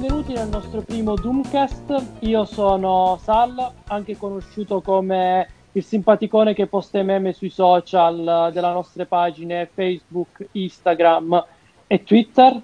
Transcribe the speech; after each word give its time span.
benvenuti 0.00 0.32
nel 0.32 0.48
nostro 0.48 0.80
primo 0.80 1.14
Doomcast. 1.14 2.02
Io 2.20 2.46
sono 2.46 3.18
Sal, 3.22 3.70
anche 3.88 4.16
conosciuto 4.16 4.80
come 4.80 5.46
il 5.72 5.84
simpaticone 5.84 6.54
che 6.54 6.66
posta 6.68 7.00
i 7.00 7.04
meme 7.04 7.34
sui 7.34 7.50
social 7.50 8.48
delle 8.50 8.72
nostre 8.72 9.04
pagine 9.04 9.68
Facebook, 9.70 10.46
Instagram 10.52 11.44
e 11.86 12.02
Twitter. 12.02 12.58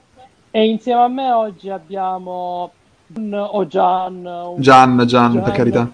E 0.50 0.64
insieme 0.64 1.02
a 1.02 1.08
me 1.08 1.30
oggi 1.30 1.68
abbiamo 1.68 2.70
un, 3.16 3.34
o 3.34 3.66
Gian, 3.66 4.24
un- 4.24 4.60
Gian, 4.62 5.04
Gian, 5.06 5.42
per 5.42 5.52
carità. 5.52 5.90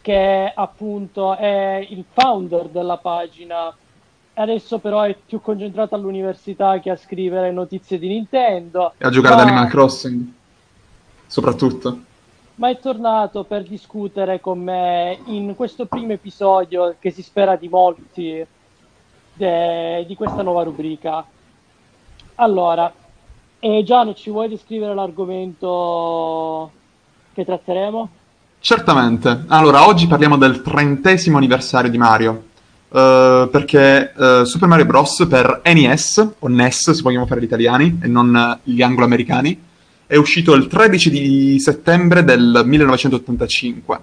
che 0.00 0.52
appunto 0.52 1.36
è 1.36 1.86
il 1.88 2.04
founder 2.12 2.66
della 2.70 2.96
pagina. 2.96 3.72
Adesso 4.34 4.78
però 4.78 5.02
è 5.02 5.14
più 5.14 5.40
concentrato 5.40 5.94
all'università 5.94 6.80
che 6.80 6.90
a 6.90 6.96
scrivere 6.96 7.52
notizie 7.52 7.98
di 7.98 8.08
Nintendo. 8.08 8.94
E 8.98 9.06
a 9.06 9.10
giocare 9.10 9.36
Ma- 9.36 9.40
ad 9.42 9.46
Animal 9.48 9.68
Crossing. 9.68 10.24
Soprattutto. 11.26 11.98
ma 12.56 12.68
è 12.68 12.78
tornato 12.78 13.42
per 13.44 13.64
discutere 13.64 14.40
con 14.40 14.60
me 14.60 15.18
in 15.26 15.54
questo 15.56 15.86
primo 15.86 16.12
episodio 16.12 16.94
che 17.00 17.10
si 17.10 17.22
spera 17.22 17.56
di 17.56 17.68
molti 17.68 18.46
de- 19.32 20.04
di 20.06 20.14
questa 20.14 20.42
nuova 20.42 20.62
rubrica. 20.62 21.24
Allora, 22.36 22.92
eh, 23.58 23.82
Giano, 23.84 24.14
ci 24.14 24.30
vuoi 24.30 24.48
descrivere 24.48 24.94
l'argomento 24.94 26.70
che 27.32 27.44
tratteremo? 27.44 28.08
Certamente. 28.60 29.44
Allora, 29.48 29.86
oggi 29.86 30.06
parliamo 30.06 30.36
del 30.36 30.62
trentesimo 30.62 31.38
anniversario 31.38 31.90
di 31.90 31.98
Mario. 31.98 32.44
Eh, 32.94 33.48
perché 33.50 34.12
eh, 34.12 34.42
Super 34.44 34.68
Mario 34.68 34.84
Bros. 34.84 35.26
per 35.28 35.62
NES, 35.64 36.28
o 36.38 36.46
NES 36.46 36.92
se 36.92 37.02
vogliamo 37.02 37.26
fare 37.26 37.40
gli 37.40 37.44
italiani, 37.44 37.98
e 38.00 38.06
non 38.06 38.34
eh, 38.36 38.58
gli 38.62 38.82
anglo-americani, 38.82 39.60
è 40.06 40.14
uscito 40.14 40.54
il 40.54 40.68
13 40.68 41.10
di 41.10 41.58
settembre 41.58 42.22
del 42.22 42.62
1985. 42.64 43.98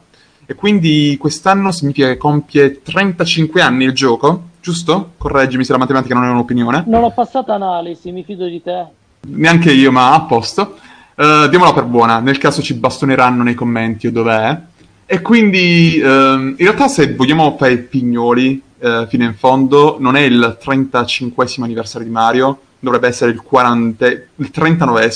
E 0.46 0.56
quindi 0.56 1.16
quest'anno 1.18 1.72
significa 1.72 2.08
che 2.08 2.18
compie 2.18 2.82
35 2.82 3.62
anni 3.62 3.86
il 3.86 3.94
gioco, 3.94 4.50
giusto? 4.60 5.12
Correggimi 5.18 5.64
se 5.64 5.72
la 5.72 5.78
matematica 5.78 6.14
non 6.14 6.26
è 6.26 6.30
un'opinione. 6.30 6.84
Non 6.88 7.04
ho 7.04 7.12
passato 7.12 7.54
analisi, 7.54 8.12
mi 8.12 8.26
fido 8.26 8.46
di 8.46 8.62
te. 8.62 8.86
Neanche 9.28 9.72
io, 9.72 9.94
ma 9.94 10.14
a 10.14 10.22
posto. 10.24 10.78
Eh, 11.16 11.48
diamola 11.50 11.72
per 11.72 11.86
buona, 11.86 12.20
nel 12.20 12.38
caso 12.38 12.62
ci 12.62 12.74
bastoneranno 12.74 13.44
nei 13.44 13.54
commenti 13.54 14.08
o 14.08 14.12
dov'è. 14.12 14.60
E 15.06 15.22
quindi, 15.22 15.98
ehm, 15.98 16.56
in 16.58 16.66
realtà, 16.66 16.90
se 16.90 17.14
vogliamo 17.14 17.56
fare 17.58 17.74
i 17.74 17.84
pignoli 17.84 18.62
eh, 18.82 19.06
fino 19.08 19.24
in 19.24 19.36
fondo, 19.36 19.98
non 20.00 20.16
è 20.16 20.22
il 20.22 20.58
35 20.60 21.48
anniversario 21.60 22.08
di 22.08 22.14
Mario, 22.14 22.60
dovrebbe 22.80 23.08
essere 23.08 23.32
il, 23.32 23.42
40, 23.42 24.08
il 24.08 24.50
39 24.50 25.12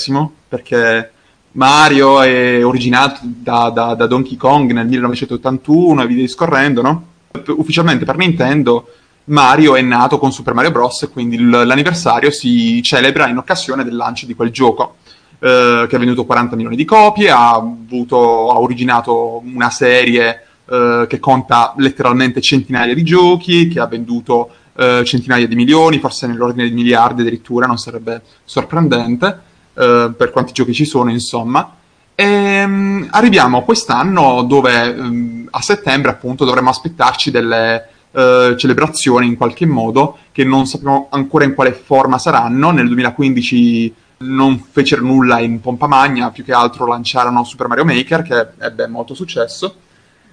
perché 0.48 1.10
Mario 1.52 2.22
è 2.22 2.64
originato 2.64 3.20
da, 3.22 3.70
da- 3.70 3.94
da 3.94 4.06
Donkey 4.06 4.36
Kong 4.36 4.70
nel 4.72 4.86
1981 4.86 6.02
e 6.02 6.06
via 6.06 6.16
discorrendo, 6.16 6.82
no? 6.82 7.06
Ufficialmente 7.48 8.04
per 8.04 8.16
Nintendo 8.16 8.88
Mario 9.24 9.74
è 9.74 9.80
nato 9.80 10.18
con 10.18 10.32
Super 10.32 10.54
Mario 10.54 10.70
Bros. 10.70 11.02
e 11.02 11.08
quindi 11.08 11.38
l'anniversario 11.38 12.30
si 12.30 12.80
celebra 12.82 13.28
in 13.28 13.38
occasione 13.38 13.82
del 13.82 13.96
lancio 13.96 14.26
di 14.26 14.34
quel 14.34 14.50
gioco, 14.50 14.96
eh, 15.40 15.86
che 15.88 15.96
ha 15.96 15.98
venduto 15.98 16.24
40 16.24 16.54
milioni 16.54 16.76
di 16.76 16.84
copie, 16.84 17.30
ha, 17.30 17.54
avuto, 17.54 18.50
ha 18.50 18.60
originato 18.60 19.42
una 19.44 19.70
serie 19.70 20.45
eh, 20.68 21.06
che 21.08 21.18
conta 21.18 21.74
letteralmente 21.76 22.40
centinaia 22.40 22.94
di 22.94 23.02
giochi, 23.02 23.68
che 23.68 23.80
ha 23.80 23.86
venduto 23.86 24.50
eh, 24.76 25.02
centinaia 25.04 25.46
di 25.46 25.54
milioni, 25.54 25.98
forse 25.98 26.26
nell'ordine 26.26 26.68
di 26.68 26.74
miliardi 26.74 27.22
addirittura, 27.22 27.66
non 27.66 27.78
sarebbe 27.78 28.22
sorprendente 28.44 29.40
eh, 29.74 30.12
per 30.16 30.30
quanti 30.30 30.52
giochi 30.52 30.74
ci 30.74 30.84
sono, 30.84 31.10
insomma. 31.10 31.74
E, 32.14 32.66
mm, 32.66 33.04
arriviamo 33.10 33.58
a 33.58 33.62
quest'anno 33.62 34.42
dove 34.42 34.92
mm, 34.92 35.46
a 35.50 35.60
settembre 35.60 36.10
appunto 36.10 36.44
dovremmo 36.44 36.70
aspettarci 36.70 37.30
delle 37.30 37.88
eh, 38.12 38.54
celebrazioni 38.56 39.26
in 39.26 39.36
qualche 39.36 39.66
modo 39.66 40.18
che 40.32 40.42
non 40.42 40.66
sappiamo 40.66 41.08
ancora 41.10 41.44
in 41.44 41.54
quale 41.54 41.72
forma 41.72 42.18
saranno. 42.18 42.70
Nel 42.70 42.86
2015 42.86 43.94
non 44.18 44.58
fecero 44.70 45.02
nulla 45.02 45.40
in 45.40 45.60
pompa 45.60 45.86
magna, 45.86 46.30
più 46.30 46.42
che 46.42 46.52
altro 46.52 46.86
lanciarono 46.86 47.44
Super 47.44 47.68
Mario 47.68 47.84
Maker 47.84 48.22
che 48.22 48.46
ebbe 48.64 48.86
molto 48.86 49.14
successo. 49.14 49.76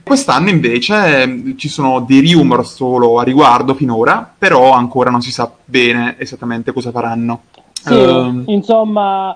Quest'anno 0.03 0.49
invece 0.49 1.23
eh, 1.23 1.55
ci 1.57 1.69
sono 1.69 2.01
dei 2.01 2.29
rumor 2.33 2.67
solo 2.67 3.19
a 3.19 3.23
riguardo 3.23 3.73
finora, 3.73 4.29
però 4.37 4.71
ancora 4.73 5.09
non 5.09 5.21
si 5.21 5.31
sa 5.31 5.49
bene 5.63 6.15
esattamente 6.19 6.73
cosa 6.73 6.91
faranno. 6.91 7.43
Sì, 7.71 7.93
Ehm, 7.93 8.43
insomma, 8.47 9.35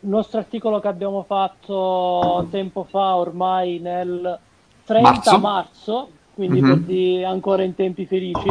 il 0.00 0.08
nostro 0.08 0.38
articolo 0.40 0.80
che 0.80 0.88
abbiamo 0.88 1.22
fatto 1.22 2.46
tempo 2.50 2.84
fa, 2.90 3.14
ormai 3.16 3.78
nel 3.78 4.38
30 4.84 5.38
Marzo. 5.38 5.38
marzo, 5.38 6.08
quindi 6.34 6.60
Mhm. 6.60 6.68
per 6.68 6.78
di- 6.80 7.24
ancora 7.24 7.62
in 7.62 7.74
tempi 7.76 8.04
felici, 8.04 8.50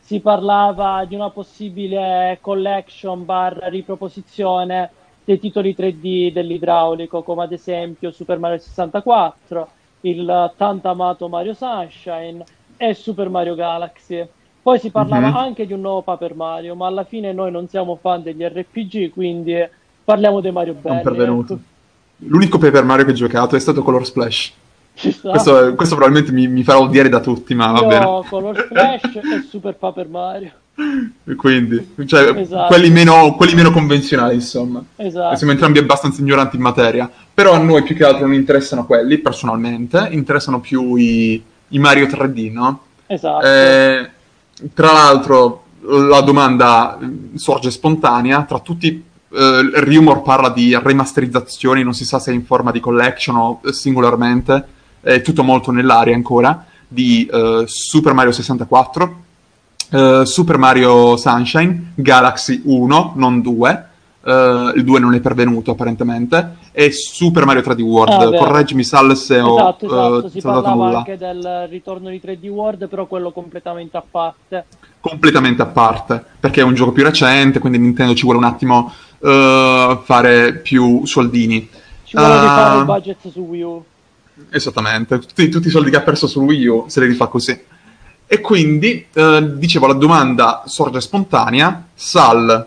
si 0.00 0.18
parlava 0.20 1.04
di 1.06 1.14
una 1.14 1.30
possibile 1.30 2.38
collection 2.40 3.24
bar 3.24 3.56
riproposizione 3.70 4.90
dei 5.24 5.38
titoli 5.38 5.74
3D 5.74 6.32
dell'idraulico, 6.32 7.22
come 7.22 7.44
ad 7.44 7.52
esempio 7.52 8.10
Super 8.10 8.38
Mario 8.38 8.58
64, 8.58 9.68
il 10.02 10.52
tanto 10.56 10.88
amato 10.88 11.28
Mario 11.28 11.54
Sunshine 11.54 12.44
e 12.76 12.94
Super 12.94 13.28
Mario 13.28 13.54
Galaxy. 13.54 14.26
Poi 14.62 14.78
si 14.78 14.90
parlava 14.90 15.28
Mhm. 15.28 15.36
anche 15.36 15.66
di 15.66 15.72
un 15.72 15.80
nuovo 15.80 16.02
Paper 16.02 16.34
Mario, 16.34 16.74
ma 16.74 16.86
alla 16.86 17.04
fine 17.04 17.32
noi 17.32 17.50
non 17.50 17.68
siamo 17.68 17.98
fan 18.00 18.22
degli 18.22 18.42
RPG, 18.44 19.10
quindi 19.12 19.56
parliamo 20.04 20.40
dei 20.40 20.52
Mario 20.52 20.74
non 20.74 20.82
belli. 20.82 21.02
pervenuto. 21.02 21.52
ecco. 21.54 21.62
L'unico 22.26 22.58
Paper 22.58 22.84
Mario 22.84 23.04
che 23.04 23.12
ho 23.12 23.14
giocato 23.14 23.56
è 23.56 23.60
stato 23.60 23.82
Color 23.82 24.04
Splash. 24.04 24.52
Questo, 25.22 25.74
questo 25.76 25.94
probabilmente 25.94 26.32
mi, 26.32 26.48
mi 26.48 26.64
farà 26.64 26.80
odiare 26.80 27.08
da 27.08 27.20
tutti, 27.20 27.54
ma 27.54 27.70
va 27.70 27.80
Io 27.80 27.86
bene. 27.86 28.22
Color 28.28 28.64
Splash 28.66 29.14
e 29.14 29.42
Super 29.48 29.76
Paper 29.76 30.08
Mario. 30.08 30.50
Quindi, 31.36 31.94
cioè, 32.06 32.30
Esatto. 32.36 32.66
quelli, 32.74 32.90
meno, 32.90 33.34
quelli 33.36 33.54
meno 33.54 33.70
convenzionali, 33.70 34.34
insomma. 34.34 34.82
Esatto. 34.96 35.36
Siamo 35.36 35.52
entrambi 35.52 35.78
abbastanza 35.78 36.20
ignoranti 36.20 36.56
in 36.56 36.62
materia. 36.62 37.08
Però 37.38 37.52
a 37.52 37.58
noi 37.58 37.84
più 37.84 37.94
che 37.94 38.04
altro 38.04 38.26
non 38.26 38.34
interessano 38.34 38.84
quelli, 38.84 39.18
personalmente. 39.18 40.08
Interessano 40.10 40.58
più 40.58 40.96
i, 40.96 41.40
i 41.68 41.78
Mario 41.78 42.06
3D, 42.06 42.50
no? 42.52 42.80
Esatto. 43.06 43.46
Eh, 43.46 44.10
tra 44.74 44.90
l'altro, 44.90 45.66
la 45.82 46.20
domanda 46.22 46.98
eh, 47.00 47.38
sorge 47.38 47.70
spontanea. 47.70 48.42
Tra 48.42 48.58
tutti, 48.58 49.04
il 49.28 49.72
rumor 49.72 50.22
parla 50.22 50.48
di 50.48 50.76
remasterizzazioni, 50.76 51.84
non 51.84 51.94
si 51.94 52.04
sa 52.04 52.18
se 52.18 52.32
in 52.32 52.44
forma 52.44 52.72
di 52.72 52.80
collection 52.80 53.36
o 53.36 53.60
eh, 53.64 53.72
singolarmente. 53.72 54.66
È 55.00 55.22
tutto 55.22 55.44
molto 55.44 55.70
nell'aria 55.70 56.16
ancora. 56.16 56.66
Di 56.88 57.24
eh, 57.32 57.62
Super 57.66 58.14
Mario 58.14 58.32
64, 58.32 59.22
eh, 59.90 60.22
Super 60.24 60.58
Mario 60.58 61.16
Sunshine, 61.16 61.92
Galaxy 61.94 62.62
1, 62.64 63.12
non 63.14 63.40
2. 63.42 63.87
Eh, 64.28 64.72
il 64.76 64.84
2 64.84 65.00
non 65.00 65.14
è 65.14 65.20
pervenuto 65.20 65.70
apparentemente. 65.70 66.56
E 66.72 66.92
Super 66.92 67.44
Mario 67.46 67.62
3D 67.62 67.80
World. 67.80 68.34
Ah. 68.34 68.38
Correggimi, 68.38 68.84
Sal, 68.84 69.16
se 69.16 69.40
ho 69.40 69.56
Esatto, 69.56 69.86
esatto, 69.86 70.26
eh, 70.26 70.30
si 70.30 70.40
parlava 70.40 70.74
nulla. 70.74 70.98
anche 70.98 71.16
del 71.16 71.66
ritorno 71.70 72.10
di 72.10 72.20
3D 72.22 72.46
World, 72.48 72.88
però 72.88 73.06
quello 73.06 73.32
completamente 73.32 73.96
a 73.96 74.04
parte. 74.08 74.66
completamente 75.00 75.62
a 75.62 75.66
parte, 75.66 76.22
perché 76.38 76.60
è 76.60 76.64
un 76.64 76.74
gioco 76.74 76.92
più 76.92 77.04
recente, 77.04 77.58
quindi 77.60 77.78
Nintendo 77.78 78.14
ci 78.14 78.24
vuole 78.24 78.38
un 78.38 78.44
attimo 78.44 78.92
eh, 79.20 79.98
fare 80.02 80.54
più 80.56 81.04
soldini. 81.06 81.68
Ci 82.04 82.16
vuole 82.16 82.40
rifare 82.40 82.78
il 82.78 82.84
budget 82.84 83.28
su 83.30 83.40
Wii 83.40 83.62
U. 83.62 83.84
Esattamente, 84.50 85.18
tutti, 85.18 85.48
tutti 85.48 85.68
i 85.68 85.70
soldi 85.70 85.90
che 85.90 85.96
ha 85.96 86.02
perso 86.02 86.26
su 86.26 86.42
Wii 86.42 86.66
U 86.66 86.84
se 86.88 87.00
li 87.00 87.06
rifà 87.06 87.26
così. 87.26 87.58
E 88.30 88.40
quindi, 88.40 89.06
eh, 89.12 89.52
dicevo, 89.56 89.86
la 89.86 89.94
domanda 89.94 90.62
sorge 90.66 91.00
spontanea. 91.00 91.86
Sal, 91.94 92.66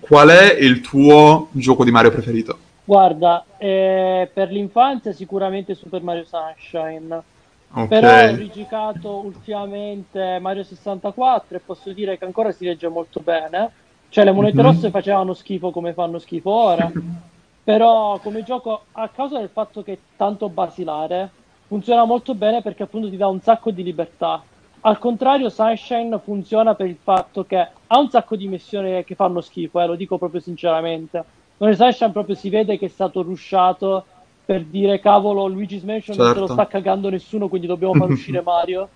qual 0.00 0.28
è 0.28 0.54
il 0.54 0.80
tuo 0.80 1.48
gioco 1.52 1.84
di 1.84 1.90
Mario 1.90 2.10
preferito? 2.10 2.58
Guarda, 2.82 3.46
eh, 3.56 4.30
per 4.34 4.50
l'infanzia 4.50 5.12
sicuramente 5.12 5.74
Super 5.74 6.02
Mario 6.02 6.24
Sunshine, 6.24 7.24
Ok, 7.72 7.86
però 7.86 8.28
ho 8.28 8.34
rigiocato 8.34 9.24
ultimamente 9.24 10.38
Mario 10.40 10.64
64 10.64 11.56
e 11.56 11.60
posso 11.60 11.92
dire 11.92 12.18
che 12.18 12.24
ancora 12.24 12.50
si 12.52 12.64
legge 12.64 12.88
molto 12.88 13.20
bene. 13.20 13.74
Cioè 14.08 14.24
le 14.24 14.32
monete 14.32 14.60
Mhm. 14.60 14.66
rosse 14.66 14.90
facevano 14.90 15.34
schifo 15.34 15.70
come 15.70 15.94
fanno 15.94 16.18
schifo 16.18 16.50
ora, 16.50 16.92
però 17.62 18.18
come 18.20 18.42
gioco, 18.42 18.88
a 18.92 19.10
causa 19.10 19.38
del 19.38 19.50
fatto 19.50 19.82
che 19.82 19.92
è 19.92 20.02
tanto 20.16 20.48
basilare, 20.50 21.36
funziona 21.66 22.04
molto 22.04 22.34
bene 22.34 22.60
perché 22.62 22.82
appunto 22.82 23.08
ti 23.08 23.16
dà 23.16 23.28
un 23.28 23.40
sacco 23.40 23.70
di 23.70 23.82
libertà. 23.84 24.44
Al 24.82 24.98
contrario, 24.98 25.50
Sunshine 25.50 26.18
funziona 26.20 26.74
per 26.74 26.86
il 26.86 26.96
fatto 27.02 27.44
che 27.44 27.58
ha 27.58 27.98
un 27.98 28.08
sacco 28.08 28.34
di 28.34 28.48
missioni 28.48 29.04
che 29.04 29.14
fanno 29.14 29.40
schifo, 29.42 29.80
eh, 29.80 29.86
lo 29.86 29.94
dico 29.94 30.16
proprio 30.16 30.40
sinceramente. 30.40 31.22
Nel 31.58 31.76
Sunshine 31.76 32.12
proprio 32.12 32.34
si 32.34 32.48
vede 32.48 32.78
che 32.78 32.86
è 32.86 32.88
stato 32.88 33.22
rushato 33.22 34.06
per 34.44 34.64
dire 34.64 34.98
cavolo 34.98 35.46
Luigi's 35.46 35.82
Mansion 35.82 36.16
non 36.16 36.32
se 36.32 36.40
lo 36.40 36.46
Certo. 36.46 36.62
sta 36.62 36.66
cagando 36.66 37.10
nessuno, 37.10 37.48
quindi 37.48 37.66
dobbiamo 37.66 37.94
far 37.94 38.08
uscire 38.10 38.40
Mario. 38.40 38.88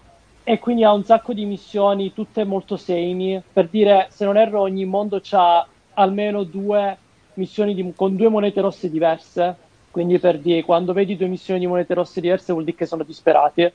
E 0.42 0.58
quindi 0.58 0.84
ha 0.84 0.92
un 0.92 1.04
sacco 1.04 1.32
di 1.34 1.44
missioni, 1.44 2.12
tutte 2.12 2.44
molto 2.44 2.76
samey. 2.76 3.42
Per 3.52 3.68
dire, 3.68 4.08
se 4.10 4.24
non 4.24 4.36
erro, 4.36 4.60
ogni 4.60 4.84
mondo 4.86 5.20
ha 5.32 5.66
almeno 5.94 6.44
due 6.44 6.98
missioni 7.34 7.74
di, 7.74 7.92
con 7.94 8.16
due 8.16 8.28
monete 8.28 8.60
rosse 8.60 8.90
diverse. 8.90 9.56
Quindi 9.90 10.18
per 10.18 10.38
dire, 10.40 10.64
quando 10.64 10.92
vedi 10.92 11.16
due 11.16 11.28
missioni 11.28 11.60
di 11.60 11.66
monete 11.66 11.94
rosse 11.94 12.20
diverse 12.20 12.52
vuol 12.52 12.64
dire 12.64 12.76
che 12.76 12.86
sono 12.86 13.04
disperati. 13.04 13.70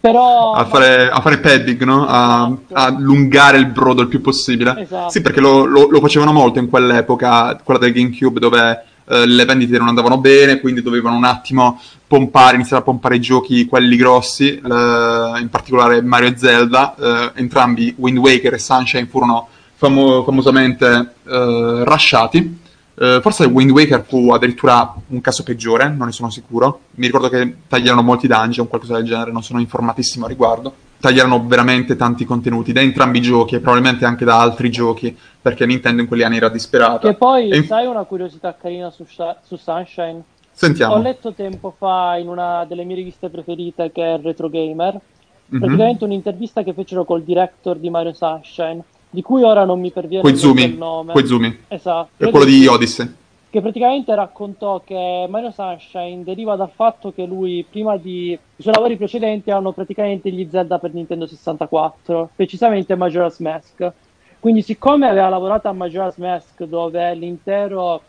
Però... 0.00 0.52
a, 0.52 0.64
fare, 0.64 1.10
a 1.10 1.20
fare 1.20 1.38
padding, 1.38 1.82
no? 1.82 2.06
A, 2.06 2.46
esatto. 2.46 2.74
a, 2.74 2.84
allungare 2.84 3.58
il 3.58 3.66
brodo 3.66 4.02
il 4.02 4.08
più 4.08 4.20
possibile. 4.20 4.82
Esatto. 4.82 5.10
Sì, 5.10 5.20
perché 5.20 5.40
lo, 5.40 5.64
lo, 5.64 5.88
lo, 5.90 6.00
facevano 6.00 6.32
molto 6.32 6.60
in 6.60 6.68
quell'epoca, 6.68 7.60
quella 7.64 7.80
del 7.80 7.92
GameCube, 7.92 8.38
dove 8.38 8.84
eh, 9.08 9.26
le 9.26 9.44
vendite 9.44 9.76
non 9.78 9.88
andavano 9.88 10.18
bene, 10.18 10.60
quindi 10.60 10.82
dovevano 10.82 11.16
un 11.16 11.24
attimo 11.24 11.80
pompare, 12.06 12.54
iniziare 12.56 12.82
a 12.82 12.84
pompare 12.84 13.16
i 13.16 13.20
giochi, 13.20 13.66
quelli 13.66 13.96
grossi, 13.96 14.54
eh, 14.54 14.60
in 14.60 15.48
particolare 15.50 16.00
Mario 16.00 16.28
e 16.28 16.36
Zelda. 16.36 16.94
Eh, 16.94 17.40
entrambi, 17.40 17.94
Wind 17.98 18.18
Waker 18.18 18.54
e 18.54 18.58
Sunshine, 18.58 19.06
furono 19.06 19.48
famo- 19.74 20.22
famosamente 20.22 21.14
eh, 21.26 21.82
rushati 21.84 22.60
Uh, 22.94 23.20
forse 23.20 23.46
Wind 23.46 23.70
Waker 23.70 24.04
fu 24.04 24.30
addirittura 24.32 24.94
un 25.08 25.20
caso 25.22 25.42
peggiore, 25.42 25.88
non 25.88 26.06
ne 26.06 26.12
sono 26.12 26.30
sicuro. 26.30 26.80
Mi 26.92 27.06
ricordo 27.06 27.28
che 27.28 27.56
tagliarono 27.66 28.02
molti 28.02 28.26
dungeon, 28.26 28.68
qualcosa 28.68 28.94
del 28.94 29.04
genere, 29.04 29.32
non 29.32 29.42
sono 29.42 29.60
informatissimo 29.60 30.26
a 30.26 30.28
riguardo. 30.28 30.74
Tagliarono 31.00 31.44
veramente 31.46 31.96
tanti 31.96 32.24
contenuti 32.24 32.72
da 32.72 32.80
entrambi 32.80 33.18
i 33.18 33.22
giochi 33.22 33.56
e 33.56 33.60
probabilmente 33.60 34.04
anche 34.04 34.24
da 34.24 34.40
altri 34.40 34.70
giochi, 34.70 35.16
perché 35.40 35.66
Nintendo 35.66 36.02
in 36.02 36.06
quegli 36.06 36.22
anni 36.22 36.36
era 36.36 36.48
disperata. 36.48 37.08
E 37.08 37.14
poi, 37.14 37.48
e... 37.48 37.64
sai 37.64 37.86
una 37.86 38.04
curiosità 38.04 38.54
carina 38.60 38.90
su, 38.90 39.04
su 39.04 39.56
Sunshine? 39.56 40.22
Sentiamo. 40.52 40.94
Ho 40.94 40.98
letto 40.98 41.32
tempo 41.32 41.74
fa 41.76 42.16
in 42.18 42.28
una 42.28 42.64
delle 42.66 42.84
mie 42.84 42.96
riviste 42.96 43.30
preferite, 43.30 43.90
che 43.90 44.14
è 44.14 44.20
Retro 44.20 44.50
Gamer, 44.50 44.92
mm-hmm. 44.92 45.60
praticamente 45.60 46.04
un'intervista 46.04 46.62
che 46.62 46.74
fecero 46.74 47.04
col 47.04 47.22
director 47.22 47.78
di 47.78 47.88
Mario 47.88 48.12
Sunshine 48.12 48.84
di 49.12 49.20
cui 49.20 49.42
ora 49.42 49.66
non 49.66 49.78
mi 49.78 49.90
perviene 49.90 50.26
il 50.26 50.76
nome. 50.78 51.12
Koizumi. 51.12 51.58
Esatto. 51.68 52.24
È 52.24 52.30
quello 52.30 52.46
di 52.46 52.66
Odyssey. 52.66 53.14
Che 53.50 53.60
praticamente 53.60 54.14
raccontò 54.14 54.80
che 54.82 55.26
Mario 55.28 55.50
Sunshine 55.50 56.24
deriva 56.24 56.56
dal 56.56 56.70
fatto 56.74 57.12
che 57.12 57.26
lui, 57.26 57.66
prima 57.68 57.98
di... 57.98 58.32
i 58.32 58.62
suoi 58.62 58.72
lavori 58.72 58.96
precedenti 58.96 59.50
erano 59.50 59.72
praticamente 59.72 60.30
gli 60.30 60.48
Zelda 60.50 60.78
per 60.78 60.94
Nintendo 60.94 61.26
64, 61.26 62.30
precisamente 62.34 62.94
Majora's 62.94 63.38
Mask. 63.40 63.92
Quindi 64.40 64.62
siccome 64.62 65.06
aveva 65.06 65.28
lavorato 65.28 65.68
a 65.68 65.72
Majora's 65.72 66.16
Mask, 66.16 66.64
dove 66.64 67.14
l'intero 67.14 68.00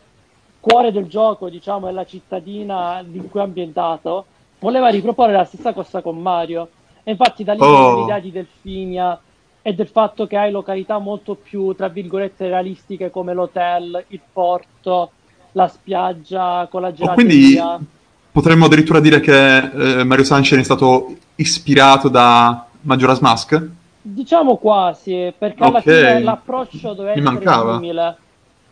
cuore 0.58 0.90
del 0.90 1.06
gioco, 1.06 1.50
diciamo, 1.50 1.88
è 1.88 1.92
la 1.92 2.06
cittadina 2.06 3.04
in 3.12 3.28
cui 3.28 3.40
è 3.40 3.42
ambientato, 3.42 4.24
voleva 4.60 4.88
riproporre 4.88 5.32
la 5.32 5.44
stessa 5.44 5.74
cosa 5.74 6.00
con 6.00 6.16
Mario. 6.16 6.70
E 7.02 7.10
infatti 7.10 7.44
da 7.44 7.52
lì 7.52 7.60
oh. 7.60 8.00
l'idea 8.00 8.18
di 8.20 8.32
Delfinia 8.32 9.20
e 9.66 9.72
del 9.72 9.88
fatto 9.88 10.26
che 10.26 10.36
hai 10.36 10.50
località 10.50 10.98
molto 10.98 11.36
più, 11.36 11.72
tra 11.74 11.88
virgolette, 11.88 12.48
realistiche 12.48 13.10
come 13.10 13.32
l'hotel, 13.32 14.04
il 14.08 14.20
porto, 14.30 15.12
la 15.52 15.68
spiaggia 15.68 16.68
con 16.70 16.82
la 16.82 16.92
gelateria. 16.92 17.24
quindi 17.24 17.86
potremmo 18.30 18.66
addirittura 18.66 19.00
dire 19.00 19.20
che 19.20 19.56
eh, 19.56 20.04
Mario 20.04 20.22
Sunshine 20.22 20.60
è 20.60 20.64
stato 20.64 21.16
ispirato 21.36 22.10
da 22.10 22.66
Majora's 22.82 23.20
Mask? 23.20 23.68
Diciamo 24.02 24.56
quasi, 24.56 25.32
perché 25.38 25.64
alla 25.64 25.78
okay. 25.78 25.82
fine 25.82 26.22
l'approccio 26.22 26.92
deve 26.92 27.14
Mi 27.14 27.20
essere 27.20 27.34
mancava. 27.34 27.74
simile. 27.76 28.16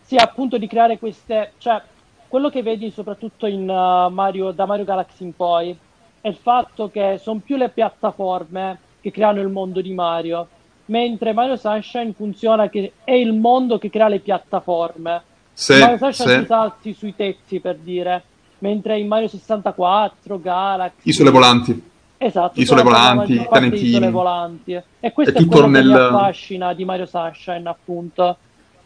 Sì, 0.02 0.16
appunto 0.16 0.58
di 0.58 0.66
creare 0.66 0.98
queste... 0.98 1.52
Cioè, 1.56 1.80
quello 2.28 2.50
che 2.50 2.62
vedi 2.62 2.90
soprattutto 2.90 3.46
in 3.46 3.62
uh, 3.62 4.12
Mario, 4.12 4.50
da 4.50 4.66
Mario 4.66 4.84
Galaxy 4.84 5.24
in 5.24 5.34
poi 5.34 5.74
è 6.20 6.28
il 6.28 6.36
fatto 6.36 6.90
che 6.90 7.18
sono 7.18 7.40
più 7.42 7.56
le 7.56 7.70
piattaforme 7.70 8.78
che 9.00 9.10
creano 9.10 9.40
il 9.40 9.48
mondo 9.48 9.80
di 9.80 9.94
Mario 9.94 10.48
mentre 10.86 11.32
Mario 11.32 11.56
Sunshine 11.56 12.12
funziona 12.16 12.68
che 12.68 12.92
è 13.04 13.12
il 13.12 13.32
mondo 13.32 13.78
che 13.78 13.90
crea 13.90 14.08
le 14.08 14.20
piattaforme. 14.20 15.22
Sì, 15.52 15.78
Mario 15.78 15.98
Sunshine 15.98 16.32
sì. 16.32 16.40
ti 16.40 16.46
salti 16.46 16.94
sui 16.94 17.14
tetti 17.16 17.60
per 17.60 17.76
dire, 17.76 18.22
mentre 18.58 18.98
in 18.98 19.06
Mario 19.06 19.28
64, 19.28 20.40
Galaxy... 20.40 21.08
Isole 21.08 21.30
volanti. 21.30 21.90
Esatto, 22.18 22.60
isole 22.60 22.82
volanti, 22.82 23.46
pianetini. 23.50 23.88
Isole 23.88 24.10
volanti. 24.10 24.80
E 25.00 25.12
questo 25.12 25.38
è, 25.38 25.42
è 25.42 25.46
quello 25.46 25.66
nel... 25.66 25.88
che 25.88 25.92
affascina 25.92 26.72
di 26.72 26.84
Mario 26.84 27.06
Sunshine, 27.06 27.68
appunto. 27.68 28.36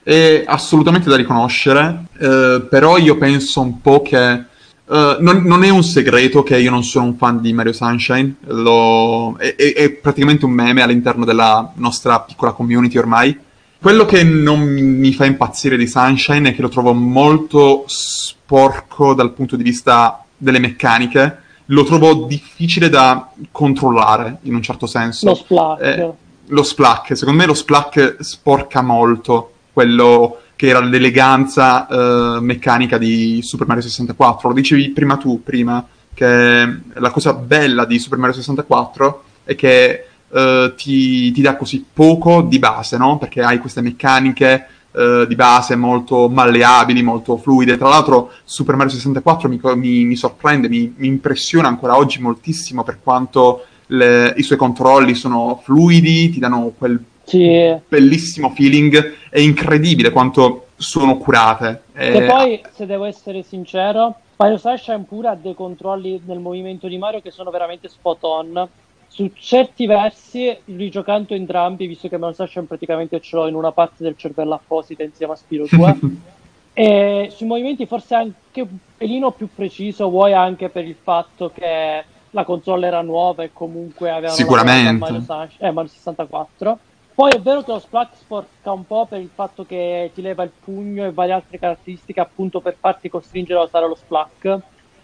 È 0.02 0.44
assolutamente 0.46 1.10
da 1.10 1.16
riconoscere, 1.16 2.04
eh, 2.18 2.66
però 2.70 2.96
io 2.96 3.18
penso 3.18 3.60
un 3.60 3.80
po' 3.80 4.00
che 4.02 4.44
Uh, 4.86 5.16
non, 5.18 5.42
non, 5.42 5.64
è 5.64 5.68
un 5.68 5.82
segreto 5.82 6.44
che 6.44 6.58
io 6.58 6.70
non 6.70 6.84
sono 6.84 7.06
un 7.06 7.16
fan 7.16 7.40
di 7.40 7.52
Mario 7.52 7.72
Sunshine, 7.72 8.36
lo, 8.44 9.34
è, 9.36 9.56
è, 9.56 9.74
è, 9.74 9.90
praticamente 9.90 10.44
un 10.44 10.52
meme 10.52 10.80
all'interno 10.80 11.24
della 11.24 11.72
nostra 11.74 12.20
piccola 12.20 12.52
community 12.52 12.96
ormai. 12.96 13.36
Quello 13.80 14.04
che 14.04 14.22
non 14.22 14.60
mi 14.60 15.12
fa 15.12 15.24
impazzire 15.24 15.76
di 15.76 15.88
Sunshine 15.88 16.50
è 16.50 16.54
che 16.54 16.62
lo 16.62 16.68
trovo 16.68 16.92
molto 16.92 17.84
sporco 17.88 19.12
dal 19.12 19.32
punto 19.32 19.56
di 19.56 19.64
vista 19.64 20.24
delle 20.36 20.60
meccaniche, 20.60 21.38
lo 21.66 21.82
trovo 21.82 22.26
difficile 22.26 22.88
da 22.88 23.30
controllare 23.50 24.38
in 24.42 24.54
un 24.54 24.62
certo 24.62 24.86
senso. 24.86 25.26
Lo 25.26 25.34
splack. 25.34 25.82
Eh, 25.82 26.10
lo 26.46 26.62
splack, 26.62 27.16
secondo 27.16 27.40
me 27.40 27.46
lo 27.46 27.54
splack 27.54 28.18
sporca 28.20 28.82
molto 28.82 29.50
quello 29.72 30.42
che 30.56 30.68
era 30.68 30.80
l'eleganza 30.80 31.86
uh, 31.88 32.40
meccanica 32.40 32.96
di 32.96 33.40
Super 33.42 33.66
Mario 33.66 33.82
64. 33.82 34.48
Lo 34.48 34.54
dicevi 34.54 34.90
prima 34.90 35.18
tu, 35.18 35.42
prima, 35.42 35.86
che 36.14 36.78
la 36.94 37.10
cosa 37.10 37.34
bella 37.34 37.84
di 37.84 37.98
Super 37.98 38.18
Mario 38.18 38.34
64 38.34 39.22
è 39.44 39.54
che 39.54 40.06
uh, 40.28 40.74
ti, 40.74 41.30
ti, 41.30 41.42
dà 41.42 41.56
così 41.56 41.84
poco 41.92 42.40
di 42.40 42.58
base, 42.58 42.96
no? 42.96 43.18
Perché 43.18 43.42
hai 43.42 43.58
queste 43.58 43.82
meccaniche 43.82 44.66
uh, 44.92 45.26
di 45.26 45.34
base 45.34 45.76
molto 45.76 46.30
malleabili, 46.30 47.02
molto 47.02 47.36
fluide. 47.36 47.76
Tra 47.76 47.90
l'altro 47.90 48.32
Super 48.42 48.76
Mario 48.76 48.92
64 48.92 49.50
mi, 49.50 49.60
mi, 49.62 50.04
mi 50.06 50.16
sorprende, 50.16 50.70
mi, 50.70 50.94
mi, 50.96 51.06
impressiona 51.06 51.68
ancora 51.68 51.98
oggi 51.98 52.18
moltissimo 52.22 52.82
per 52.82 52.98
quanto 53.02 53.66
le, 53.88 54.32
i 54.38 54.42
suoi 54.42 54.56
controlli 54.56 55.14
sono 55.14 55.60
fluidi, 55.62 56.30
ti 56.30 56.38
danno 56.38 56.72
quel 56.76 56.98
sì. 57.26 57.76
bellissimo 57.88 58.50
feeling, 58.50 59.14
è 59.28 59.40
incredibile 59.40 60.10
quanto 60.10 60.68
sono 60.76 61.16
curate. 61.18 61.82
E 61.94 62.22
poi, 62.22 62.62
se 62.72 62.86
devo 62.86 63.04
essere 63.04 63.42
sincero, 63.42 64.14
Mario 64.36 64.58
Sunshine 64.58 65.04
pure 65.08 65.28
ha 65.28 65.34
dei 65.34 65.54
controlli 65.54 66.20
nel 66.24 66.38
movimento 66.38 66.86
di 66.88 66.98
Mario 66.98 67.20
che 67.20 67.30
sono 67.30 67.50
veramente 67.50 67.88
spot 67.88 68.22
on. 68.24 68.68
Su 69.08 69.30
certi 69.34 69.86
versi, 69.86 70.54
rigiocando 70.66 71.32
entrambi, 71.32 71.86
visto 71.86 72.08
che 72.08 72.18
Mario 72.18 72.34
Sunshine 72.34 72.66
praticamente 72.66 73.20
ce 73.20 73.36
l'ho 73.36 73.48
in 73.48 73.54
una 73.54 73.72
parte 73.72 74.02
del 74.02 74.16
cervello 74.16 74.54
apposita 74.54 75.02
insieme 75.02 75.32
a 75.32 75.36
Spiro 75.36 75.64
2, 75.68 75.98
e 76.74 77.28
sui 77.34 77.46
movimenti 77.46 77.86
forse 77.86 78.14
anche 78.14 78.60
un 78.60 78.76
pelino 78.96 79.30
più 79.30 79.48
preciso, 79.54 80.10
vuoi 80.10 80.34
anche 80.34 80.68
per 80.68 80.84
il 80.84 80.96
fatto 81.02 81.50
che 81.54 82.04
la 82.30 82.44
console 82.44 82.86
era 82.86 83.00
nuova 83.00 83.42
e 83.42 83.50
comunque 83.54 84.10
aveva 84.10 84.32
Sicuramente. 84.32 84.98
Mario, 84.98 85.22
Sunshine, 85.22 85.68
eh, 85.68 85.70
Mario 85.70 85.90
64 85.90 86.78
poi 87.16 87.30
è 87.30 87.40
vero 87.40 87.62
che 87.62 87.72
lo 87.72 87.78
splack 87.78 88.14
sporca 88.14 88.72
un 88.72 88.86
po' 88.86 89.06
per 89.06 89.22
il 89.22 89.30
fatto 89.32 89.64
che 89.64 90.10
ti 90.12 90.20
leva 90.20 90.42
il 90.42 90.52
pugno 90.62 91.06
e 91.06 91.12
varie 91.12 91.32
altre 91.32 91.58
caratteristiche 91.58 92.20
appunto 92.20 92.60
per 92.60 92.76
farti 92.78 93.08
costringere 93.08 93.58
a 93.58 93.62
usare 93.62 93.88
lo 93.88 93.94
splack. 93.94 94.58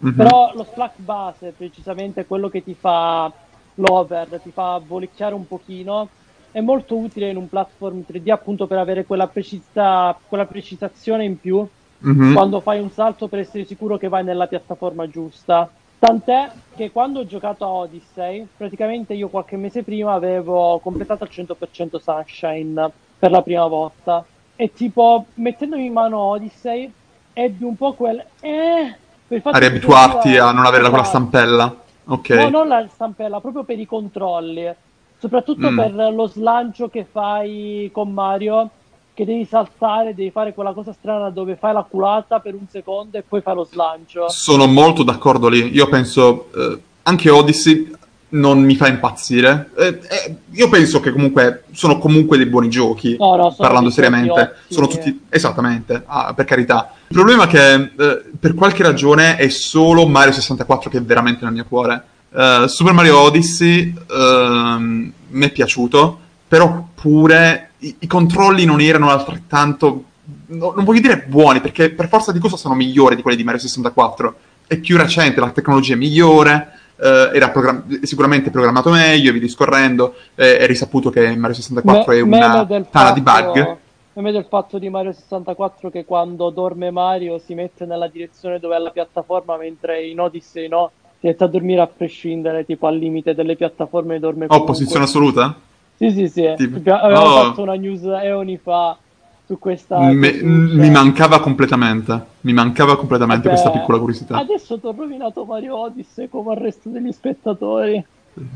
Mm-hmm. 0.05 0.15
Però 0.15 0.51
lo 0.53 0.63
splack 0.63 0.93
base, 0.97 1.55
precisamente 1.57 2.27
quello 2.27 2.49
che 2.49 2.63
ti 2.63 2.75
fa 2.75 3.31
l'over, 3.73 4.39
ti 4.43 4.51
fa 4.51 4.79
volicchiare 4.85 5.33
un 5.33 5.47
pochino, 5.47 6.07
è 6.51 6.61
molto 6.61 6.97
utile 6.97 7.31
in 7.31 7.35
un 7.35 7.49
platform 7.49 8.03
3D 8.07 8.29
appunto 8.29 8.67
per 8.67 8.77
avere 8.77 9.05
quella, 9.05 9.25
precisa, 9.25 10.15
quella 10.27 10.45
precisazione 10.45 11.23
in 11.23 11.39
più 11.39 11.67
mm-hmm. 12.05 12.35
quando 12.35 12.59
fai 12.59 12.79
un 12.79 12.91
salto 12.91 13.27
per 13.27 13.39
essere 13.39 13.65
sicuro 13.65 13.97
che 13.97 14.07
vai 14.07 14.23
nella 14.23 14.45
piattaforma 14.45 15.09
giusta. 15.09 15.67
Tant'è 16.05 16.51
che 16.75 16.91
quando 16.91 17.21
ho 17.21 17.25
giocato 17.25 17.63
a 17.63 17.69
Odyssey, 17.69 18.45
praticamente 18.57 19.13
io 19.13 19.29
qualche 19.29 19.55
mese 19.55 19.83
prima 19.83 20.11
avevo 20.11 20.77
completato 20.79 21.23
al 21.23 21.29
100% 21.31 21.95
Sunshine 21.95 22.91
per 23.17 23.31
la 23.31 23.41
prima 23.41 23.67
volta. 23.67 24.25
E 24.57 24.73
tipo, 24.73 25.27
mettendomi 25.35 25.85
in 25.85 25.93
mano 25.93 26.19
Odyssey, 26.19 26.91
ebbi 27.31 27.63
un 27.63 27.77
po' 27.77 27.93
quel... 27.93 28.21
Eh, 28.41 28.95
per 29.25 29.41
a 29.45 29.57
riabituarti 29.57 30.35
a 30.35 30.51
non 30.51 30.65
avere 30.65 30.89
quella 30.89 31.05
stampella. 31.05 31.73
Ok. 32.03 32.29
No, 32.31 32.49
non 32.49 32.67
la 32.67 32.85
stampella, 32.89 33.39
proprio 33.39 33.63
per 33.63 33.79
i 33.79 33.85
controlli. 33.85 34.69
Soprattutto 35.17 35.71
mm. 35.71 35.77
per 35.77 35.93
lo 35.93 36.27
slancio 36.27 36.89
che 36.89 37.07
fai 37.09 37.89
con 37.93 38.11
Mario 38.11 38.69
che 39.13 39.25
devi 39.25 39.45
saltare, 39.45 40.15
devi 40.15 40.31
fare 40.31 40.53
quella 40.53 40.73
cosa 40.73 40.93
strana 40.93 41.29
dove 41.29 41.55
fai 41.55 41.73
la 41.73 41.85
culata 41.87 42.39
per 42.39 42.55
un 42.55 42.65
secondo 42.69 43.17
e 43.17 43.23
poi 43.23 43.41
fai 43.41 43.55
lo 43.55 43.67
slancio. 43.69 44.29
Sono 44.29 44.65
molto 44.65 45.03
d'accordo 45.03 45.47
lì. 45.47 45.73
Io 45.73 45.87
penso 45.87 46.49
eh, 46.55 46.79
anche 47.03 47.29
Odyssey 47.29 47.91
non 48.33 48.61
mi 48.61 48.75
fa 48.75 48.87
impazzire. 48.87 49.69
Eh, 49.77 49.99
eh, 50.09 50.35
io 50.51 50.69
penso 50.69 50.99
che 50.99 51.11
comunque 51.11 51.63
sono 51.71 51.97
comunque 51.97 52.37
dei 52.37 52.47
buoni 52.47 52.69
giochi. 52.69 53.15
No, 53.17 53.35
no, 53.35 53.53
parlando 53.55 53.89
seriamente, 53.89 54.55
sono 54.69 54.87
tutti 54.87 55.25
esattamente, 55.29 56.03
ah, 56.05 56.33
per 56.33 56.45
carità. 56.45 56.93
Il 57.07 57.15
problema 57.15 57.43
è 57.43 57.47
che 57.47 57.73
eh, 57.73 58.23
per 58.39 58.55
qualche 58.55 58.83
ragione 58.83 59.35
è 59.35 59.49
solo 59.49 60.07
Mario 60.07 60.33
64 60.33 60.89
che 60.89 60.97
è 60.97 61.03
veramente 61.03 61.43
nel 61.43 61.53
mio 61.53 61.65
cuore. 61.67 62.03
Uh, 62.33 62.65
Super 62.65 62.93
Mario 62.93 63.19
Odyssey 63.19 63.93
uh, 63.93 64.79
mi 64.79 65.45
è 65.45 65.51
piaciuto, 65.51 66.19
però 66.47 66.87
pure 66.95 67.72
i, 67.87 67.95
i 67.99 68.07
controlli 68.07 68.65
non 68.65 68.81
erano 68.81 69.09
altrettanto 69.09 70.03
no, 70.47 70.73
non 70.75 70.83
voglio 70.85 71.01
dire 71.01 71.23
buoni, 71.27 71.59
perché 71.61 71.91
per 71.91 72.07
forza 72.07 72.31
di 72.31 72.39
cosa 72.39 72.57
sono 72.57 72.75
migliori 72.75 73.15
di 73.15 73.21
quelli 73.21 73.37
di 73.37 73.43
Mario 73.43 73.59
64. 73.59 74.35
È 74.67 74.77
più 74.77 74.97
recente, 74.97 75.39
la 75.39 75.49
tecnologia 75.51 75.93
è 75.93 75.97
migliore, 75.97 76.71
eh, 76.95 77.29
era 77.33 77.49
program- 77.49 78.01
sicuramente 78.03 78.49
programmato 78.49 78.89
meglio, 78.89 79.29
e 79.29 79.31
via 79.33 79.41
discorrendo, 79.41 80.15
eh, 80.35 80.57
è 80.57 80.65
risaputo 80.67 81.09
che 81.09 81.35
Mario 81.35 81.55
64 81.55 82.11
Me- 82.11 82.17
è 82.17 82.21
una 82.21 82.65
tana 82.89 83.11
di 83.11 83.21
fatto- 83.21 83.51
bug. 83.51 83.77
meme 84.13 84.31
del 84.31 84.45
fatto 84.47 84.77
di 84.79 84.89
Mario 84.89 85.11
64 85.11 85.89
che 85.89 86.05
quando 86.05 86.49
dorme 86.51 86.91
Mario 86.91 87.39
si 87.39 87.53
mette 87.55 87.85
nella 87.85 88.07
direzione 88.07 88.59
dove 88.59 88.75
è 88.75 88.79
la 88.79 88.91
piattaforma, 88.91 89.57
mentre 89.57 90.05
in 90.05 90.19
Odyssey 90.19 90.67
no, 90.69 90.91
si 91.19 91.27
mette 91.27 91.43
a 91.43 91.47
dormire 91.47 91.81
a 91.81 91.87
prescindere, 91.87 92.63
tipo 92.65 92.87
al 92.87 92.95
limite 92.97 93.33
delle 93.35 93.55
piattaforme 93.55 94.19
dorme 94.19 94.45
Oh, 94.45 94.47
comunque. 94.47 94.71
posizione 94.73 95.03
assoluta? 95.05 95.55
Sì, 95.97 96.11
sì, 96.11 96.27
sì. 96.27 96.53
Tipo- 96.57 96.77
Abbiamo- 96.77 96.99
Avevamo 97.01 97.25
Oh. 97.27 97.43
fatto 97.43 97.61
una 97.61 97.75
news 97.75 98.03
eoni 98.03 98.57
fa 98.57 98.97
su 99.45 99.57
questa... 99.59 99.99
Me- 99.99 100.37
su- 100.37 100.45
mi 100.45 100.89
mancava 100.89 101.39
completamente. 101.39 102.25
Mi 102.41 102.53
mancava 102.53 102.97
completamente 102.97 103.47
Vabbè, 103.47 103.59
questa 103.59 103.77
piccola 103.77 103.99
curiosità. 103.99 104.37
Adesso 104.37 104.79
ti 104.79 104.85
ho 104.87 104.93
rovinato 104.97 105.45
Mario 105.45 105.77
Odyssey 105.77 106.27
come 106.29 106.53
il 106.53 106.59
resto 106.59 106.89
degli 106.89 107.11
spettatori. 107.11 108.03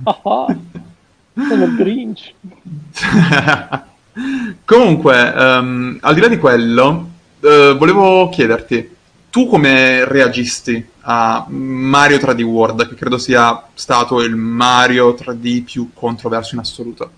Ah, 0.04 0.20
ah. 0.24 0.56
Sono 1.48 1.64
il 1.66 1.76
Grinch. 1.76 2.34
Comunque, 4.66 5.34
ehm, 5.34 5.98
al 6.02 6.14
di 6.16 6.20
là 6.22 6.28
di 6.28 6.38
quello, 6.38 7.08
eh, 7.42 7.76
volevo 7.78 8.30
chiederti, 8.30 8.96
tu 9.30 9.46
come 9.48 10.04
reagisti 10.06 10.84
a 11.02 11.46
Mario 11.48 12.18
3D 12.18 12.42
World, 12.42 12.88
che 12.90 12.96
credo 12.96 13.20
sia 13.20 13.64
stato 13.76 14.22
il 14.24 14.36
Mario 14.36 15.14
3D 15.14 15.64
più 15.64 15.92
controverso 15.94 16.56
in 16.56 16.62
assoluto? 16.62 17.12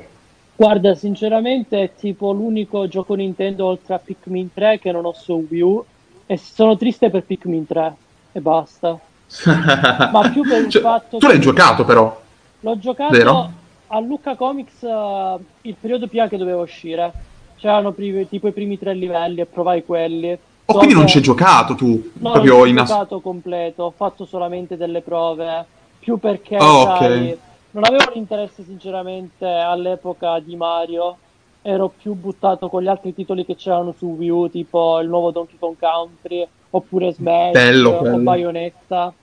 Guarda, 0.60 0.94
sinceramente 0.94 1.82
è 1.84 1.92
tipo 1.98 2.34
l'unico 2.34 2.86
gioco 2.90 3.14
Nintendo 3.14 3.66
oltre 3.68 3.94
a 3.94 3.98
Pikmin 3.98 4.52
3 4.54 4.78
che 4.78 4.92
non 4.92 5.06
ho 5.06 5.14
su 5.14 5.48
Wii 5.50 5.62
U 5.62 5.86
e 6.26 6.36
sono 6.36 6.76
triste 6.76 7.10
per 7.10 7.24
Pikmin 7.24 7.66
3 7.66 7.96
e 8.34 8.42
basta. 8.42 9.00
Ma 10.12 10.30
più 10.30 10.44
per 10.44 10.60
il 10.66 10.70
Cioè, 10.70 10.82
fatto 10.82 11.18
tu 11.18 11.20
che- 11.20 11.28
l'hai 11.28 11.40
giocato 11.40 11.86
però, 11.86 12.22
L'ho 12.60 12.78
giocato 12.78 13.14
Vero? 13.14 13.50
a 13.88 14.00
Lucca 14.02 14.36
Comics 14.36 14.84
eh, 14.84 15.38
il 15.62 15.76
periodo 15.80 16.08
prima 16.10 16.28
che 16.28 16.36
doveva 16.36 16.60
uscire. 16.62 17.14
C'erano 17.58 17.94
pri- 17.94 18.28
tipo 18.28 18.50
i 18.50 18.52
primi 18.52 18.78
tre 18.78 18.94
livelli 18.94 19.40
e 19.40 19.46
provai 19.46 19.86
quelli. 19.86 20.38
o 20.66 20.74
quindi 20.74 20.94
non 20.94 21.08
ci 21.08 21.18
hai 21.18 21.24
giocato 21.24 21.74
tu, 21.76 22.12
No, 22.16 22.32
proprio 22.32 22.52
non 22.56 22.62
ho 22.64 22.66
in 22.66 22.76
giocato 22.76 23.22
completo, 23.22 23.84
ho 23.84 23.94
fatto 23.96 24.26
solamente 24.26 24.76
delle 24.76 25.00
prove, 25.00 25.66
più 26.00 26.18
perché 26.20 26.58
Oh, 26.60 26.84
sai, 26.84 27.32
ok. 27.32 27.38
Non 27.72 27.84
avevo 27.84 28.12
l'interesse 28.14 28.64
sinceramente 28.64 29.46
all'epoca 29.46 30.40
di 30.40 30.56
Mario, 30.56 31.18
ero 31.62 31.92
più 32.02 32.14
buttato 32.14 32.70
con 32.70 32.82
gli 32.82 32.88
altri 32.88 33.14
titoli 33.14 33.46
che 33.46 33.56
c'erano 33.56 33.94
su 33.98 34.16
Wii 34.18 34.30
U, 34.30 34.50
tipo 34.50 35.00
il 35.00 35.08
nuovo 35.10 35.32
Donkey 35.32 35.58
Kong 35.60 35.76
Country, 35.78 36.48
oppure 36.72 37.14
Smash 37.14 37.52
Bello 37.52 37.90
o 37.92 38.00
quello. 38.00 38.18
Bayonetta, 38.20 39.14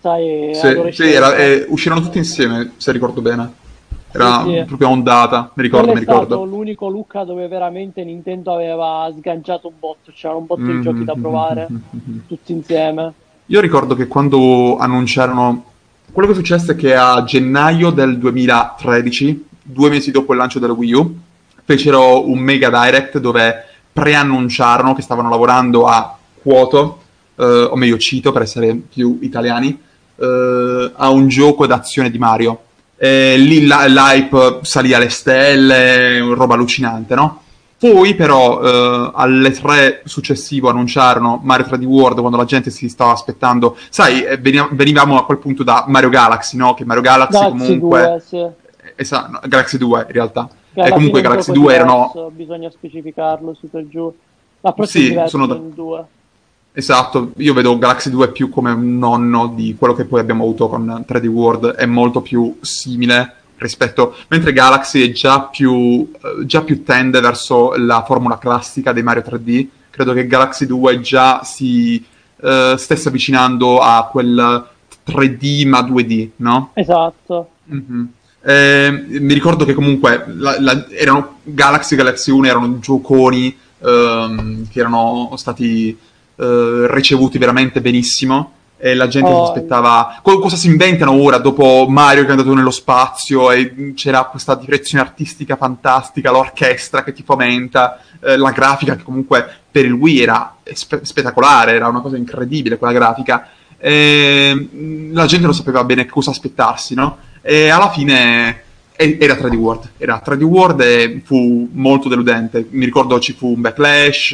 sai, 0.00 0.50
Sì, 0.54 0.66
adolescenza. 0.66 1.10
sì, 1.10 1.16
era- 1.16 1.36
eh, 1.36 1.66
uscirono 1.68 2.00
tutti 2.00 2.18
insieme, 2.18 2.72
se 2.76 2.92
ricordo 2.92 3.20
bene. 3.20 3.66
Era 4.10 4.42
Sì, 4.42 4.50
sì. 4.58 4.64
proprio 4.64 4.88
ondata, 4.88 5.50
mi 5.54 5.62
ricordo, 5.62 5.92
mi 5.92 5.98
è 5.98 6.02
stato 6.02 6.20
ricordo. 6.24 6.44
l'unico 6.44 6.88
Lucca 6.88 7.24
dove 7.24 7.46
veramente 7.46 8.02
Nintendo 8.04 8.54
aveva 8.54 9.12
sganciato 9.14 9.68
un 9.68 9.74
botto, 9.78 10.12
c'erano 10.12 10.40
un 10.40 10.46
botto 10.46 10.62
di 10.62 10.72
Mm, 10.72 10.82
giochi 10.82 11.04
da 11.04 11.14
mm, 11.14 11.20
provare, 11.20 11.66
mm, 11.70 11.76
mm, 11.76 11.98
mm. 12.08 12.18
tutti 12.26 12.52
insieme. 12.52 13.12
Io 13.46 13.60
ricordo 13.60 13.94
che 13.94 14.06
quando 14.06 14.78
annunciarono 14.78 15.64
quello 16.12 16.28
che 16.28 16.34
successe 16.34 16.72
è 16.72 16.76
che 16.76 16.94
a 16.94 17.22
gennaio 17.24 17.90
del 17.90 18.18
2013, 18.18 19.46
due 19.62 19.90
mesi 19.90 20.10
dopo 20.10 20.32
il 20.32 20.38
lancio 20.38 20.58
della 20.58 20.72
Wii 20.72 20.92
U, 20.92 21.18
fecero 21.64 22.28
un 22.28 22.38
mega 22.38 22.70
direct 22.70 23.18
dove 23.18 23.64
preannunciarono 23.92 24.94
che 24.94 25.02
stavano 25.02 25.28
lavorando 25.28 25.86
a 25.86 26.16
Quoto, 26.40 27.02
eh, 27.36 27.44
o 27.44 27.76
meglio 27.76 27.98
Cito 27.98 28.32
per 28.32 28.42
essere 28.42 28.74
più 28.74 29.18
italiani, 29.22 29.78
eh, 30.16 30.92
a 30.94 31.08
un 31.10 31.28
gioco 31.28 31.66
d'azione 31.66 32.10
di 32.10 32.18
Mario. 32.18 32.62
E 32.96 33.36
lì 33.36 33.66
l'hype 33.66 34.60
salì 34.62 34.94
alle 34.94 35.08
stelle, 35.08 36.20
roba 36.34 36.54
allucinante, 36.54 37.14
no? 37.14 37.42
Poi 37.78 38.16
però 38.16 38.60
eh, 38.60 39.10
alle 39.14 39.52
tre 39.52 40.02
successivo 40.04 40.68
annunciarono 40.68 41.38
Mario 41.44 41.66
3D 41.66 41.84
World 41.84 42.18
quando 42.18 42.36
la 42.36 42.44
gente 42.44 42.70
si 42.70 42.88
stava 42.88 43.12
aspettando, 43.12 43.76
sai, 43.88 44.24
eh, 44.24 44.36
venivamo 44.36 45.16
a 45.16 45.24
quel 45.24 45.38
punto 45.38 45.62
da 45.62 45.84
Mario 45.86 46.08
Galaxy, 46.08 46.56
no? 46.56 46.74
Che 46.74 46.84
Mario 46.84 47.02
Galaxy 47.02 47.38
Galaxy 47.38 47.58
comunque... 47.58 48.00
2, 48.00 48.22
sì. 48.26 48.66
Esatto, 48.96 49.30
no, 49.30 49.40
Galaxy 49.46 49.78
2 49.78 50.00
in 50.08 50.12
realtà. 50.12 50.48
Che 50.74 50.80
E 50.80 50.82
alla 50.82 50.94
comunque 50.94 51.20
Galaxy 51.20 51.52
gioco 51.52 51.66
2 51.66 51.74
erano... 51.74 52.10
diverso, 52.12 52.30
bisogna 52.34 52.70
specificarlo 52.70 53.54
su 53.54 53.70
per 53.70 53.86
giù. 53.86 54.12
L'approccio 54.60 54.90
Sì, 54.90 55.04
è 55.06 55.08
diverso 55.10 55.28
sono 55.30 55.46
da- 55.46 55.54
in 55.54 55.74
due. 55.74 56.04
Esatto, 56.72 57.30
io 57.36 57.54
vedo 57.54 57.78
Galaxy 57.78 58.10
2 58.10 58.32
più 58.32 58.48
come 58.50 58.72
un 58.72 58.98
nonno 58.98 59.48
di 59.48 59.76
quello 59.78 59.94
che 59.94 60.04
poi 60.04 60.18
abbiamo 60.20 60.42
avuto 60.42 60.68
con 60.68 61.04
3D 61.06 61.26
World, 61.26 61.74
è 61.74 61.86
molto 61.86 62.22
più 62.22 62.56
simile 62.60 63.34
rispetto... 63.58 64.14
Mentre 64.28 64.52
Galaxy 64.52 65.08
è 65.08 65.12
già 65.12 65.42
più, 65.42 66.10
eh, 66.12 66.46
già 66.46 66.62
più 66.62 66.82
tende 66.82 67.20
verso 67.20 67.74
la 67.76 68.02
formula 68.04 68.38
classica 68.38 68.92
dei 68.92 69.02
Mario 69.02 69.22
3D, 69.26 69.66
credo 69.90 70.12
che 70.12 70.26
Galaxy 70.26 70.66
2 70.66 71.00
già 71.00 71.42
si 71.44 72.02
eh, 72.40 72.74
stesse 72.78 73.08
avvicinando 73.08 73.78
a 73.80 74.08
quel 74.10 74.66
3D 75.06 75.66
ma 75.66 75.80
2D, 75.80 76.28
no? 76.36 76.70
Esatto. 76.74 77.50
Mhm. 77.64 78.08
Eh, 78.40 79.04
mi 79.08 79.34
ricordo 79.34 79.64
che 79.64 79.74
comunque 79.74 80.24
la- 80.28 80.56
la- 80.60 80.86
erano 80.90 81.38
Galaxy 81.42 81.94
e 81.94 81.98
Galaxy 81.98 82.30
1 82.30 82.46
erano 82.46 82.78
gioconi 82.78 83.54
ehm, 83.80 84.68
che 84.70 84.78
erano 84.80 85.32
stati 85.36 85.96
eh, 86.36 86.86
ricevuti 86.88 87.36
veramente 87.38 87.80
benissimo 87.80 88.52
e 88.78 88.94
la 88.94 89.08
gente 89.08 89.30
Oh, 89.30 89.44
si 89.46 89.50
aspettava 89.52 90.20
co- 90.22 90.38
cosa 90.38 90.56
si 90.56 90.68
inventano 90.68 91.12
ora 91.12 91.38
dopo 91.38 91.86
Mario 91.88 92.22
che 92.22 92.28
è 92.28 92.30
andato 92.30 92.54
nello 92.54 92.70
spazio 92.70 93.50
e 93.50 93.92
c'era 93.94 94.24
questa 94.24 94.54
direzione 94.54 95.02
artistica 95.04 95.56
fantastica, 95.56 96.30
l'orchestra 96.30 97.02
che 97.02 97.12
ti 97.12 97.22
fomenta, 97.24 98.00
eh, 98.22 98.36
la 98.36 98.52
grafica 98.52 98.96
che 98.96 99.02
comunque 99.02 99.46
per 99.70 99.84
il 99.84 99.92
Wii 99.92 100.20
era 100.22 100.56
spe- 100.72 101.00
spettacolare, 101.04 101.72
era 101.72 101.88
una 101.88 102.00
cosa 102.00 102.16
incredibile 102.16 102.78
quella 102.78 102.92
grafica. 102.92 103.48
E, 103.78 104.54
mh, 104.54 105.12
la 105.12 105.26
gente 105.26 105.44
non 105.46 105.54
sapeva 105.54 105.84
bene 105.84 106.06
cosa 106.06 106.30
aspettarsi, 106.30 106.94
no? 106.94 107.18
E 107.42 107.68
alla 107.68 107.90
fine 107.90 108.62
era 108.96 109.34
3D 109.34 109.54
World, 109.54 109.90
era 109.98 110.20
3D 110.24 110.42
World 110.42 110.80
e 110.80 111.22
fu 111.24 111.68
molto 111.72 112.08
deludente. 112.08 112.66
Mi 112.70 112.84
ricordo 112.84 113.20
ci 113.20 113.32
fu 113.32 113.54
un 113.54 113.60
backlash 113.60 114.32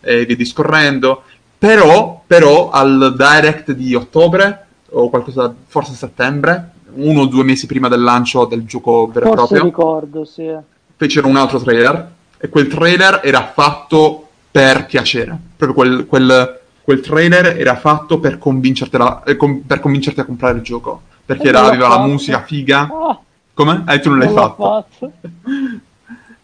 eh, 0.00 0.20
e 0.20 0.24
via 0.26 0.36
discorrendo. 0.36 1.22
Però, 1.60 2.22
però 2.26 2.70
al 2.70 3.14
direct 3.18 3.72
di 3.72 3.94
ottobre 3.94 4.64
o 4.92 5.10
qualcosa, 5.10 5.54
forse 5.66 5.92
settembre, 5.92 6.70
uno 6.94 7.20
o 7.20 7.26
due 7.26 7.44
mesi 7.44 7.66
prima 7.66 7.88
del 7.88 8.00
lancio 8.00 8.46
del 8.46 8.64
gioco 8.64 9.08
vero 9.12 9.26
e 9.26 9.30
proprio, 9.34 9.62
ricordo, 9.64 10.24
sì. 10.24 10.50
fecero 10.96 11.28
un 11.28 11.36
altro 11.36 11.60
trailer 11.60 12.12
e 12.38 12.48
quel 12.48 12.66
trailer 12.66 13.20
era 13.22 13.46
fatto 13.52 14.26
per 14.50 14.86
piacere. 14.86 15.38
Proprio 15.54 15.74
quel, 15.76 16.06
quel- 16.06 16.58
quel 16.82 17.00
trailer 17.00 17.58
era 17.60 17.76
fatto 17.76 18.18
per 18.18 18.38
convincerti, 18.38 18.96
la- 18.96 19.22
eh, 19.24 19.36
com- 19.36 19.60
per 19.60 19.80
convincerti 19.80 20.20
a 20.20 20.24
comprare 20.24 20.56
il 20.56 20.62
gioco. 20.62 21.02
Perché 21.26 21.48
era- 21.48 21.66
aveva 21.66 21.88
la 21.88 21.96
fatto. 21.96 22.08
musica 22.08 22.40
figa. 22.42 22.88
Ah, 22.90 23.18
Come? 23.52 23.84
Eh, 23.86 24.00
tu 24.00 24.08
non 24.08 24.18
l'hai 24.18 24.32
non 24.32 24.36
fatto. 24.36 24.64
fatto. 24.64 25.12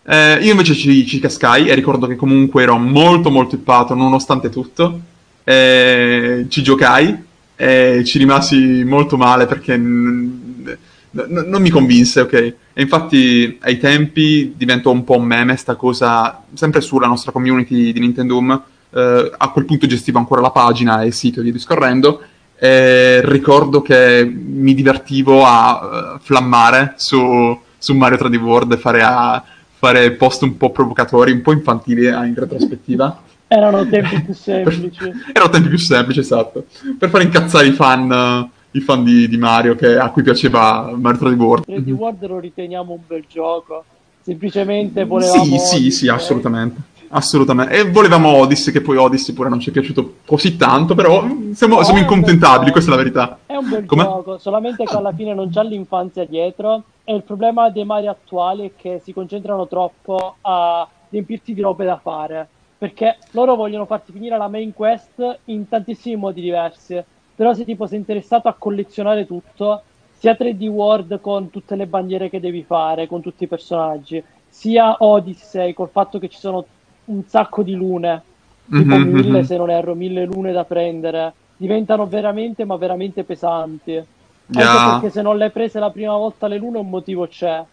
Eh, 0.09 0.39
io 0.43 0.53
invece 0.53 0.75
ci, 0.75 1.05
ci 1.07 1.19
cascai 1.19 1.67
e 1.67 1.75
ricordo 1.75 2.07
che 2.07 2.15
comunque 2.15 2.63
ero 2.63 2.77
molto 2.79 3.31
molto 3.31 3.57
ippato 3.57 3.95
nonostante 3.95 4.51
tutto. 4.51 5.01
Eh, 5.43 6.47
ci 6.49 6.63
giocai 6.63 7.25
e 7.57 8.03
ci 8.05 8.19
rimasi 8.19 8.85
molto 8.85 9.17
male 9.17 9.47
perché 9.47 9.77
n- 9.77 10.77
n- 11.11 11.45
non 11.49 11.61
mi 11.63 11.71
convinse, 11.71 12.21
ok? 12.21 12.33
E 12.73 12.83
infatti 12.83 13.59
ai 13.63 13.79
tempi 13.79 14.53
diventò 14.57 14.91
un 14.91 15.03
po' 15.05 15.17
un 15.17 15.25
meme 15.25 15.57
sta 15.57 15.75
cosa, 15.75 16.43
sempre 16.55 16.81
sulla 16.81 17.07
nostra 17.07 17.33
community 17.33 17.93
di 17.93 18.01
Nintendo 18.01 18.63
eh, 18.91 19.33
a 19.37 19.49
quel 19.51 19.65
punto 19.65 19.87
gestivo 19.87 20.19
ancora 20.19 20.41
la 20.41 20.51
pagina 20.51 21.03
e 21.03 21.07
il 21.07 21.13
sito 21.15 21.41
e 21.41 21.43
via 21.43 21.53
discorrendo. 21.53 22.21
E 22.59 23.21
ricordo 23.25 23.83
che 23.83 24.25
mi 24.25 24.75
divertivo 24.75 25.45
a 25.45 26.15
eh, 26.17 26.19
flammare 26.23 26.95
su, 26.97 27.59
su 27.77 27.95
Mario 27.95 28.19
3D 28.19 28.37
World 28.37 28.73
e 28.73 28.77
fare, 28.77 29.03
a- 29.03 29.43
fare 29.79 30.13
post 30.13 30.43
un 30.43 30.57
po' 30.57 30.71
provocatori, 30.71 31.33
un 31.33 31.43
po' 31.43 31.53
infantili 31.53 32.07
eh, 32.07 32.27
in 32.27 32.35
retrospettiva. 32.35 33.23
Erano 33.49 33.87
tempi 33.87 34.23
più 34.23 34.35
semplici. 34.35 35.05
Erano 35.33 35.51
tempi 35.51 35.69
più 35.69 35.79
semplici, 35.79 36.21
esatto. 36.21 36.65
Per 36.99 37.09
far 37.09 37.23
incazzare 37.23 37.67
i 37.67 37.73
fan, 37.73 38.51
i 38.73 38.81
fan 38.81 39.05
di, 39.05 39.29
di 39.29 39.37
Mario 39.37 39.77
che- 39.77 39.97
a 39.99 40.11
cui 40.11 40.23
piaceva 40.23 40.93
Mario 40.97 41.21
3D 41.21 41.39
World. 41.39 41.65
3D 41.69 41.91
World 41.91 42.27
lo 42.27 42.39
riteniamo 42.41 42.93
un 42.93 43.01
bel 43.07 43.25
gioco. 43.29 43.85
Semplicemente 44.23 45.05
volevamo. 45.05 45.45
Sì, 45.45 45.59
sì, 45.59 45.91
sì, 45.93 46.09
assolutamente. 46.09 46.81
Assolutamente. 47.09 47.75
E 47.75 47.91
volevamo 47.91 48.29
Odyssey, 48.37 48.73
che 48.73 48.81
poi 48.81 48.97
Odyssey 48.97 49.35
pure 49.35 49.49
non 49.49 49.61
ci 49.61 49.71
è 49.71 49.73
piaciuto 49.73 50.17
così 50.27 50.57
tanto, 50.57 50.95
però 50.95 51.25
siamo, 51.53 51.77
No, 51.77 51.83
siamo 51.83 51.99
incontentabili, 52.01 52.71
questa 52.71 52.91
è 52.91 52.95
la 52.95 53.01
verità. 53.01 53.39
È 53.47 53.55
un 53.57 53.69
bel 53.69 53.85
Come? 53.87 54.03
gioco, 54.03 54.39
solamente 54.39 54.85
che 54.85 54.97
alla 54.97 55.13
fine 55.13 55.35
non 55.35 55.51
c'ha 55.53 55.63
l'infanzia 55.63 56.25
dietro. 56.27 56.83
E 57.05 57.15
il 57.15 57.23
problema 57.23 57.71
dei 57.71 57.85
Mario 57.85 58.11
attuali 58.11 58.67
è 58.69 58.73
che 58.77 59.01
si 59.03 59.13
concentrano 59.13 59.67
troppo 59.69 60.37
a 60.41 60.89
riempirti 61.09 61.55
di 61.55 61.61
robe 61.61 61.85
da 61.85 61.99
fare. 62.03 62.49
perché 62.79 63.17
loro 63.31 63.55
vogliono 63.57 63.87
farti 63.87 64.13
finire 64.13 64.37
la 64.37 64.49
main 64.49 64.73
quest 64.75 65.41
in 65.45 65.67
tantissimi 65.69 66.17
modi 66.17 66.41
diversi. 66.43 67.03
Però 67.35 67.55
se 67.55 67.65
tipo 67.65 67.87
sei 67.87 67.99
interessato 67.99 68.49
a 68.49 68.55
collezionare 68.59 69.27
tutto, 69.27 69.83
sia 70.13 70.37
3D 70.39 70.67
World 70.67 71.21
con 71.21 71.51
tutte 71.51 71.75
le 71.77 71.87
bandiere 71.87 72.29
che 72.31 72.41
devi 72.41 72.63
fare, 72.65 73.07
con 73.07 73.21
tutti 73.23 73.45
i 73.45 73.49
personaggi, 73.49 74.23
sia 74.49 74.97
Odyssey 74.99 75.73
col 75.73 75.91
fatto 75.91 76.19
che 76.19 76.29
ci 76.29 76.39
sono 76.39 76.67
un 77.07 77.23
sacco 77.27 77.63
di 77.63 77.75
lune, 77.75 78.23
tipo 78.69 78.97
Mhm, 78.97 79.11
mille 79.11 79.39
mhm. 79.41 79.45
se 79.45 79.57
non 79.57 79.71
erro, 79.71 79.95
mille 79.95 80.25
lune 80.25 80.53
da 80.53 80.65
prendere, 80.65 81.33
diventano 81.57 82.07
veramente 82.07 82.65
ma 82.65 82.77
veramente 82.77 83.25
pesanti. 83.25 83.97
Anche 83.97 84.61
Yeah. 84.61 84.91
perché 85.01 85.11
se 85.11 85.23
non 85.23 85.37
le 85.37 85.45
hai 85.45 85.51
prese 85.51 85.81
la 85.81 85.91
prima 85.91 86.15
volta 86.17 86.47
le 86.47 86.59
lune 86.59 86.79
un 86.79 86.89
motivo 86.89 87.27
c'è. 87.27 87.65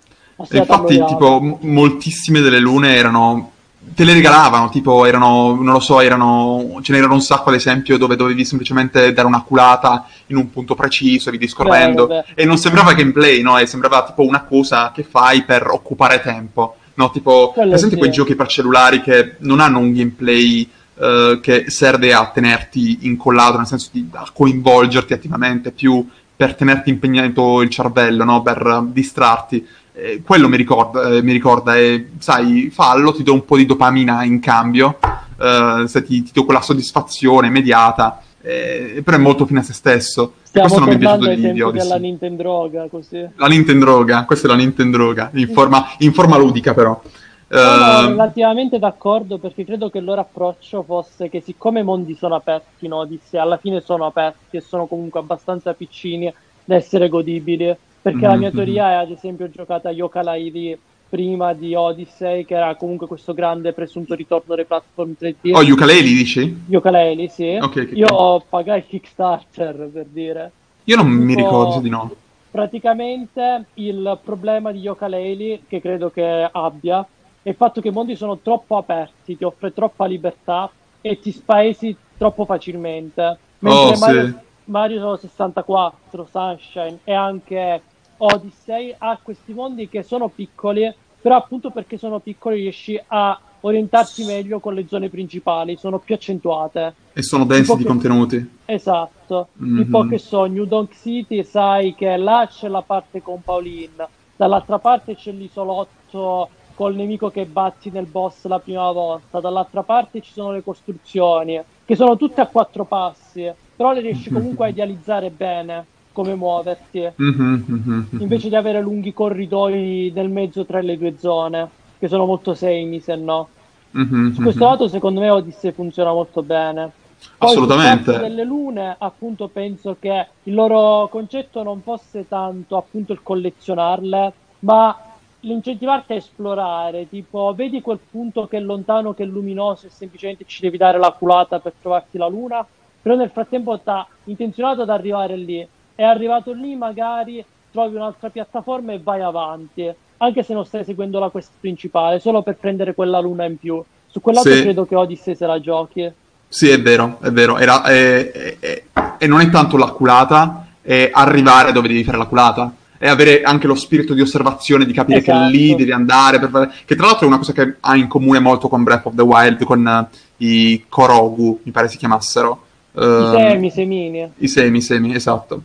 E 0.50 0.58
infatti, 0.58 1.04
tipo, 1.06 1.40
m- 1.40 1.58
moltissime 1.62 2.40
delle 2.42 2.60
lune 2.60 2.96
erano. 2.96 3.52
Te 3.94 4.06
le 4.06 4.14
regalavano, 4.14 4.70
tipo, 4.70 5.06
erano, 5.06 5.54
non 5.56 5.74
lo 5.74 5.80
so, 5.80 6.00
erano. 6.00 6.80
Ce 6.82 6.92
n'erano 6.94 7.14
un 7.14 7.22
sacco, 7.22 7.50
ad 7.50 7.56
esempio, 7.56 7.98
dove 7.98 8.16
dovevi 8.16 8.44
semplicemente 8.46 9.12
dare 9.14 9.28
una 9.28 9.44
culata 9.44 10.08
in 10.28 10.38
un 10.38 10.50
punto 10.50 10.74
preciso, 10.74 11.28
e 11.28 11.32
via 11.32 11.42
discorrendo. 11.42 12.08
Vero, 12.08 12.24
vero. 12.26 12.40
E 12.42 12.46
non 12.46 12.58
sembrava 12.58 12.94
gameplay, 12.94 13.42
no? 13.42 13.58
E 13.60 13.66
sembrava 13.68 14.04
tipo 14.06 14.24
una 14.24 14.44
cosa 14.44 14.92
che 14.92 15.04
fai 15.04 15.44
per 15.44 15.68
occupare 15.70 16.22
tempo. 16.22 16.78
No, 16.96 17.10
tipo, 17.12 17.52
Quello 17.54 17.70
presente 17.70 17.98
quei 17.98 18.12
giochi 18.12 18.36
per 18.36 18.48
cellulari 18.48 19.02
che 19.02 19.36
non 19.40 19.60
hanno 19.60 19.80
un 19.80 19.94
gameplay 19.94 20.70
eh, 20.96 21.40
che 21.42 21.66
serve 21.70 22.14
a 22.14 22.28
tenerti 22.28 23.00
incollato, 23.02 23.58
nel 23.58 23.66
senso 23.66 23.90
di 23.92 24.08
a 24.12 24.30
coinvolgerti 24.32 25.14
attivamente, 25.14 25.72
più 25.72 26.08
per 26.36 26.56
tenerti 26.56 26.90
impegnato 26.90 27.62
il 27.62 27.70
cervello, 27.70 28.24
no? 28.24 28.42
Per 28.42 28.84
distrarti. 28.88 29.66
Eh, 29.96 30.22
quello 30.24 30.50
mi 30.50 30.58
ricorda, 30.58 31.10
eh, 31.10 31.22
mi 31.22 31.32
ricorda 31.32 31.76
e 31.78 32.10
sai, 32.18 32.72
fallo, 32.72 33.14
ti 33.14 33.24
do 33.24 33.34
un 33.34 33.46
po' 33.46 33.58
di 33.58 33.66
dopamina 33.66 34.24
in 34.24 34.40
cambio, 34.40 34.98
eh, 35.40 35.84
se 35.88 36.04
ti, 36.04 36.24
ti 36.24 36.32
do 36.34 36.46
quella 36.46 36.62
soddisfazione 36.62 37.48
immediata, 37.48 38.23
eh, 38.44 39.02
però 39.04 39.18
è 39.18 39.20
molto 39.20 39.46
fine 39.46 39.60
a 39.60 39.64
se 39.64 39.74
stesso. 39.74 40.34
Stiamo 40.44 40.68
questo 40.68 40.86
non 40.86 40.90
mi 40.90 40.96
è 40.96 41.00
piaciuto 41.00 41.34
di, 41.34 41.52
di 41.54 41.62
Odyssey. 41.62 41.88
della 41.88 42.00
Nintendroga, 42.00 42.88
così. 42.90 43.28
La 43.36 43.48
Nintendroga, 43.48 44.26
questa 44.26 44.48
è 44.48 44.50
la 44.50 44.58
Nintendroga, 44.58 45.32
in 45.34 45.48
forma, 45.50 45.86
in 46.00 46.14
forma 46.14 46.38
ludica 46.38 46.74
però. 46.74 47.02
Sono 47.48 48.08
Eh, 48.08 48.08
relativamente 48.10 48.80
d'accordo 48.80 49.38
perché 49.38 49.64
credo 49.64 49.90
che 49.90 50.00
il 50.00 50.04
loro 50.06 50.22
approccio 50.22 50.82
fosse 50.84 51.30
che 51.30 51.40
siccome 51.42 51.82
i 51.82 51.84
mondi 51.84 52.16
sono 52.16 52.36
aperti 52.36 52.86
in 52.86 52.94
Odyssey, 52.94 53.40
alla 53.40 53.58
fine 53.58 53.80
sono 53.82 54.06
aperti 54.06 54.58
e 54.58 54.62
sono 54.62 54.88
comunque 54.88 55.20
abbastanza 55.20 55.74
piccini 55.74 56.34
da 56.66 56.76
essere 56.76 57.10
godibili. 57.10 57.76
Perché 58.02 58.28
la 58.28 58.36
mia 58.36 58.50
Mhm. 58.50 58.56
teoria 58.56 58.90
è 58.92 58.94
ad 58.96 59.12
esempio 59.12 59.50
giocata 59.50 59.88
a 59.90 59.92
Yooka-Laylee 59.94 60.78
prima 61.18 61.54
di 61.54 61.76
Odyssey, 61.76 62.44
che 62.44 62.56
era 62.56 62.74
comunque 62.74 63.06
questo 63.06 63.36
grande 63.36 63.72
presunto 63.72 64.16
ritorno 64.16 64.56
delle 64.56 64.66
platform 64.66 65.14
3D. 65.20 65.52
oh, 65.54 65.62
ukulele 65.62 66.02
dici? 66.02 66.64
Yooka-Laylee, 66.70 67.28
sì. 67.28 67.56
Ok, 67.62 67.86
ok, 67.88 67.90
Io 67.94 68.08
ok. 68.08 68.46
pagai 68.50 68.84
Kickstarter 68.84 69.90
per 69.94 70.06
dire. 70.08 70.52
Io 70.86 70.96
non 70.96 71.06
mi 71.08 71.36
Tipo, 71.36 71.40
ricordo 71.40 71.72
se 71.74 71.82
di 71.82 71.90
no. 71.90 72.16
Praticamente 72.50 73.66
il 73.76 74.18
problema 74.24 74.72
di 74.72 74.80
Yooka-Laylee, 74.80 75.62
che 75.68 75.80
credo 75.82 76.10
che 76.10 76.50
abbia, 76.52 77.06
è 77.44 77.50
il 77.50 77.56
fatto 77.56 77.80
che 77.80 77.90
i 77.90 77.92
mondi 77.92 78.16
sono 78.16 78.40
troppo 78.40 78.78
aperti, 78.78 79.38
ti 79.38 79.44
offre 79.44 79.72
troppa 79.72 80.06
libertà 80.08 80.68
e 81.00 81.20
ti 81.20 81.32
spaesi 81.32 81.96
troppo 82.18 82.46
facilmente. 82.46 83.38
Mentre 83.60 83.94
Oh, 83.94 83.98
Mario, 84.00 84.26
sì. 84.26 84.34
Mario 84.66 85.16
64, 85.18 86.28
Sunshine 86.32 86.98
e 87.04 87.14
anche 87.14 87.82
Odyssey 88.18 88.96
ha 88.98 89.20
questi 89.22 89.54
mondi 89.54 89.90
che 89.90 90.02
sono 90.04 90.28
piccoli, 90.30 90.92
però 91.24 91.38
appunto 91.38 91.70
perché 91.70 91.98
sono 91.98 92.20
piccoli 92.20 92.58
riesci 92.60 93.02
a 93.08 93.40
orientarti 93.62 94.26
meglio 94.26 94.60
con 94.60 94.74
le 94.74 94.86
zone 94.90 95.08
principali, 95.08 95.78
sono 95.78 95.98
più 95.98 96.16
accentuate. 96.16 96.94
E 97.14 97.24
sono 97.24 97.46
densi 97.46 97.72
di 97.78 97.84
che- 97.84 97.88
contenuti. 97.88 98.58
Esatto, 98.66 99.48
Mhm. 99.54 99.78
tipo 99.78 100.06
che 100.06 100.18
so, 100.18 100.44
New 100.44 100.66
Donk 100.66 100.94
City, 100.94 101.46
sai 101.46 101.96
che 101.96 102.18
là 102.18 102.46
c'è 102.52 102.68
la 102.68 102.82
parte 102.82 103.22
con 103.22 103.42
Pauline, 103.42 104.06
dall'altra 104.36 104.80
parte 104.80 105.16
c'è 105.16 105.32
l'isolotto 105.32 106.50
col 106.76 106.96
nemico 106.96 107.30
che 107.30 107.46
batti 107.46 107.90
nel 107.90 108.06
boss 108.08 108.46
la 108.48 108.60
prima 108.60 108.92
volta, 108.92 109.40
dall'altra 109.40 109.84
parte 109.84 110.20
ci 110.20 110.34
sono 110.34 110.52
le 110.52 110.62
costruzioni, 110.62 111.62
che 111.86 111.96
sono 111.96 112.18
tutte 112.18 112.42
a 112.42 112.48
quattro 112.48 112.84
passi, 112.84 113.50
però 113.78 113.94
le 113.94 114.02
riesci 114.02 114.30
comunque 114.30 114.66
a 114.66 114.70
idealizzare 114.70 115.30
bene 115.30 115.86
come 116.14 116.36
muoverti, 116.36 117.12
Mhm, 117.16 117.64
mhm, 117.66 118.08
mhm. 118.10 118.22
invece 118.22 118.48
di 118.48 118.56
avere 118.56 118.82
lunghi 118.82 119.12
corridoi 119.14 120.12
nel 120.16 120.30
mezzo 120.30 120.66
tra 120.66 120.80
le 120.80 120.98
due 120.98 121.16
zone, 121.18 121.68
che 122.00 122.08
sono 122.08 122.26
molto 122.26 122.54
semi 122.54 123.02
se 123.02 123.16
no. 123.16 123.50
Su 123.92 124.42
questo 124.42 124.64
lato 124.66 124.88
secondo 124.88 125.20
me 125.20 125.30
Odyssey 125.30 125.72
funziona 125.72 126.12
molto 126.14 126.42
bene. 126.42 126.92
Poi 127.38 127.50
Assolutamente. 127.50 128.18
delle 128.18 128.44
lune, 128.44 128.96
appunto, 128.98 129.48
penso 129.48 129.96
che 130.00 130.28
il 130.44 130.54
loro 130.54 131.08
concetto 131.10 131.64
non 131.64 131.82
fosse 131.82 132.28
tanto 132.28 132.76
appunto 132.76 133.14
il 133.14 133.22
collezionarle, 133.22 134.34
ma 134.60 134.98
l'incentivarti 135.42 136.14
a 136.14 136.16
esplorare, 136.16 137.08
tipo, 137.10 137.54
vedi 137.56 137.82
quel 137.82 138.00
punto 138.10 138.48
che 138.48 138.58
è 138.58 138.60
lontano, 138.62 139.14
che 139.14 139.24
è 139.24 139.26
luminoso 139.26 139.88
e 139.88 139.90
semplicemente 139.90 140.46
ci 140.48 140.62
devi 140.62 140.78
dare 140.78 140.98
la 140.98 141.12
culata 141.12 141.60
per 141.60 141.74
trovarti 141.80 142.18
la 142.18 142.28
luna, 142.28 142.66
però 143.02 143.16
nel 143.16 143.30
frattempo 143.30 143.78
t'ha 143.80 144.08
intenzionato 144.26 144.82
ad 144.82 144.90
arrivare 144.90 145.36
lì, 145.36 145.66
è 145.96 146.04
arrivato 146.04 146.52
lì, 146.54 146.76
magari 146.76 147.44
trovi 147.72 147.96
un'altra 147.96 148.30
piattaforma 148.30 148.94
e 148.94 149.00
vai 149.04 149.22
avanti, 149.22 149.92
anche 150.18 150.44
se 150.44 150.54
non 150.54 150.66
stai 150.66 150.84
seguendo 150.84 151.20
la 151.20 151.30
quest 151.30 151.52
principale, 151.60 152.20
solo 152.20 152.42
per 152.42 152.56
prendere 152.56 152.94
quella 152.94 153.20
luna 153.20 153.46
in 153.46 153.58
più. 153.58 153.82
Su 154.08 154.22
quel 154.22 154.36
lato 154.36 154.52
Sì. 154.52 154.62
credo 154.62 154.86
che 154.86 154.96
Odyssey 154.96 155.36
se 155.36 155.46
la 155.46 155.60
giochi. 155.60 156.12
Sì, 156.48 156.70
è 156.70 156.80
vero, 156.80 157.18
è 157.22 157.32
vero. 157.32 157.58
Era- 157.58 157.84
è- 157.84 158.32
è- 158.32 158.58
è- 158.60 158.84
e 159.18 159.28
non 159.28 159.40
è 159.42 159.50
tanto 159.50 159.76
la 159.76 159.88
culata, 159.88 160.68
è 160.84 161.10
arrivare 161.12 161.72
dove 161.72 161.88
devi 161.88 162.04
fare 162.04 162.18
la 162.18 162.26
culata. 162.26 162.74
E 163.00 163.10
avere 163.10 163.42
anche 163.42 163.68
lo 163.68 163.76
spirito 163.76 164.14
di 164.14 164.22
osservazione, 164.22 164.86
di 164.86 164.94
capire 164.94 165.18
Esatto. 165.20 165.46
che 165.50 165.58
lì 165.58 165.76
devi 165.76 165.92
andare. 165.92 166.40
Per 166.40 166.72
Che 166.86 166.96
tra 166.96 167.08
l'altro 167.08 167.26
è 167.26 167.28
una 167.28 167.38
cosa 167.38 167.52
che 167.52 167.76
ha 167.80 167.96
in 167.98 168.08
comune 168.08 168.40
molto 168.40 168.70
con 168.70 168.84
Breath 168.84 169.08
of 169.08 169.16
the 169.16 169.22
Wild, 169.24 169.64
con 169.64 169.86
eh, 169.86 170.08
i 170.38 170.86
Korogu, 170.88 171.60
mi 171.64 171.72
pare 171.72 171.90
si 171.90 171.98
chiamassero. 171.98 172.64
I 172.96 173.00
Ehm, 173.02 173.32
semi, 173.36 173.68
i 173.68 173.72
semini. 173.72 174.32
I 174.38 174.48
semi, 174.48 174.82
semi, 174.82 175.16
esatto. 175.16 175.64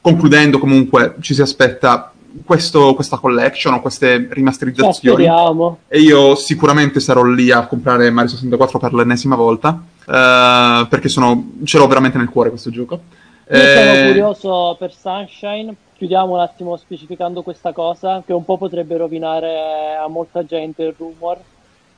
Concludendo, 0.00 0.58
comunque, 0.58 1.14
ci 1.20 1.34
si 1.34 1.42
aspetta 1.42 2.12
questo- 2.44 2.94
questa 2.94 3.18
collection 3.18 3.74
o 3.74 3.80
queste 3.80 4.26
rimasterizzazioni. 4.30 5.16
speriamo. 5.24 5.78
E 5.88 6.00
io 6.00 6.34
sicuramente 6.34 6.98
sarò 6.98 7.22
lì 7.24 7.50
a 7.50 7.66
comprare 7.66 8.10
Mario 8.10 8.30
64 8.30 8.78
per 8.78 8.94
l'ennesima 8.94 9.36
volta. 9.36 9.82
eh, 10.04 10.86
perché 10.88 11.08
sono, 11.08 11.52
ce 11.62 11.78
l'ho 11.78 11.86
veramente 11.86 12.18
nel 12.18 12.28
cuore 12.28 12.48
questo 12.50 12.70
gioco. 12.70 13.00
Io 13.48 13.56
sono 13.56 13.92
Eh, 13.92 14.04
curioso 14.08 14.74
per 14.76 14.92
Sunshine. 14.92 15.72
Chiudiamo 15.96 16.32
un 16.34 16.40
attimo 16.40 16.76
specificando 16.76 17.42
questa 17.42 17.72
cosa, 17.72 18.20
che 18.26 18.32
un 18.32 18.44
po' 18.44 18.58
potrebbe 18.58 18.96
rovinare 18.96 19.94
a 20.02 20.08
molta 20.08 20.44
gente 20.44 20.82
il 20.82 20.94
rumor. 20.98 21.38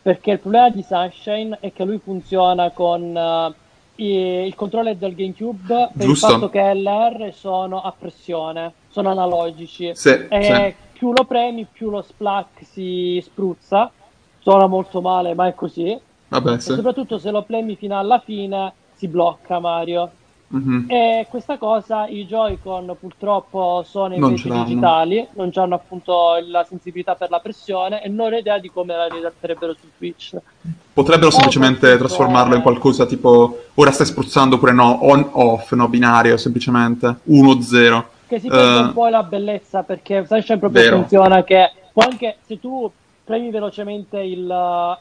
Perché 0.02 0.32
il 0.32 0.38
problema 0.38 0.68
di 0.68 0.84
Sunshine 0.86 1.56
è 1.60 1.72
che 1.72 1.84
lui 1.84 1.98
funziona 2.04 2.68
con 2.72 3.00
i- 3.00 3.54
il 3.96 4.54
controller 4.54 4.96
del 4.96 5.14
GameCube 5.14 5.90
per 5.96 6.06
Giusto. 6.06 6.26
il 6.26 6.32
fatto 6.32 6.48
che 6.50 6.74
LR 6.74 7.32
sono 7.32 7.80
a 7.82 7.92
pressione, 7.96 8.72
sono 8.88 9.10
analogici. 9.10 9.90
Sì, 9.94 10.10
e 10.28 10.74
più 10.92 11.12
lo 11.12 11.24
premi, 11.24 11.66
più 11.70 11.90
lo 11.90 12.02
splack 12.02 12.64
si 12.64 13.20
spruzza. 13.24 13.90
Suona 14.40 14.66
molto 14.66 15.00
male, 15.00 15.34
ma 15.34 15.46
è 15.46 15.54
così. 15.54 15.98
Vabbè, 16.28 16.52
E 16.54 16.60
sì. 16.60 16.74
soprattutto 16.74 17.18
se 17.18 17.30
lo 17.30 17.42
premi 17.42 17.76
fino 17.76 17.98
alla 17.98 18.18
fine 18.18 18.72
si 18.94 19.08
blocca 19.08 19.58
Mario. 19.60 20.10
Mhm. 20.54 20.84
E 20.88 21.26
questa 21.28 21.58
cosa 21.58 22.06
i 22.06 22.26
Joy-Con 22.26 22.96
purtroppo 23.00 23.84
sono 23.86 24.08
Non 24.16 24.30
invece 24.30 24.42
ce 24.42 24.48
l'hanno. 24.48 24.64
digitali, 24.64 25.26
non 25.32 25.50
hanno 25.54 25.74
appunto 25.74 26.38
la 26.46 26.64
sensibilità 26.68 27.14
per 27.16 27.30
la 27.30 27.40
pressione 27.40 28.02
e 28.02 28.08
non 28.08 28.32
ho 28.32 28.36
idea 28.36 28.58
di 28.58 28.70
come 28.70 28.94
la 28.94 29.06
riadatterebbero 29.08 29.72
su 29.74 29.86
Twitch. 29.98 30.36
Potrebbero 30.92 31.26
Oh, 31.28 31.30
semplicemente 31.30 31.80
questo- 31.80 31.98
trasformarlo 32.06 32.54
in 32.54 32.62
qualcosa 32.62 33.04
tipo 33.06 33.62
ora 33.74 33.90
stai 33.90 34.06
spruzzando 34.06 34.56
oppure 34.56 34.72
no, 34.72 34.98
on-off, 35.02 35.72
no, 35.72 35.88
binario 35.88 36.36
semplicemente, 36.36 37.16
1-0. 37.24 38.04
Che 38.28 38.38
si 38.38 38.48
perde 38.48 38.78
Eh, 38.78 38.82
un 38.82 38.92
po' 38.92 39.08
la 39.08 39.22
bellezza 39.24 39.82
perché 39.82 40.24
Sunshine 40.26 40.58
proprio 40.58 40.82
Vero. 40.82 40.96
funziona 40.98 41.42
che 41.42 41.70
può 41.92 42.02
anche 42.04 42.36
se 42.46 42.58
tu 42.60 42.90
premi 43.24 43.50
velocemente 43.50 44.20
il, 44.20 44.46
la 44.46 44.98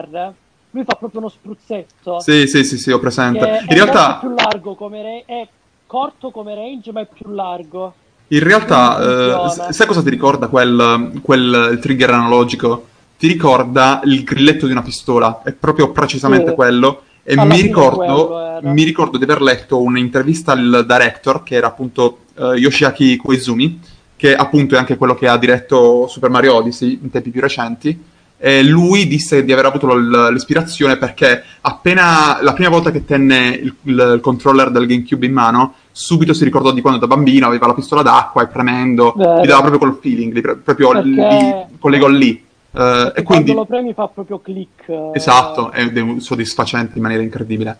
R, 0.00 0.32
lui 0.70 0.84
fa 0.84 0.94
proprio 0.94 1.20
uno 1.20 1.28
spruzzetto. 1.28 2.20
Sì, 2.20 2.46
sì, 2.46 2.64
sì, 2.64 2.78
sì, 2.78 2.90
ho 2.90 2.98
presente. 2.98 3.38
che 3.44 3.58
è 3.58 3.60
In 3.62 3.74
realtà, 3.74 4.18
più 4.20 4.30
largo 4.34 4.74
come 4.74 5.02
range, 5.02 5.24
è 5.26 5.48
corto 5.86 6.30
come 6.30 6.54
range 6.54 6.92
ma 6.92 7.00
è 7.00 7.08
più 7.12 7.30
largo. 7.30 7.94
In 8.28 8.42
realtà, 8.44 9.66
eh, 9.68 9.72
sai 9.72 9.86
cosa 9.86 10.02
ti 10.02 10.10
ricorda 10.10 10.46
quel, 10.46 11.18
quel 11.22 11.78
trigger 11.80 12.10
analogico? 12.10 12.86
Ti 13.18 13.26
ricorda 13.26 14.00
il 14.04 14.22
grilletto 14.22 14.66
di 14.66 14.72
una 14.72 14.82
pistola, 14.82 15.42
è 15.44 15.52
proprio 15.52 15.90
precisamente 15.90 16.50
Sì. 16.50 16.54
quello. 16.54 17.02
E 17.22 17.36
mi 17.36 17.60
ricordo, 17.60 18.60
mi 18.62 18.82
ricordo 18.82 19.18
di 19.18 19.24
aver 19.24 19.42
letto 19.42 19.82
un'intervista 19.82 20.52
al 20.52 20.84
director, 20.88 21.42
che 21.42 21.54
era 21.56 21.66
appunto 21.66 22.20
eh, 22.34 22.54
Yoshiaki 22.54 23.16
Koizumi, 23.16 23.78
che 24.16 24.34
appunto 24.34 24.74
è 24.74 24.78
anche 24.78 24.96
quello 24.96 25.14
che 25.14 25.28
ha 25.28 25.36
diretto 25.36 26.06
Super 26.08 26.30
Mario 26.30 26.54
Odyssey 26.54 26.98
in 27.02 27.10
tempi 27.10 27.30
più 27.30 27.40
recenti, 27.40 28.00
E 28.42 28.62
lui 28.62 29.06
disse 29.06 29.44
di 29.44 29.52
aver 29.52 29.66
avuto 29.66 29.94
l'ispirazione 30.30 30.96
perché 30.96 31.42
appena 31.60 32.38
la 32.40 32.54
prima 32.54 32.70
volta 32.70 32.90
che 32.90 33.04
tenne 33.04 33.48
il, 33.48 33.74
il, 33.82 34.18
controller 34.22 34.70
del 34.70 34.86
GameCube 34.86 35.26
in 35.26 35.32
mano, 35.34 35.74
subito 35.92 36.32
si 36.32 36.44
ricordò 36.44 36.72
di 36.72 36.80
quando 36.80 36.98
da 36.98 37.06
bambino 37.06 37.46
aveva 37.46 37.66
la 37.66 37.74
pistola 37.74 38.00
d'acqua 38.00 38.42
e 38.42 38.46
premendo, 38.46 39.12
Vero. 39.14 39.42
gli 39.42 39.46
dava 39.46 39.68
proprio 39.68 39.78
quel 39.78 39.98
feeling, 40.00 40.32
lì, 40.32 40.40
proprio 40.40 40.90
Perché- 40.92 41.08
lì, 41.08 41.76
collegò 41.78 42.08
lì. 42.08 42.42
Eh, 42.72 43.12
e 43.16 43.22
quindi, 43.22 43.52
Quando 43.52 43.54
lo 43.54 43.64
premi 43.66 43.92
fa 43.92 44.08
proprio 44.08 44.38
click. 44.40 44.88
eh. 44.88 45.10
esatto, 45.12 45.70
ed 45.72 45.98
è 45.98 46.20
soddisfacente 46.20 46.96
in 46.96 47.02
maniera 47.02 47.22
incredibile. 47.22 47.76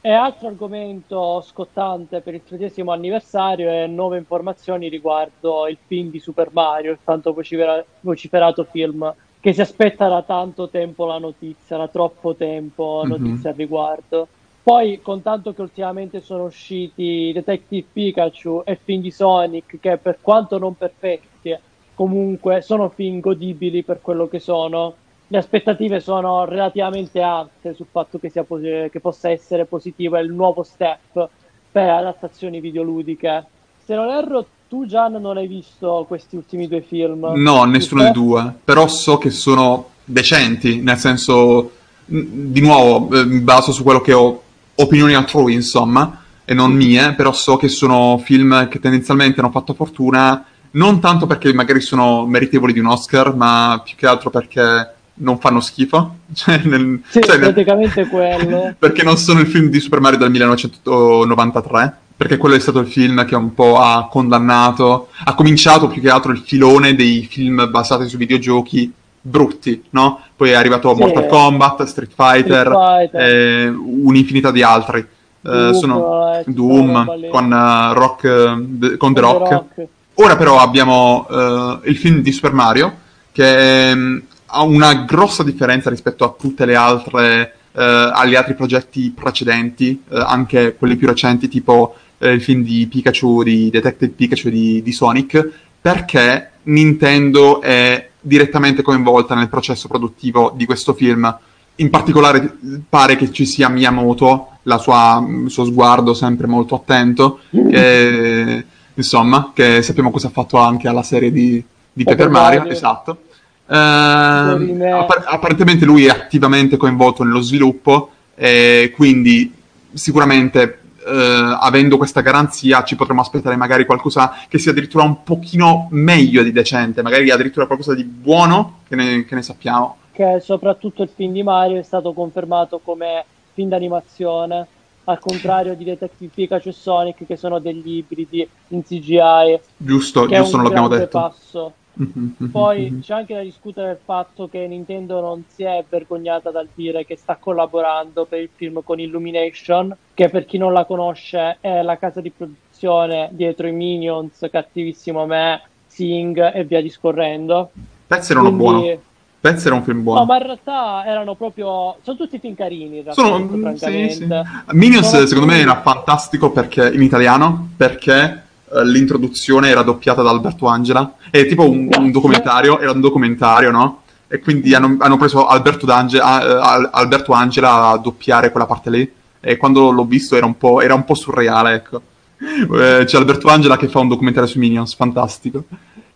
E 0.00 0.12
altro 0.12 0.46
argomento 0.46 1.44
scottante 1.44 2.20
per 2.20 2.34
il 2.34 2.42
tredicesimo 2.46 2.92
anniversario 2.92 3.68
è 3.68 3.88
nuove 3.88 4.16
informazioni 4.16 4.88
riguardo 4.88 5.66
il 5.66 5.76
film 5.88 6.10
di 6.10 6.20
Super 6.20 6.50
Mario, 6.52 6.92
il 6.92 6.98
tanto 7.02 7.32
vocifera- 7.32 7.84
vociferato 8.02 8.64
film 8.70 9.12
che 9.40 9.52
si 9.52 9.60
aspetta 9.60 10.08
da 10.08 10.22
tanto 10.22 10.68
tempo 10.68 11.06
la 11.06 11.18
notizia, 11.18 11.76
da 11.76 11.88
troppo 11.88 12.34
tempo 12.34 13.02
Mhm. 13.02 13.08
notizia 13.08 13.50
al 13.50 13.56
riguardo. 13.56 14.28
Poi, 14.62 15.00
con 15.00 15.22
tanto 15.22 15.52
che 15.54 15.62
ultimamente 15.62 16.20
sono 16.20 16.44
usciti 16.44 17.30
Detective 17.32 17.88
Pikachu 17.90 18.62
e 18.64 18.76
film 18.76 19.00
di 19.00 19.10
Sonic, 19.10 19.78
che 19.80 19.96
per 19.98 20.18
quanto 20.20 20.58
non 20.58 20.74
perfetti, 20.76 21.56
comunque 21.94 22.60
sono 22.60 22.90
film 22.90 23.20
godibili 23.20 23.82
per 23.82 24.00
quello 24.00 24.28
che 24.28 24.40
sono, 24.40 24.98
le 25.26 25.38
aspettative 25.38 26.00
sono 26.00 26.44
relativamente 26.44 27.20
alte 27.22 27.74
sul 27.74 27.88
fatto 27.90 28.18
che, 28.18 28.30
sia 28.30 28.44
che 28.46 29.00
possa 29.00 29.30
essere 29.30 29.66
positivo, 29.66 30.16
è 30.16 30.20
il 30.20 30.32
nuovo 30.32 30.62
step 30.62 31.30
per 31.70 31.88
adattazioni 31.90 32.60
videoludiche. 32.60 33.50
Se 33.76 33.94
non 33.94 34.08
erro, 34.10 34.46
tu 34.68 34.86
Gian 34.86 35.14
non 35.14 35.36
hai 35.36 35.46
visto 35.46 36.04
questi 36.06 36.36
ultimi 36.36 36.68
due 36.68 36.82
film? 36.82 37.32
No, 37.36 37.64
nessuno 37.64 38.02
dei 38.02 38.12
due, 38.12 38.54
però 38.62 38.86
so 38.86 39.16
che 39.18 39.30
sono 39.30 39.88
decenti, 40.04 40.80
nel 40.80 40.98
senso, 40.98 41.72
di 42.04 42.60
nuovo, 42.60 43.14
eh, 43.16 43.24
mi 43.24 43.40
baso 43.40 43.72
su 43.72 43.82
quello 43.82 44.00
che 44.00 44.12
ho 44.12 44.42
opinioni 44.74 45.14
altrui, 45.14 45.54
insomma, 45.54 46.22
e 46.44 46.54
non 46.54 46.72
mie, 46.72 47.14
però 47.14 47.32
so 47.32 47.56
che 47.56 47.68
sono 47.68 48.18
film 48.18 48.68
che 48.68 48.78
tendenzialmente 48.78 49.40
hanno 49.40 49.50
fatto 49.50 49.74
fortuna, 49.74 50.44
non 50.72 51.00
tanto 51.00 51.26
perché 51.26 51.52
magari 51.54 51.80
sono 51.80 52.26
meritevoli 52.26 52.72
di 52.72 52.78
un 52.78 52.86
Oscar, 52.86 53.34
ma 53.34 53.80
più 53.84 53.96
che 53.96 54.06
altro 54.06 54.30
perché 54.30 54.94
non 55.14 55.38
fanno 55.38 55.60
schifo. 55.60 56.16
Cioè, 56.34 56.60
nel- 56.64 57.00
Sì, 57.08 57.20
cioè, 57.22 57.36
nel- 57.38 57.52
praticamente 57.52 58.06
quello. 58.06 58.74
perché 58.78 59.02
non 59.02 59.16
sono 59.16 59.40
il 59.40 59.46
film 59.46 59.68
di 59.68 59.80
Super 59.80 60.00
Mario 60.00 60.18
del 60.18 60.30
1993, 60.30 61.96
perché 62.18 62.36
quello 62.36 62.56
è 62.56 62.58
stato 62.58 62.80
il 62.80 62.88
film 62.88 63.24
che 63.24 63.36
un 63.36 63.54
po' 63.54 63.78
ha 63.78 64.08
condannato, 64.10 65.06
ha 65.24 65.34
cominciato 65.36 65.86
più 65.86 66.02
che 66.02 66.10
altro 66.10 66.32
il 66.32 66.42
filone 66.44 66.96
dei 66.96 67.28
film 67.30 67.70
basati 67.70 68.08
su 68.08 68.16
videogiochi 68.16 68.92
brutti, 69.20 69.84
no? 69.90 70.20
Poi 70.34 70.50
è 70.50 70.54
arrivato 70.54 70.92
Sì. 70.96 71.00
Mortal 71.00 71.26
Kombat, 71.28 71.84
Street 71.84 72.10
Fighter, 72.12 72.66
Street 72.66 73.10
Fighter. 73.10 73.20
e 73.20 73.68
un'infinità 73.68 74.50
di 74.50 74.64
altri. 74.64 74.98
Eh, 74.98 75.06
Doom, 75.42 75.72
sono 75.74 76.34
eh, 76.34 76.42
tutta 76.42 76.50
Doom 76.56 77.28
con, 77.30 77.52
eh, 77.52 77.94
Rock, 77.94 78.24
eh, 78.24 78.54
de- 78.58 78.96
con 78.96 79.14
The 79.14 79.20
Rock. 79.20 79.50
Rock. 79.52 79.86
Ora 80.14 80.36
però 80.36 80.58
abbiamo 80.58 81.24
eh, 81.30 81.78
il 81.84 81.96
film 81.96 82.20
di 82.20 82.32
Super 82.32 82.52
Mario 82.52 82.96
che 83.30 83.90
ehm, 83.90 84.22
ha 84.46 84.62
una 84.64 85.04
grossa 85.04 85.44
differenza 85.44 85.88
rispetto 85.88 86.24
a 86.24 86.34
tutte 86.36 86.64
le 86.64 86.74
altre 86.74 87.52
eh, 87.72 88.10
agli 88.12 88.34
altri 88.34 88.54
progetti 88.54 89.12
precedenti, 89.14 90.02
eh, 90.10 90.18
anche 90.18 90.74
quelli 90.76 90.96
più 90.96 91.06
recenti, 91.06 91.46
tipo 91.48 91.94
eh, 92.18 92.32
il 92.32 92.42
film 92.42 92.62
di 92.62 92.86
Pikachu, 92.86 93.42
di 93.42 93.70
Detective 93.70 94.12
Pikachu 94.12 94.50
di, 94.50 94.82
di 94.82 94.92
Sonic, 94.92 95.50
perché 95.80 96.50
Nintendo 96.64 97.60
è 97.60 98.08
direttamente 98.20 98.82
coinvolta 98.82 99.34
nel 99.34 99.48
processo 99.48 99.88
produttivo 99.88 100.52
di 100.54 100.66
questo 100.66 100.94
film. 100.94 101.36
In 101.76 101.90
particolare 101.90 102.56
pare 102.88 103.16
che 103.16 103.30
ci 103.30 103.46
sia 103.46 103.68
Miyamoto, 103.68 104.58
la 104.64 104.78
sua- 104.78 105.24
il 105.44 105.50
suo 105.50 105.64
sguardo 105.64 106.12
sempre 106.12 106.46
molto 106.46 106.74
attento, 106.74 107.40
che, 107.50 108.64
insomma, 108.94 109.52
che 109.54 109.82
sappiamo 109.82 110.10
cosa 110.10 110.26
ha 110.26 110.30
fatto 110.30 110.58
anche 110.58 110.88
alla 110.88 111.04
serie 111.04 111.30
di, 111.30 111.62
di 111.92 112.04
Paper 112.04 112.28
Mario, 112.28 112.58
Mario. 112.58 112.72
esatto. 112.72 113.22
Dorime. 113.70 114.90
appar- 114.90 115.24
apparentemente 115.26 115.84
lui 115.84 116.06
è 116.06 116.08
attivamente 116.08 116.76
coinvolto 116.78 117.22
nello 117.22 117.40
sviluppo 117.40 118.10
e 118.34 118.92
quindi 118.96 119.52
sicuramente 119.92 120.62
eh, 120.62 120.78
avendo 121.08 121.96
questa 121.96 122.20
garanzia 122.20 122.84
ci 122.84 122.96
potremmo 122.96 123.20
aspettare 123.20 123.56
magari 123.56 123.84
qualcosa 123.86 124.34
che 124.48 124.58
sia 124.58 124.72
addirittura 124.72 125.04
un 125.04 125.22
pochino 125.22 125.88
meglio 125.90 126.42
di 126.42 126.52
decente, 126.52 127.02
magari 127.02 127.30
addirittura 127.30 127.66
qualcosa 127.66 127.94
di 127.94 128.04
buono 128.04 128.80
che 128.88 128.96
ne, 128.96 129.24
che 129.24 129.34
ne 129.34 129.42
sappiamo. 129.42 129.96
che 130.12 130.40
soprattutto 130.40 131.02
il 131.02 131.10
film 131.14 131.32
di 131.32 131.42
Mario 131.42 131.78
è 131.78 131.82
stato 131.82 132.12
confermato 132.12 132.80
come 132.82 133.24
film 133.54 133.68
d'animazione, 133.68 134.66
al 135.04 135.18
contrario 135.20 135.74
di 135.74 135.84
Detective 135.84 136.30
Pikachu 136.34 136.68
e 136.68 136.72
Sonic 136.72 137.26
che 137.26 137.36
sono 137.36 137.58
degli 137.58 137.96
ibridi 137.96 138.46
in 138.68 138.82
CGI, 138.82 139.58
Giusto, 139.76 140.26
giusto 140.26 140.56
non 140.56 140.66
l'abbiamo 140.66 140.88
detto. 140.88 141.18
passo. 141.18 141.72
Poi 142.50 143.00
c'è 143.02 143.14
anche 143.14 143.34
da 143.34 143.42
discutere 143.42 143.90
il 143.92 143.98
fatto 144.02 144.48
che 144.48 144.66
Nintendo 144.66 145.20
non 145.20 145.44
si 145.48 145.64
è 145.64 145.84
vergognata 145.88 146.50
dal 146.50 146.68
dire 146.74 147.04
che 147.04 147.16
sta 147.16 147.36
collaborando 147.36 148.24
per 148.24 148.40
il 148.40 148.50
film 148.54 148.82
con 148.84 149.00
Illumination, 149.00 149.94
che 150.14 150.28
per 150.28 150.46
chi 150.46 150.58
non 150.58 150.72
la 150.72 150.84
conosce 150.84 151.58
è 151.60 151.82
la 151.82 151.98
casa 151.98 152.20
di 152.20 152.30
produzione 152.30 153.28
dietro 153.32 153.66
i 153.66 153.72
Minions, 153.72 154.46
Cattivissimo 154.50 155.26
Me, 155.26 155.62
Sing 155.86 156.54
e 156.54 156.64
via 156.64 156.80
discorrendo. 156.80 157.70
Pezzi 158.06 158.32
erano 158.32 158.54
Quindi- 158.54 158.64
buono. 158.64 159.00
Pezzi 159.40 159.66
era 159.68 159.76
un 159.76 159.84
film 159.84 160.02
buono. 160.02 160.18
No, 160.20 160.26
ma 160.26 160.36
in 160.36 160.42
realtà 160.42 161.04
erano 161.06 161.36
proprio. 161.36 161.96
Sono 162.02 162.16
tutti 162.16 162.40
film 162.40 162.54
carini, 162.54 162.98
in 162.98 163.04
realtà, 163.04 163.12
Sono- 163.12 163.76
sì, 163.76 164.10
sì. 164.10 164.26
Minions 164.72 165.08
Sono 165.08 165.26
secondo 165.26 165.52
me 165.52 165.60
era 165.60 165.80
fantastico 165.80 166.50
perché 166.50 166.92
in 166.92 167.02
italiano 167.02 167.68
perché 167.76 168.42
l'introduzione 168.84 169.68
era 169.68 169.82
doppiata 169.82 170.22
da 170.22 170.30
Alberto 170.30 170.66
Angela 170.66 171.14
è 171.30 171.46
tipo 171.46 171.68
un, 171.68 171.88
un 171.96 172.10
documentario 172.10 172.78
era 172.80 172.92
un 172.92 173.00
documentario 173.00 173.70
no? 173.70 174.02
e 174.28 174.38
quindi 174.40 174.74
hanno, 174.74 174.96
hanno 174.98 175.16
preso 175.16 175.46
Alberto, 175.46 175.86
ah, 175.86 176.06
eh, 176.12 176.18
Al- 176.20 176.90
Alberto 176.92 177.32
Angela 177.32 177.90
a 177.90 177.98
doppiare 177.98 178.50
quella 178.50 178.66
parte 178.66 178.90
lì 178.90 179.12
e 179.40 179.56
quando 179.56 179.90
l'ho 179.90 180.04
visto 180.04 180.36
era 180.36 180.46
un 180.46 180.56
po', 180.56 180.80
era 180.80 180.94
un 180.94 181.04
po' 181.04 181.14
surreale 181.14 181.74
ecco 181.74 182.02
Eh, 182.38 183.04
c'è 183.04 183.16
Alberto 183.16 183.48
Angela 183.48 183.76
che 183.76 183.88
fa 183.88 184.00
un 184.00 184.08
documentario 184.08 184.48
su 184.48 184.58
Minions 184.58 184.94
fantastico 184.94 185.64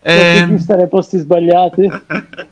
Perché 0.03 0.39
Ehm, 0.39 0.57
chi 0.57 0.63
sta 0.63 0.77
nei 0.77 0.89
posti 0.89 1.19
sbagliati. 1.19 1.91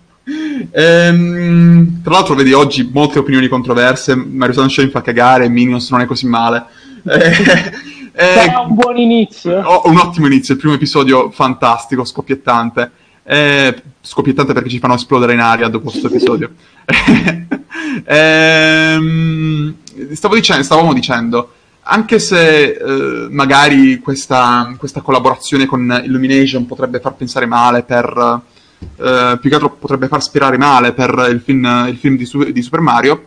Ehm, 0.70 2.02
tra 2.02 2.12
l'altro, 2.12 2.36
vedi 2.36 2.52
oggi 2.52 2.88
molte 2.92 3.18
opinioni 3.18 3.48
controverse. 3.48 4.14
Mario 4.14 4.54
Sunshine 4.54 4.90
fa 4.90 5.02
cagare, 5.02 5.48
Minions 5.48 5.90
non 5.90 6.02
è 6.02 6.06
così 6.06 6.26
male. 6.26 6.66
Eh, 7.04 7.72
eh, 8.20 8.52
un 8.66 8.74
buon 8.74 8.96
inizio. 8.98 9.60
ho- 9.62 9.82
un 9.88 9.96
ottimo 9.96 10.26
inizio, 10.26 10.54
il 10.54 10.60
primo 10.60 10.74
episodio 10.74 11.30
fantastico, 11.30 12.04
scoppiettante. 12.04 12.90
Eh, 13.22 13.82
scoppiettante 14.00 14.52
perché 14.52 14.68
ci 14.68 14.78
fanno 14.78 14.94
esplodere 14.94 15.34
in 15.34 15.40
aria 15.40 15.68
dopo 15.68 15.90
questo 15.90 16.08
episodio. 16.08 16.50
Ehm, 18.04 19.74
stavo 20.12 20.34
dicendo, 20.34 20.62
stavamo 20.62 20.92
dicendo, 20.92 21.52
anche 21.82 22.18
se 22.18 22.70
eh, 22.72 23.26
magari 23.30 23.98
questa, 23.98 24.72
questa 24.76 25.00
collaborazione 25.00 25.66
con 25.66 26.00
Illumination 26.04 26.66
potrebbe 26.66 27.00
far 27.00 27.14
pensare 27.14 27.46
male 27.46 27.82
per... 27.82 28.42
eh, 28.78 29.38
più 29.40 29.48
che 29.48 29.54
altro 29.54 29.70
potrebbe 29.70 30.08
far 30.08 30.22
sperare 30.22 30.56
male 30.56 30.92
per 30.92 31.28
il 31.30 31.40
film, 31.40 31.86
il 31.88 31.96
film 31.96 32.16
di, 32.16 32.52
di 32.52 32.62
Super 32.62 32.80
Mario, 32.80 33.24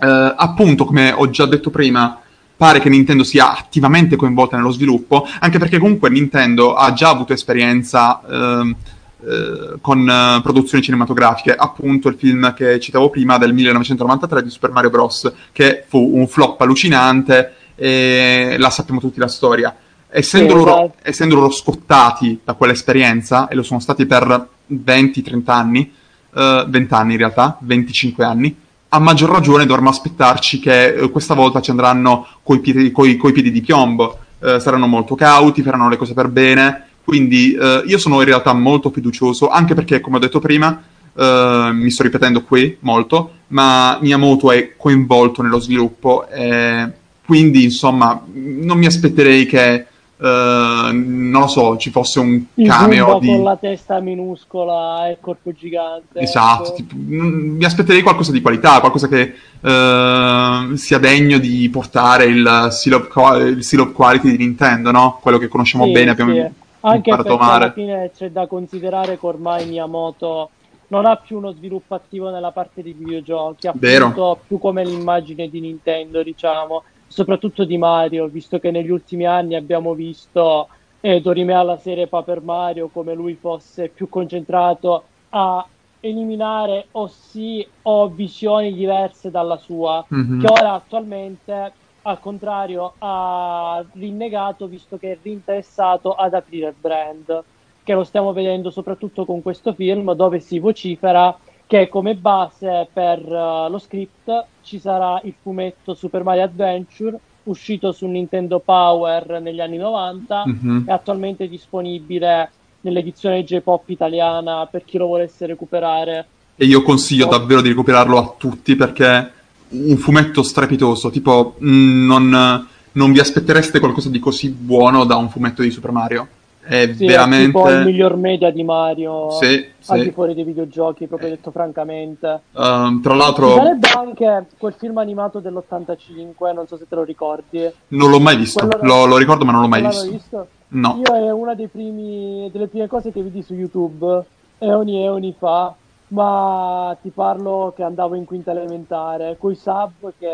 eh, 0.00 0.34
appunto, 0.36 0.84
come 0.84 1.12
ho 1.12 1.28
già 1.30 1.46
detto 1.46 1.70
prima, 1.70 2.20
pare 2.64 2.80
che 2.80 2.88
Nintendo 2.88 3.24
sia 3.24 3.54
attivamente 3.54 4.16
coinvolta 4.16 4.56
nello 4.56 4.70
sviluppo, 4.70 5.28
anche 5.40 5.58
perché 5.58 5.78
comunque 5.78 6.08
Nintendo 6.08 6.74
ha 6.74 6.94
già 6.94 7.10
avuto 7.10 7.34
esperienza 7.34 8.22
ehm, 8.26 8.74
eh, 9.20 9.76
con 9.82 10.08
eh, 10.08 10.40
produzioni 10.40 10.82
cinematografiche, 10.82 11.54
appunto 11.54 12.08
il 12.08 12.16
film 12.16 12.54
che 12.54 12.80
citavo 12.80 13.10
prima 13.10 13.36
del 13.36 13.52
1993 13.52 14.44
di 14.44 14.48
Super 14.48 14.70
Mario 14.70 14.88
Bros., 14.88 15.30
che 15.52 15.84
fu 15.86 16.16
un 16.16 16.26
flop 16.26 16.58
allucinante 16.62 17.52
e 17.74 18.56
la 18.58 18.70
sappiamo 18.70 18.98
tutti 18.98 19.18
la 19.18 19.28
storia. 19.28 19.76
Essendo, 20.08 20.54
loro, 20.54 20.84
esatto. 20.84 20.96
essendo 21.02 21.34
loro 21.34 21.50
scottati 21.50 22.40
da 22.42 22.54
quell'esperienza, 22.54 23.46
e 23.48 23.54
lo 23.56 23.62
sono 23.62 23.80
stati 23.80 24.06
per 24.06 24.48
20-30 24.72 25.42
anni, 25.50 25.92
eh, 26.34 26.64
20 26.66 26.94
anni 26.94 27.12
in 27.12 27.18
realtà, 27.18 27.58
25 27.60 28.24
anni, 28.24 28.56
a 28.94 29.00
maggior 29.00 29.28
ragione 29.28 29.66
dovremmo 29.66 29.88
aspettarci 29.88 30.60
che 30.60 30.94
eh, 30.94 31.10
questa 31.10 31.34
volta 31.34 31.60
ci 31.60 31.70
andranno 31.70 32.26
coi 32.44 32.60
piedi, 32.60 32.92
coi- 32.92 33.16
coi 33.16 33.32
piedi 33.32 33.50
di 33.50 33.60
piombo, 33.60 34.18
eh, 34.40 34.60
saranno 34.60 34.86
molto 34.86 35.16
cauti, 35.16 35.62
faranno 35.62 35.88
le 35.88 35.96
cose 35.96 36.14
per 36.14 36.28
bene, 36.28 36.86
quindi 37.02 37.54
eh, 37.54 37.82
io 37.86 37.98
sono 37.98 38.20
in 38.20 38.26
realtà 38.26 38.52
molto 38.52 38.90
fiducioso, 38.90 39.48
anche 39.48 39.74
perché, 39.74 40.00
come 40.00 40.16
ho 40.16 40.20
detto 40.20 40.38
prima, 40.38 40.80
eh, 41.12 41.70
mi 41.72 41.90
sto 41.90 42.04
ripetendo 42.04 42.42
qui 42.42 42.76
molto, 42.80 43.32
ma 43.48 43.98
Miyamoto 44.00 44.52
è 44.52 44.76
coinvolto 44.76 45.42
nello 45.42 45.58
sviluppo, 45.58 46.28
e 46.28 46.88
quindi 47.24 47.64
insomma 47.64 48.22
non 48.32 48.78
mi 48.78 48.86
aspetterei 48.86 49.44
che 49.44 49.86
Uh, 50.16 50.92
non 50.92 51.40
lo 51.40 51.46
so, 51.48 51.76
ci 51.76 51.90
fosse 51.90 52.20
un 52.20 52.40
il 52.54 52.68
cameo 52.68 53.18
di... 53.18 53.26
con 53.26 53.42
la 53.42 53.56
testa 53.56 53.98
minuscola 53.98 55.08
e 55.08 55.12
il 55.12 55.16
corpo 55.20 55.52
gigante. 55.52 56.20
Esatto, 56.20 56.68
ecco. 56.68 56.74
tipo, 56.76 56.94
mm, 56.96 57.56
mi 57.56 57.64
aspetterei 57.64 58.02
qualcosa 58.02 58.30
di 58.30 58.40
qualità, 58.40 58.78
qualcosa 58.78 59.08
che 59.08 59.34
uh, 59.60 60.76
sia 60.76 60.98
degno 60.98 61.38
di 61.38 61.68
portare 61.68 62.26
il 62.26 62.68
seal, 62.70 62.94
of, 62.94 63.38
il 63.40 63.64
seal, 63.64 63.80
of, 63.80 63.92
quality 63.92 64.30
di 64.30 64.36
Nintendo, 64.36 64.92
no? 64.92 65.18
Quello 65.20 65.38
che 65.38 65.48
conosciamo 65.48 65.84
sì, 65.86 65.92
bene, 65.92 66.10
abbiamo 66.12 66.32
sì. 66.32 66.62
Anche 66.86 67.10
perché 67.16 67.36
alla 67.38 67.72
fine 67.72 68.10
c'è 68.14 68.30
da 68.30 68.46
considerare 68.46 69.18
che 69.18 69.26
ormai 69.26 69.66
Miyamoto 69.66 70.50
non 70.88 71.06
ha 71.06 71.16
più 71.16 71.38
uno 71.38 71.50
sviluppo 71.52 71.94
attivo 71.94 72.30
nella 72.30 72.52
parte 72.52 72.82
di 72.82 72.92
videogiochi, 72.92 73.66
ha 73.66 73.72
Vero. 73.74 74.38
più 74.46 74.58
come 74.58 74.84
l'immagine 74.84 75.48
di 75.48 75.60
Nintendo, 75.60 76.22
diciamo 76.22 76.84
soprattutto 77.06 77.64
di 77.64 77.78
Mario, 77.78 78.26
visto 78.26 78.58
che 78.58 78.70
negli 78.70 78.90
ultimi 78.90 79.24
anni 79.26 79.54
abbiamo 79.54 79.94
visto 79.94 80.68
eh, 81.00 81.20
Dorime 81.20 81.52
alla 81.52 81.76
serie 81.76 82.06
Paper 82.06 82.40
Mario 82.40 82.88
come 82.88 83.14
lui 83.14 83.34
fosse 83.34 83.88
più 83.88 84.08
concentrato 84.08 85.04
a 85.30 85.66
eliminare 86.00 86.88
o 86.92 87.06
sì 87.06 87.66
o 87.82 88.08
visioni 88.08 88.72
diverse 88.74 89.30
dalla 89.30 89.56
sua, 89.56 90.04
Mhm. 90.08 90.40
che 90.40 90.46
ora 90.46 90.72
attualmente 90.74 91.72
al 92.02 92.20
contrario 92.20 92.94
ha 92.98 93.82
rinnegato 93.94 94.66
visto 94.66 94.98
che 94.98 95.12
è 95.12 95.18
rinteressato 95.22 96.12
ad 96.14 96.34
aprire 96.34 96.68
il 96.68 96.74
brand, 96.78 97.42
che 97.82 97.94
lo 97.94 98.04
stiamo 98.04 98.32
vedendo 98.32 98.70
soprattutto 98.70 99.24
con 99.24 99.40
questo 99.42 99.72
film 99.72 100.12
dove 100.14 100.40
si 100.40 100.58
vocifera 100.58 101.34
che 101.74 101.88
come 101.88 102.14
base 102.14 102.86
per 102.92 103.18
uh, 103.18 103.68
lo 103.68 103.78
script 103.78 104.44
ci 104.62 104.78
sarà 104.78 105.20
il 105.24 105.34
fumetto 105.42 105.94
Super 105.94 106.22
Mario 106.22 106.44
Adventure 106.44 107.18
uscito 107.44 107.90
su 107.90 108.06
Nintendo 108.06 108.60
Power 108.60 109.40
negli 109.42 109.58
anni 109.58 109.76
90 109.76 110.44
Mhm. 110.46 110.84
è 110.86 110.92
attualmente 110.92 111.48
disponibile 111.48 112.48
nell'edizione 112.82 113.42
J-Pop 113.42 113.88
italiana 113.88 114.68
per 114.70 114.84
chi 114.84 114.98
lo 114.98 115.06
volesse 115.06 115.46
recuperare. 115.46 116.26
E 116.54 116.64
io 116.64 116.80
consiglio 116.82 117.26
davvero 117.26 117.60
di 117.60 117.70
recuperarlo 117.70 118.18
a 118.18 118.34
tutti 118.38 118.76
perché 118.76 119.32
un 119.70 119.96
fumetto 119.96 120.44
strepitoso, 120.44 121.10
tipo 121.10 121.56
mm, 121.60 122.06
non, 122.06 122.66
non 122.92 123.12
vi 123.12 123.18
aspettereste 123.18 123.80
qualcosa 123.80 124.10
di 124.10 124.20
così 124.20 124.48
buono 124.50 125.04
da 125.04 125.16
un 125.16 125.28
fumetto 125.28 125.62
di 125.62 125.70
Super 125.72 125.90
Mario. 125.90 126.28
È 126.66 126.92
Sì, 126.94 127.04
è 127.04 127.08
veramente... 127.08 127.46
tipo 127.46 127.68
il 127.70 127.84
miglior 127.84 128.16
media 128.16 128.50
di 128.50 128.62
Mario 128.64 129.30
Sì, 129.30 129.66
al 129.88 129.98
di 129.98 130.04
sì. 130.06 130.10
fuori 130.12 130.34
dei 130.34 130.44
videogiochi, 130.44 131.06
proprio 131.06 131.28
detto 131.28 131.50
francamente. 131.50 132.40
Um, 132.52 133.02
tra 133.02 133.12
Ci 133.12 133.18
l'altro 133.18 133.54
sarebbe 133.54 133.88
anche 133.94 134.46
quel 134.58 134.74
film 134.78 134.96
animato 134.98 135.40
dell'85, 135.40 136.54
non 136.54 136.66
so 136.66 136.76
se 136.76 136.86
te 136.88 136.94
lo 136.94 137.02
ricordi. 137.04 137.70
non 137.88 138.10
l'ho 138.10 138.20
mai 138.20 138.36
visto, 138.36 138.66
Quello- 138.66 138.84
lo, 138.84 139.04
lo 139.06 139.16
ricordo 139.18 139.44
ma 139.44 139.52
non 139.52 139.60
l'ho 139.62 139.68
mai 139.68 139.82
Non 139.82 139.90
l'avevi 139.92 140.12
visto. 140.12 140.46
No. 140.68 141.00
Io 141.06 141.14
è 141.14 141.30
una 141.30 141.54
primi, 141.70 142.48
delle 142.52 142.66
prime 142.66 142.86
cose 142.88 143.12
che 143.12 143.22
vidi 143.22 143.42
su 143.42 143.54
YouTube 143.54 144.24
eoni 144.58 145.04
eoni 145.04 145.34
fa, 145.38 145.74
ma 146.08 146.96
ti 147.02 147.10
parlo 147.10 147.72
che 147.76 147.82
andavo 147.82 148.14
in 148.14 148.24
quinta 148.24 148.50
elementare, 148.52 149.36
coi 149.38 149.54
sub 149.54 150.12
che 150.18 150.28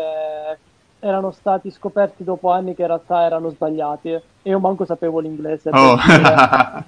erano 1.01 1.31
stati 1.31 1.69
scoperti 1.71 2.23
dopo 2.23 2.51
anni 2.51 2.75
che 2.75 2.81
in 2.81 2.87
realtà 2.87 3.25
erano 3.25 3.49
sbagliati 3.49 4.09
e 4.09 4.21
io 4.43 4.59
manco 4.59 4.85
sapevo 4.85 5.19
l'inglese. 5.19 5.69
Oh. 5.73 5.97
dire. 6.05 6.85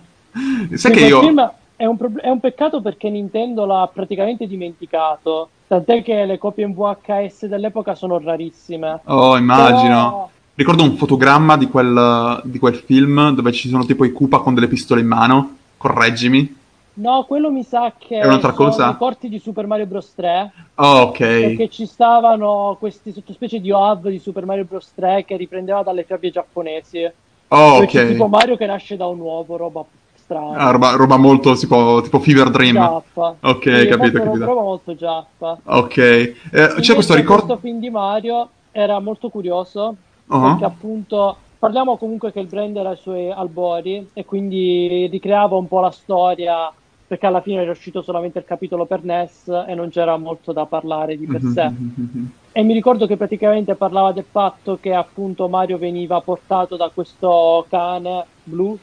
Sai 0.78 0.91
che 0.91 1.06
io... 1.06 1.19
film 1.19 1.52
è 1.76 1.86
un, 1.86 1.97
prob- 1.97 2.19
è 2.19 2.30
un 2.30 2.39
peccato 2.39 2.82
perché 2.82 3.10
Nintendo 3.10 3.65
l'ha 3.65 3.89
praticamente 3.91 4.47
dimenticato, 4.47 5.49
tant'è 5.67 6.02
che 6.04 6.26
le 6.26 6.38
copie 6.38 6.65
in 6.65 6.73
VHS 6.73 7.47
dell'epoca 7.47 7.95
sono 7.95 8.19
rarissime. 8.19 9.02
Oh, 9.06 9.36
immagino. 9.38 9.82
Però- 9.82 10.30
Ricordo 10.56 10.84
un 10.84 10.95
fotogramma 10.97 11.58
di 11.58 11.67
quel, 11.67 12.41
di 12.43 12.60
quel 12.60 12.76
film 12.76 13.34
dove 13.34 13.52
ci 13.52 13.69
sono 13.69 13.86
tipo 13.86 14.06
i 14.06 14.12
Koopa 14.12 14.38
con 14.38 14.54
delle 14.54 14.67
pistole 14.67 15.02
in 15.02 15.08
mano. 15.08 15.58
Correggimi. 15.78 16.62
No, 16.95 17.23
quello 17.27 17.49
mi 17.51 17.63
sa 17.63 17.93
che 17.97 18.19
È 18.19 18.25
un'altra 18.25 18.53
sono 18.53 18.69
cosa? 18.69 18.89
i 18.91 18.97
corti 18.97 19.27
di 19.29 19.39
Super 19.39 19.65
Mario 19.65 19.88
Bros. 19.88 20.13
3, 20.13 20.51
Oh, 20.75 21.01
ok. 21.01 21.17
perché 21.17 21.69
ci 21.69 21.86
stavano 21.88 22.75
queste 22.79 23.12
sottospecie 23.12 23.60
di 23.60 23.71
OAV 23.71 24.10
di 24.10 24.19
Super 24.19 24.45
Mario 24.45 24.65
Bros. 24.65 24.93
3 24.93 25.25
che 25.25 25.36
riprendeva 25.36 25.82
dalle 25.82 26.03
fiabe 26.03 26.29
giapponesi. 26.29 27.10
Oh, 27.47 27.86
c'è 27.86 28.08
tipo 28.08 28.23
ok. 28.25 28.29
Mario 28.29 28.58
che 28.58 28.65
nasce 28.67 28.95
da 28.95 29.08
un 29.08 29.19
uovo, 29.19 29.58
roba 29.58 29.84
strana. 30.15 30.58
Ah, 30.58 30.71
roba, 30.71 30.91
roba 30.91 31.17
molto 31.17 31.56
tipo, 31.56 31.99
tipo 32.03 32.19
Fever 32.19 32.49
Dream. 32.51 32.75
Giappa. 32.75 33.36
Ok, 33.41 33.63
Sì, 33.79 33.88
capito, 33.88 34.19
capito. 34.21 34.45
Roba 34.45 34.62
molto 34.62 34.95
giappa. 34.95 35.58
Ok. 35.63 35.97
Eh, 35.97 36.36
c'è 36.79 36.93
questo 36.93 37.15
ricordo... 37.15 37.45
Questo 37.45 37.62
film 37.62 37.79
di 37.79 37.89
Mario 37.89 38.49
era 38.71 38.99
molto 38.99 39.29
curioso 39.29 39.95
Ah. 40.27 40.49
perché 40.51 40.63
appunto 40.65 41.36
parliamo 41.60 41.97
comunque 41.97 42.32
che 42.32 42.39
il 42.39 42.47
brand 42.47 42.75
era 42.77 42.89
ai 42.91 42.97
suoi 42.97 43.29
albori 43.32 44.10
e 44.13 44.25
quindi 44.25 45.08
ricreava 45.12 45.56
un 45.58 45.67
po' 45.67 45.79
la 45.82 45.91
storia 45.91 46.71
perché 47.07 47.25
alla 47.25 47.41
fine 47.41 47.61
era 47.61 47.71
uscito 47.71 48.01
solamente 48.01 48.39
il 48.39 48.45
capitolo 48.45 48.85
per 48.85 49.03
NES 49.03 49.47
e 49.67 49.75
non 49.75 49.89
c'era 49.89 50.17
molto 50.17 50.51
da 50.51 50.65
parlare 50.65 51.17
di 51.17 51.25
per 51.25 51.41
Mhm, 51.43 51.51
sé. 51.51 51.63
mhm, 51.65 51.93
mhm. 51.95 52.31
E 52.51 52.63
mi 52.63 52.73
ricordo 52.73 53.07
che 53.07 53.17
praticamente 53.17 53.75
parlava 53.75 54.11
del 54.11 54.25
fatto 54.29 54.77
che 54.79 54.93
appunto 54.93 55.49
Mario 55.49 55.77
veniva 55.77 56.21
portato 56.21 56.75
da 56.77 56.89
questo 56.93 57.65
cane 57.69 58.25
blu 58.43 58.77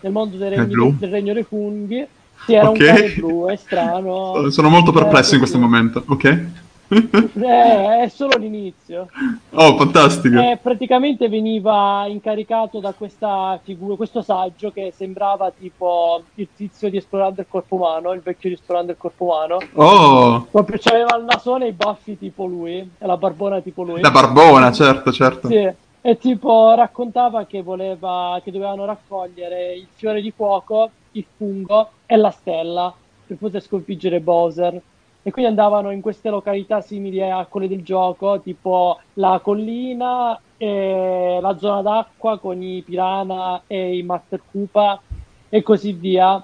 nel 0.00 0.12
mondo 0.12 0.36
del 0.36 0.50
regno, 0.50 0.94
del 0.98 1.10
regno 1.10 1.32
dei 1.32 1.42
funghi. 1.42 2.06
Sì, 2.44 2.52
era 2.54 2.70
Ok. 2.70 2.78
un 2.78 2.86
cane 2.86 3.08
blu, 3.10 3.46
è 3.48 3.56
strano. 3.56 4.48
Sono 4.50 4.68
molto 4.68 4.92
perplesso 4.92 5.34
in 5.34 5.40
questo 5.40 5.58
momento. 5.58 6.04
Ok. 6.06 6.65
Eh, 6.88 8.02
è 8.02 8.08
solo 8.08 8.36
l'inizio. 8.36 9.08
Oh, 9.50 9.76
fantastico. 9.76 10.38
E 10.38 10.58
praticamente 10.60 11.28
veniva 11.28 12.04
incaricato 12.06 12.78
da 12.78 12.92
questa 12.92 13.58
figura, 13.62 13.96
questo 13.96 14.22
saggio 14.22 14.70
che 14.70 14.92
sembrava 14.94 15.50
tipo 15.50 16.22
il 16.34 16.48
tizio 16.54 16.88
di 16.88 16.98
Esplorando 16.98 17.40
il 17.40 17.46
corpo 17.48 17.74
umano, 17.74 18.12
il 18.12 18.20
vecchio 18.20 18.50
di 18.50 18.54
Esplorando 18.54 18.92
il 18.92 18.98
corpo 18.98 19.24
umano. 19.24 19.58
Oh, 19.74 20.46
Proprio 20.50 20.78
c'aveva 20.80 21.16
il 21.16 21.24
nasone 21.24 21.66
e 21.66 21.68
i 21.68 21.72
baffi 21.72 22.18
tipo 22.18 22.46
lui, 22.46 22.76
e 22.76 23.06
la 23.06 23.16
barbona 23.16 23.60
tipo 23.60 23.82
lui. 23.82 24.00
la 24.00 24.10
barbona, 24.10 24.70
certo, 24.72 25.10
certo. 25.12 25.48
Sì, 25.48 25.68
e 26.00 26.18
tipo 26.18 26.72
raccontava 26.74 27.46
che 27.46 27.62
voleva, 27.62 28.40
che 28.44 28.52
dovevano 28.52 28.84
raccogliere 28.84 29.74
il 29.74 29.88
fiore 29.92 30.20
di 30.20 30.30
fuoco, 30.30 30.90
il 31.12 31.24
fungo 31.36 31.90
e 32.06 32.16
la 32.16 32.30
stella 32.30 32.94
per 33.26 33.36
poter 33.38 33.60
sconfiggere 33.60 34.20
Bowser. 34.20 34.80
E 35.26 35.32
quindi 35.32 35.50
andavano 35.50 35.90
in 35.90 36.00
queste 36.00 36.30
località 36.30 36.80
simili 36.80 37.20
a 37.20 37.44
quelle 37.46 37.66
del 37.66 37.82
gioco, 37.82 38.40
tipo 38.40 39.00
la 39.14 39.40
collina 39.42 40.40
e 40.56 41.40
la 41.42 41.58
zona 41.58 41.82
d'acqua 41.82 42.38
con 42.38 42.62
i 42.62 42.80
piranha 42.82 43.62
e 43.66 43.96
i 43.96 44.04
Master 44.04 44.40
Koopa 44.48 45.02
e 45.48 45.62
così 45.64 45.94
via. 45.94 46.40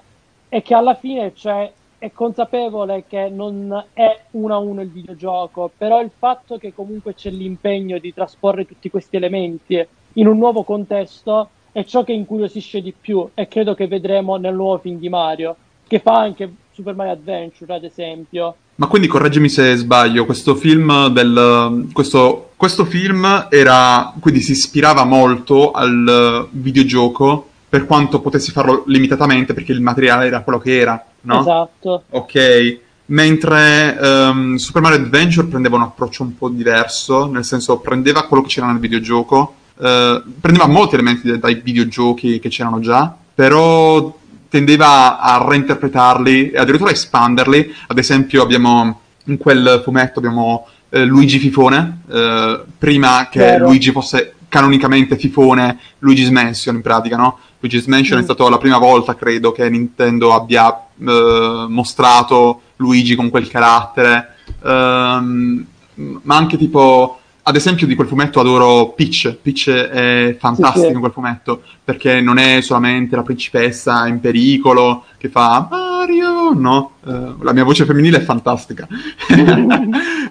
E 0.49 0.61
che 0.61 0.73
alla 0.73 0.95
fine 0.95 1.33
cioè, 1.33 1.71
è 1.97 2.11
consapevole 2.11 3.05
che 3.07 3.29
non 3.29 3.85
è 3.93 4.23
uno 4.31 4.53
a 4.53 4.57
uno 4.57 4.81
il 4.81 4.91
videogioco, 4.91 5.71
però 5.77 6.01
il 6.01 6.11
fatto 6.13 6.57
che 6.57 6.73
comunque 6.73 7.13
c'è 7.13 7.29
l'impegno 7.29 7.99
di 7.99 8.13
trasporre 8.13 8.65
tutti 8.65 8.89
questi 8.89 9.15
elementi 9.15 9.87
in 10.15 10.27
un 10.27 10.37
nuovo 10.37 10.63
contesto 10.63 11.47
è 11.71 11.85
ciò 11.85 12.03
che 12.03 12.11
incuriosisce 12.11 12.81
di 12.81 12.91
più 12.91 13.29
e 13.33 13.47
credo 13.47 13.75
che 13.75 13.87
vedremo 13.87 14.35
nel 14.35 14.53
nuovo 14.53 14.79
film 14.79 14.99
di 14.99 15.07
Mario, 15.07 15.55
che 15.87 15.99
fa 15.99 16.19
anche 16.19 16.53
Super 16.73 16.95
Mario 16.95 17.13
Adventure, 17.13 17.73
ad 17.75 17.83
esempio. 17.83 18.55
Ma 18.75 18.87
quindi 18.87 19.07
correggimi 19.07 19.49
se 19.49 19.75
sbaglio, 19.75 20.25
questo 20.25 20.55
film 20.55 21.07
del 21.09 21.89
questo, 21.93 22.51
questo 22.55 22.85
film 22.85 23.47
era 23.49 24.13
quindi 24.19 24.41
si 24.41 24.51
ispirava 24.51 25.03
molto 25.03 25.71
al 25.71 26.47
videogioco 26.51 27.49
per 27.69 27.85
quanto 27.85 28.19
potessi 28.19 28.51
farlo 28.51 28.83
limitatamente 28.87 29.53
perché 29.53 29.71
il 29.71 29.81
materiale 29.81 30.27
era 30.27 30.41
quello 30.41 30.59
che 30.59 30.79
era, 30.79 31.03
no? 31.21 31.39
Esatto. 31.39 32.03
Ok, 32.09 32.79
mentre 33.07 33.99
ehm, 33.99 34.55
Super 34.55 34.81
Mario 34.81 34.99
Adventure 34.99 35.47
prendeva 35.47 35.75
un 35.75 35.83
approccio 35.83 36.23
un 36.23 36.37
po' 36.37 36.49
diverso, 36.49 37.25
nel 37.27 37.43
senso 37.43 37.77
prendeva 37.79 38.27
quello 38.27 38.43
che 38.43 38.49
c'era 38.49 38.67
nel 38.67 38.79
videogioco, 38.79 39.55
eh, 39.79 40.21
prendeva 40.39 40.67
molti 40.67 40.95
elementi 40.95 41.37
dai 41.39 41.61
videogiochi 41.63 42.39
che 42.39 42.49
c'erano 42.49 42.79
già, 42.79 43.15
però 43.33 44.21
tendeva 44.53 45.19
a 45.19 45.43
reinterpretarli 45.43 46.51
e 46.51 46.59
addirittura 46.59 46.91
a 46.91 46.93
espanderli. 46.93 47.73
Ad 47.87 47.97
esempio 47.97 48.43
abbiamo 48.43 48.99
in 49.23 49.37
quel 49.39 49.81
fumetto 49.83 50.19
abbiamo 50.19 50.67
eh, 50.89 51.05
Luigi 51.05 51.39
Fifone, 51.39 52.01
eh, 52.07 52.61
prima 52.77 53.29
che 53.31 53.39
Vero. 53.39 53.65
Luigi 53.65 53.89
fosse 53.91 54.35
canonicamente 54.49 55.17
Fifone, 55.17 55.79
Luigi's 55.99 56.29
Mansion 56.29 56.75
in 56.75 56.81
pratica, 56.83 57.17
no? 57.17 57.39
Luigi's 57.61 57.87
Mansion 57.87 58.19
Mm. 58.19 58.21
è 58.21 58.23
stata 58.25 58.47
la 58.47 58.59
prima 58.59 58.77
volta, 58.77 59.15
credo, 59.15 59.51
che 59.51 59.67
Nintendo 59.71 60.35
abbia 60.35 60.71
eh, 61.03 61.65
mostrato 61.67 62.61
Luigi 62.75 63.15
con 63.15 63.31
quel 63.31 63.47
carattere. 63.47 64.35
Ehm, 64.63 65.65
ma 65.95 66.35
anche 66.35 66.57
tipo, 66.59 67.21
ad 67.45 67.55
esempio, 67.55 67.85
di 67.87 67.95
quel 67.95 68.07
fumetto 68.07 68.39
adoro 68.39 68.89
Peach. 68.95 69.37
Peach 69.41 69.69
è 69.69 70.35
fantastica 70.39 70.79
Sì, 70.79 70.87
sì. 70.87 70.93
in 70.93 70.99
quel 70.99 71.11
fumetto 71.11 71.61
perché 71.83 72.21
non 72.21 72.37
è 72.37 72.61
solamente 72.61 73.15
la 73.17 73.21
principessa 73.23 74.07
in 74.07 74.19
pericolo 74.21 75.03
che 75.17 75.29
fa 75.29 75.67
Mario, 75.69 76.53
no, 76.53 76.91
Eh, 77.05 77.33
la 77.41 77.51
mia 77.53 77.65
voce 77.65 77.83
femminile 77.85 78.17
è 78.17 78.21
fantastica. 78.23 78.87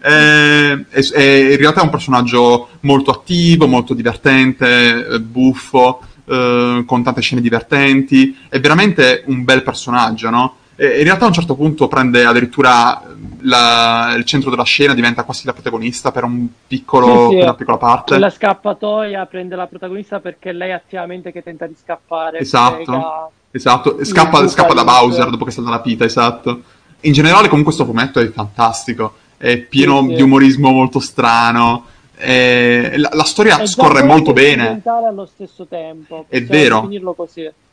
Eh, 0.05 0.87
è- 0.88 1.11
è- 1.12 1.51
in 1.53 1.57
realtà 1.57 1.81
è 1.81 1.85
un 1.85 1.90
personaggio 1.90 2.68
molto 2.81 3.11
attivo, 3.11 3.66
molto 3.66 3.94
divertente, 3.94 5.07
eh, 5.07 5.20
buffo. 5.20 6.01
eh, 6.25 6.85
con 6.87 7.03
tante 7.03 7.20
scene 7.20 7.40
divertenti, 7.42 8.35
è 8.48 8.59
veramente 8.61 9.25
un 9.27 9.42
bel 9.44 9.62
personaggio, 9.64 10.31
no? 10.31 10.55
E 10.74 10.98
in 10.98 11.04
realtà 11.04 11.24
a 11.24 11.28
un 11.28 11.35
certo 11.35 11.54
punto 11.54 11.87
prende 11.87 12.24
addirittura 12.24 13.02
la, 13.40 14.14
il 14.16 14.24
centro 14.24 14.50
della 14.50 14.64
scena, 14.64 14.94
diventa 14.94 15.22
quasi 15.24 15.46
la 15.46 15.52
protagonista 15.52 16.11
per, 16.11 16.24
un 16.24 16.46
piccolo, 16.66 17.06
sì, 17.06 17.28
sì. 17.28 17.35
per 17.37 17.44
una 17.44 17.54
piccola 17.54 17.76
parte. 17.76 18.18
La 18.18 18.30
scappatoia 18.30 19.26
prende 19.26 19.54
la 19.54 19.66
protagonista 19.66 20.20
perché 20.20 20.52
lei 20.52 20.72
attivamente 20.72 21.30
che 21.30 21.42
tenta 21.42 21.66
di 21.66 21.76
scappare. 21.80 22.38
Esatto, 22.38 23.30
esatto. 23.50 24.04
Scappa, 24.04 24.48
scappa 24.48 24.74
da 24.74 24.85
Bowser 24.85 25.28
dopo 25.30 25.44
che 25.44 25.50
è 25.50 25.52
stata 25.52 25.70
rapita, 25.70 26.04
esatto. 26.04 26.62
In 27.00 27.12
generale 27.12 27.48
comunque 27.48 27.74
questo 27.74 27.85
fumetto 27.85 28.20
è 28.20 28.30
fantastico, 28.30 29.14
è 29.37 29.58
pieno 29.58 30.00
sì, 30.02 30.14
di 30.14 30.22
umorismo 30.22 30.70
molto 30.70 31.00
strano. 31.00 31.87
Eh, 32.16 32.92
la, 32.96 33.11
la, 33.12 33.25
storia 33.25 33.59
è 33.59 33.66
scorre 33.66 34.03
molto 34.03 34.33
bene. 34.33 34.81
allo 34.85 35.27
stesso 35.27 35.66
tempo. 35.66 36.27
È 36.29 36.42
vero. 36.42 36.88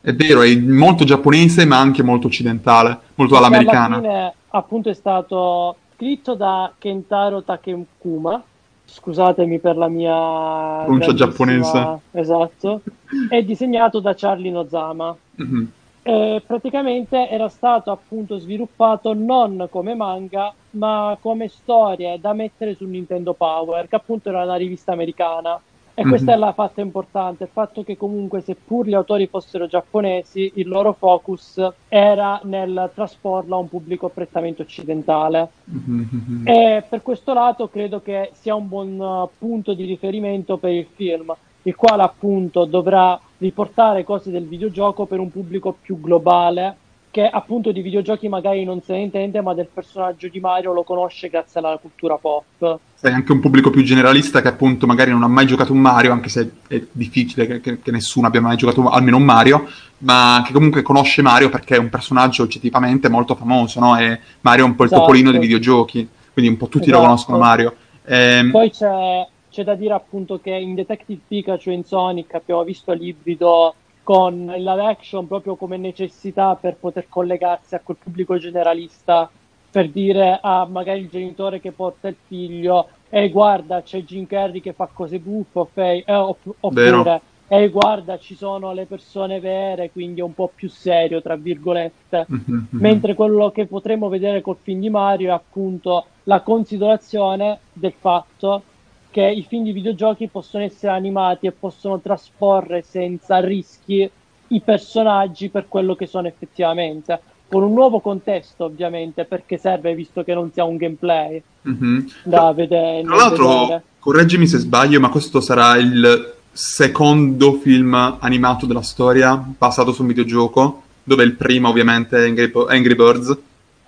È 0.00 0.12
vero, 0.12 0.42
è 0.42 0.56
molto 0.56 1.04
giapponese 1.04 1.64
ma 1.64 1.78
anche 1.78 2.02
molto 2.02 2.26
occidentale, 2.26 2.98
molto 3.14 3.36
all'americana. 3.36 3.96
Alla 3.96 4.00
fine, 4.00 4.34
appunto, 4.48 4.88
è 4.88 4.94
stato 4.94 5.76
scritto 5.94 6.34
da 6.34 6.72
Kentaro 6.78 7.42
Takekuma. 7.42 8.42
Scusatemi 8.86 9.60
per 9.60 9.76
la 9.76 9.88
mia 9.88 10.82
pronuncia 10.82 11.14
giapponese. 11.14 11.98
Esatto. 12.10 12.80
È 13.28 13.40
disegnato 13.44 14.00
da 14.00 14.14
Charlie 14.14 14.50
Nozama. 14.50 15.14
Mm-hmm. 15.40 15.64
E 16.02 16.42
praticamente 16.46 17.28
era 17.28 17.48
stato 17.48 17.90
appunto 17.90 18.38
sviluppato 18.38 19.12
non 19.12 19.68
come 19.70 19.94
manga, 19.94 20.52
ma 20.70 21.16
come 21.20 21.48
storie 21.48 22.18
da 22.18 22.32
mettere 22.32 22.74
su 22.74 22.86
Nintendo 22.86 23.34
Power, 23.34 23.86
che 23.86 23.96
appunto 23.96 24.30
era 24.30 24.44
una 24.44 24.56
rivista 24.56 24.92
americana. 24.92 25.60
E 25.92 26.02
mm-hmm. 26.02 26.10
questa 26.10 26.32
è 26.32 26.36
la 26.36 26.52
fatta 26.52 26.80
importante, 26.80 27.44
il 27.44 27.50
fatto 27.52 27.82
che 27.82 27.98
comunque 27.98 28.40
seppur 28.40 28.86
gli 28.86 28.94
autori 28.94 29.26
fossero 29.26 29.66
giapponesi, 29.66 30.52
il 30.54 30.66
loro 30.66 30.94
focus 30.94 31.62
era 31.88 32.40
nel 32.44 32.90
trasporlo 32.94 33.56
a 33.56 33.58
un 33.58 33.68
pubblico 33.68 34.08
prettamente 34.08 34.62
occidentale. 34.62 35.50
Mm-hmm. 35.70 36.46
E 36.46 36.84
per 36.88 37.02
questo 37.02 37.34
lato 37.34 37.68
credo 37.68 38.00
che 38.00 38.30
sia 38.32 38.54
un 38.54 38.68
buon 38.68 39.28
punto 39.36 39.74
di 39.74 39.84
riferimento 39.84 40.56
per 40.56 40.72
il 40.72 40.86
film, 40.94 41.34
il 41.62 41.74
quale 41.74 42.02
appunto 42.02 42.64
dovrà 42.64 43.18
riportare 43.38 44.04
cose 44.04 44.30
del 44.30 44.46
videogioco 44.46 45.06
per 45.06 45.18
un 45.18 45.30
pubblico 45.30 45.76
più 45.80 46.00
globale 46.00 46.76
che 47.10 47.26
appunto 47.26 47.72
di 47.72 47.82
videogiochi 47.82 48.28
magari 48.28 48.64
non 48.64 48.80
se 48.82 48.92
ne 48.92 49.00
intende, 49.00 49.40
ma 49.40 49.52
del 49.52 49.68
personaggio 49.72 50.28
di 50.28 50.38
Mario 50.38 50.72
lo 50.72 50.84
conosce 50.84 51.28
grazie 51.28 51.58
alla 51.58 51.76
cultura 51.78 52.16
pop. 52.16 52.78
Sei 52.94 53.12
anche 53.12 53.32
un 53.32 53.40
pubblico 53.40 53.70
più 53.70 53.82
generalista 53.82 54.40
che 54.40 54.48
appunto 54.48 54.86
magari 54.86 55.10
non 55.10 55.24
ha 55.24 55.28
mai 55.28 55.46
giocato 55.46 55.72
un 55.72 55.80
Mario, 55.80 56.12
anche 56.12 56.28
se 56.28 56.50
è 56.68 56.80
difficile 56.92 57.46
che, 57.46 57.60
che, 57.60 57.80
che 57.80 57.90
nessuno 57.90 58.28
abbia 58.28 58.40
mai 58.40 58.56
giocato 58.56 58.88
almeno 58.88 59.16
un 59.16 59.24
Mario, 59.24 59.68
ma 59.98 60.42
che 60.46 60.52
comunque 60.52 60.82
conosce 60.82 61.20
Mario 61.20 61.48
perché 61.48 61.74
è 61.74 61.78
un 61.78 61.88
personaggio 61.88 62.44
oggettivamente 62.44 63.08
molto 63.08 63.34
famoso, 63.34 63.80
no? 63.80 63.98
E 63.98 64.20
Mario 64.42 64.64
è 64.64 64.68
un 64.68 64.76
po' 64.76 64.84
il 64.84 64.88
esatto. 64.90 65.02
topolino 65.02 65.32
dei 65.32 65.40
videogiochi, 65.40 66.08
quindi 66.32 66.52
un 66.52 66.56
po' 66.58 66.68
tutti 66.68 66.84
esatto. 66.84 67.00
lo 67.00 67.06
conoscono 67.06 67.38
Mario. 67.38 67.74
Ehm... 68.04 68.50
Poi 68.52 68.70
c'è 68.70 69.26
c'è 69.60 69.64
da 69.64 69.74
dire 69.74 69.92
appunto 69.92 70.40
che 70.40 70.50
in 70.50 70.74
Detective 70.74 71.20
Pikachu 71.26 71.68
e 71.68 71.74
in 71.74 71.84
Sonic 71.84 72.34
abbiamo 72.34 72.64
visto 72.64 72.92
l'ibrido 72.92 73.74
con 74.02 74.52
il 74.56 74.62
live 74.62 74.86
action 74.86 75.26
proprio 75.26 75.54
come 75.56 75.76
necessità 75.76 76.56
per 76.56 76.76
poter 76.76 77.06
collegarsi 77.08 77.74
a 77.74 77.80
quel 77.80 77.98
pubblico 78.02 78.38
generalista 78.38 79.30
per 79.70 79.90
dire 79.90 80.38
a 80.40 80.66
magari 80.66 81.00
il 81.00 81.08
genitore 81.10 81.60
che 81.60 81.72
porta 81.72 82.08
il 82.08 82.16
figlio 82.26 82.88
e 83.10 83.28
guarda 83.28 83.82
c'è 83.82 84.02
Jim 84.02 84.26
Carrey 84.26 84.60
che 84.60 84.72
fa 84.72 84.88
cose 84.92 85.18
buffe 85.18 85.58
okay? 85.58 86.02
eh, 86.06 86.14
opp- 86.14 86.56
oppure 86.60 87.20
e 87.52 87.68
guarda 87.68 88.16
ci 88.16 88.36
sono 88.36 88.72
le 88.72 88.86
persone 88.86 89.40
vere 89.40 89.90
quindi 89.90 90.20
è 90.20 90.24
un 90.24 90.34
po' 90.34 90.50
più 90.54 90.68
serio 90.68 91.20
tra 91.20 91.36
virgolette 91.36 92.26
mm-hmm. 92.32 92.64
mentre 92.70 93.14
quello 93.14 93.50
che 93.50 93.66
potremmo 93.66 94.08
vedere 94.08 94.40
col 94.40 94.56
film 94.62 94.80
di 94.80 94.88
Mario 94.88 95.30
è 95.30 95.32
appunto 95.32 96.06
la 96.24 96.40
considerazione 96.40 97.58
del 97.72 97.92
fatto 97.98 98.62
che 99.10 99.22
i 99.22 99.44
film 99.48 99.64
di 99.64 99.72
videogiochi 99.72 100.28
possono 100.28 100.64
essere 100.64 100.92
animati 100.92 101.46
e 101.46 101.52
possono 101.52 102.00
trasporre 102.00 102.82
senza 102.82 103.38
rischi 103.40 104.08
i 104.48 104.60
personaggi 104.60 105.48
per 105.48 105.66
quello 105.68 105.94
che 105.94 106.06
sono 106.06 106.28
effettivamente 106.28 107.20
con 107.48 107.64
un 107.64 107.72
nuovo 107.72 108.00
contesto 108.00 108.64
ovviamente 108.64 109.24
perché 109.24 109.58
serve 109.58 109.94
visto 109.94 110.22
che 110.22 110.34
non 110.34 110.52
sia 110.52 110.64
un 110.64 110.76
gameplay 110.76 111.42
mm-hmm. 111.68 112.06
da 112.22 112.52
vedere 112.52 113.02
tra 113.02 113.16
l'altro 113.16 113.60
vedere. 113.60 113.82
correggimi 113.98 114.46
se 114.46 114.58
sbaglio 114.58 115.00
ma 115.00 115.08
questo 115.08 115.40
sarà 115.40 115.76
il 115.76 116.34
secondo 116.52 117.54
film 117.54 118.16
animato 118.20 118.66
della 118.66 118.82
storia 118.82 119.34
basato 119.36 119.92
su 119.92 120.02
un 120.02 120.08
videogioco 120.08 120.82
dove 121.02 121.24
il 121.24 121.34
primo 121.34 121.68
ovviamente 121.68 122.18
è 122.18 122.28
Angry, 122.28 122.52
Angry 122.68 122.94
Birds 122.94 123.38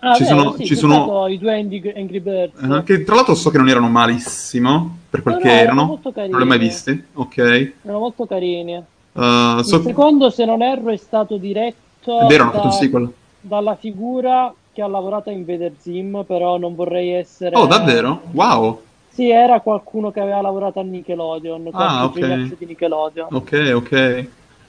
Ah, 0.04 0.14
ci 0.16 0.24
beh, 0.24 0.28
sono, 0.28 0.54
sì, 0.56 0.66
ci 0.66 0.74
sono... 0.74 1.28
i 1.28 1.38
due 1.38 1.54
Angry, 1.54 1.92
Angry 1.94 2.18
Birds. 2.18 2.60
Uh, 2.60 2.82
che 2.82 3.04
tra 3.04 3.14
l'altro 3.14 3.36
so 3.36 3.50
che 3.50 3.58
non 3.58 3.68
erano 3.68 3.88
malissimo, 3.88 4.98
per 5.08 5.22
quel 5.22 5.34
no, 5.34 5.40
che 5.40 5.46
no, 5.46 5.52
erano. 5.52 6.00
Carini. 6.02 6.30
Non 6.30 6.40
li 6.40 6.44
ho 6.44 6.48
mai 6.48 6.58
visti, 6.58 7.04
ok. 7.12 7.38
Erano 7.38 7.98
molto 8.00 8.26
carini. 8.26 8.82
Uh, 9.12 9.62
so... 9.62 9.76
Il 9.76 9.82
secondo, 9.82 10.30
se 10.30 10.44
non 10.44 10.60
erro, 10.60 10.90
è 10.90 10.96
stato 10.96 11.36
diretto 11.36 12.18
è 12.18 12.26
vero, 12.26 12.50
da... 12.52 12.62
un 12.62 12.72
sequel. 12.72 13.12
dalla 13.42 13.76
figura 13.76 14.52
che 14.72 14.82
ha 14.82 14.88
lavorato 14.88 15.30
in 15.30 15.44
Vader 15.44 15.74
Zim, 15.78 16.24
però 16.26 16.58
non 16.58 16.74
vorrei 16.74 17.10
essere... 17.10 17.54
Oh, 17.54 17.66
davvero? 17.66 18.22
Wow! 18.32 18.80
Sì, 19.08 19.30
era 19.30 19.60
qualcuno 19.60 20.10
che 20.10 20.18
aveva 20.18 20.40
lavorato 20.40 20.80
a 20.80 20.82
Nickelodeon, 20.82 21.68
ah, 21.70 22.06
ok. 22.06 22.58
di 22.58 22.66
Nickelodeon. 22.66 23.28
Ok, 23.30 23.72
ok. 23.72 24.26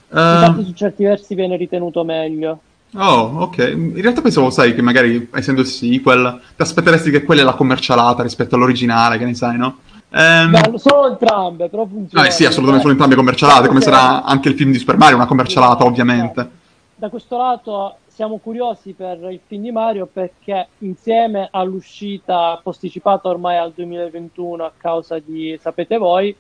Uh... 0.10 0.18
Infatti 0.20 0.66
su 0.66 0.74
certi 0.74 1.04
versi 1.06 1.34
viene 1.34 1.56
ritenuto 1.56 2.04
meglio. 2.04 2.60
Oh, 2.96 3.42
ok. 3.42 3.58
In 3.76 4.02
realtà 4.02 4.22
pensavo, 4.22 4.50
sai, 4.50 4.76
che 4.76 4.82
magari 4.82 5.30
essendo 5.34 5.62
il 5.62 5.68
sequel, 5.68 6.42
ti 6.56 6.62
aspetteresti 6.62 7.12
che 7.12 7.24
quella 7.24 7.42
è 7.42 7.44
la 7.44 7.54
commercialata 7.54 8.24
rispetto 8.24 8.56
all'originale, 8.56 9.18
che 9.18 9.26
ne 9.26 9.34
sai, 9.34 9.58
no? 9.58 9.78
Ehm... 10.12 10.52
Beh, 10.52 10.78
sono 10.78 11.08
entrambe, 11.08 11.70
però 11.70 11.86
funzionano. 11.86 12.22
No, 12.22 12.24
eh, 12.24 12.32
sì, 12.32 12.46
assolutamente 12.46 12.82
sono 12.82 12.92
entrambe 12.92 13.16
commercialate, 13.16 13.68
come 13.68 13.82
sarà 13.82 14.24
anche 14.24 14.50
il 14.50 14.56
film 14.56 14.72
di 14.72 14.78
Super 14.78 14.98
Mario, 14.98 15.16
una 15.16 15.26
commercialata, 15.26 15.84
ovviamente. 15.86 16.62
Da 16.96 17.10
questo 17.10 17.38
lato 17.38 17.98
siamo 18.14 18.38
curiosi 18.38 18.94
per 18.94 19.18
il 19.32 19.40
film 19.46 19.64
di 19.64 19.72
Mario 19.72 20.06
perché 20.06 20.68
insieme 20.80 21.48
all'uscita 21.50 22.60
posticipata 22.62 23.28
ormai 23.28 23.58
al 23.58 23.72
2021 23.74 24.64
a 24.64 24.72
causa 24.78 25.18
di, 25.18 25.58
sapete 25.60 25.98
voi, 25.98 26.36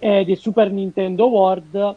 eh, 0.00 0.24
di 0.24 0.34
Super 0.34 0.72
Nintendo 0.72 1.28
World, 1.28 1.94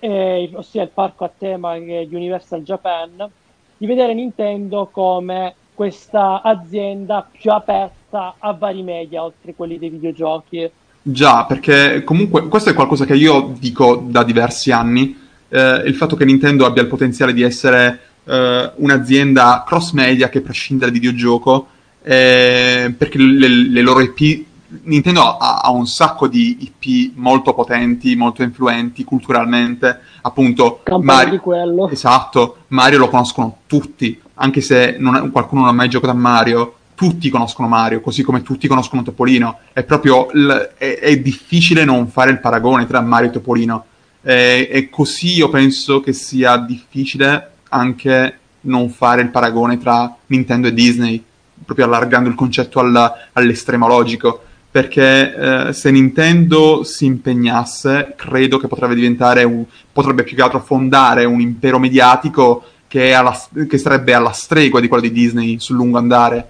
eh, 0.00 0.50
ossia 0.54 0.82
il 0.82 0.90
parco 0.92 1.24
a 1.24 1.30
tema 1.36 1.74
Universal 1.74 2.62
Japan, 2.62 3.28
di 3.76 3.86
vedere 3.86 4.12
Nintendo 4.14 4.88
come 4.90 5.54
questa 5.74 6.42
azienda 6.42 7.26
più 7.30 7.50
aperta 7.50 8.34
a 8.38 8.52
vari 8.52 8.82
media, 8.82 9.22
oltre 9.22 9.54
quelli 9.54 9.78
dei 9.78 9.88
videogiochi. 9.88 10.70
Già, 11.02 11.46
perché 11.46 12.04
comunque 12.04 12.48
questo 12.48 12.70
è 12.70 12.74
qualcosa 12.74 13.06
che 13.06 13.14
io 13.14 13.54
dico 13.58 13.96
da 13.96 14.22
diversi 14.22 14.70
anni, 14.70 15.16
eh, 15.48 15.82
il 15.86 15.94
fatto 15.94 16.16
che 16.16 16.26
Nintendo 16.26 16.66
abbia 16.66 16.82
il 16.82 16.88
potenziale 16.88 17.32
di 17.32 17.42
essere 17.42 18.00
eh, 18.24 18.72
un'azienda 18.74 19.64
cross 19.66 19.92
media 19.92 20.28
che 20.28 20.42
prescinde 20.42 20.84
dal 20.84 20.92
videogioco, 20.92 21.68
eh, 22.02 22.94
perché 22.96 23.18
le, 23.18 23.48
le, 23.48 23.80
loro 23.80 24.00
IP 24.00 24.44
Nintendo 24.82 25.36
ha, 25.36 25.60
ha, 25.62 25.70
un 25.70 25.86
sacco 25.86 26.28
di 26.28 26.70
IP 26.78 27.12
molto 27.16 27.54
potenti, 27.54 28.14
molto 28.14 28.42
influenti 28.42 29.04
culturalmente. 29.04 30.00
Appunto, 30.22 30.82
Mario, 31.00 31.32
di 31.32 31.38
quello. 31.38 31.88
Esatto, 31.88 32.58
Mario 32.68 32.98
lo 32.98 33.08
conoscono 33.08 33.58
tutti, 33.66 34.20
anche 34.34 34.60
se 34.60 34.96
non, 34.98 35.30
qualcuno 35.32 35.62
non 35.62 35.70
ha 35.70 35.74
mai 35.74 35.88
giocato 35.88 36.12
a 36.12 36.16
Mario. 36.16 36.74
Tutti 36.94 37.30
conoscono 37.30 37.66
Mario, 37.66 38.00
così 38.00 38.22
come 38.22 38.42
tutti 38.42 38.68
conoscono 38.68 39.02
Topolino. 39.02 39.58
È 39.72 39.82
proprio 39.84 40.28
l- 40.32 40.74
è, 40.76 40.98
è, 40.98 41.16
difficile 41.18 41.84
non 41.84 42.08
fare 42.08 42.30
il 42.30 42.40
paragone 42.40 42.86
tra 42.86 43.00
Mario 43.00 43.28
e 43.28 43.32
Topolino. 43.32 43.84
E, 44.22 44.68
e 44.70 44.90
così 44.90 45.34
io 45.34 45.48
penso 45.48 46.00
che 46.00 46.12
sia 46.12 46.58
difficile 46.58 47.52
anche 47.70 48.38
non 48.62 48.90
fare 48.90 49.22
il 49.22 49.30
paragone 49.30 49.78
tra 49.78 50.14
Nintendo 50.26 50.68
e 50.68 50.74
Disney, 50.74 51.24
proprio 51.64 51.86
allargando 51.86 52.28
il 52.28 52.34
concetto 52.34 52.80
al, 52.80 53.12
all'estremo 53.32 53.88
logico 53.88 54.42
perché 54.70 55.68
eh, 55.68 55.72
se 55.72 55.90
Nintendo 55.90 56.84
si 56.84 57.04
impegnasse, 57.04 58.14
credo 58.16 58.58
che 58.58 58.68
potrebbe 58.68 58.94
diventare 58.94 59.42
un, 59.42 59.64
potrebbe 59.92 60.22
più 60.22 60.36
che 60.36 60.42
altro 60.42 60.60
fondare 60.60 61.24
un 61.24 61.40
impero 61.40 61.80
mediatico 61.80 62.64
che, 62.86 63.12
alla, 63.12 63.36
che 63.68 63.78
sarebbe 63.78 64.14
alla 64.14 64.30
stregua 64.30 64.80
di 64.80 64.86
quello 64.86 65.02
di 65.02 65.12
Disney 65.12 65.58
sul 65.58 65.76
lungo 65.76 65.98
andare. 65.98 66.48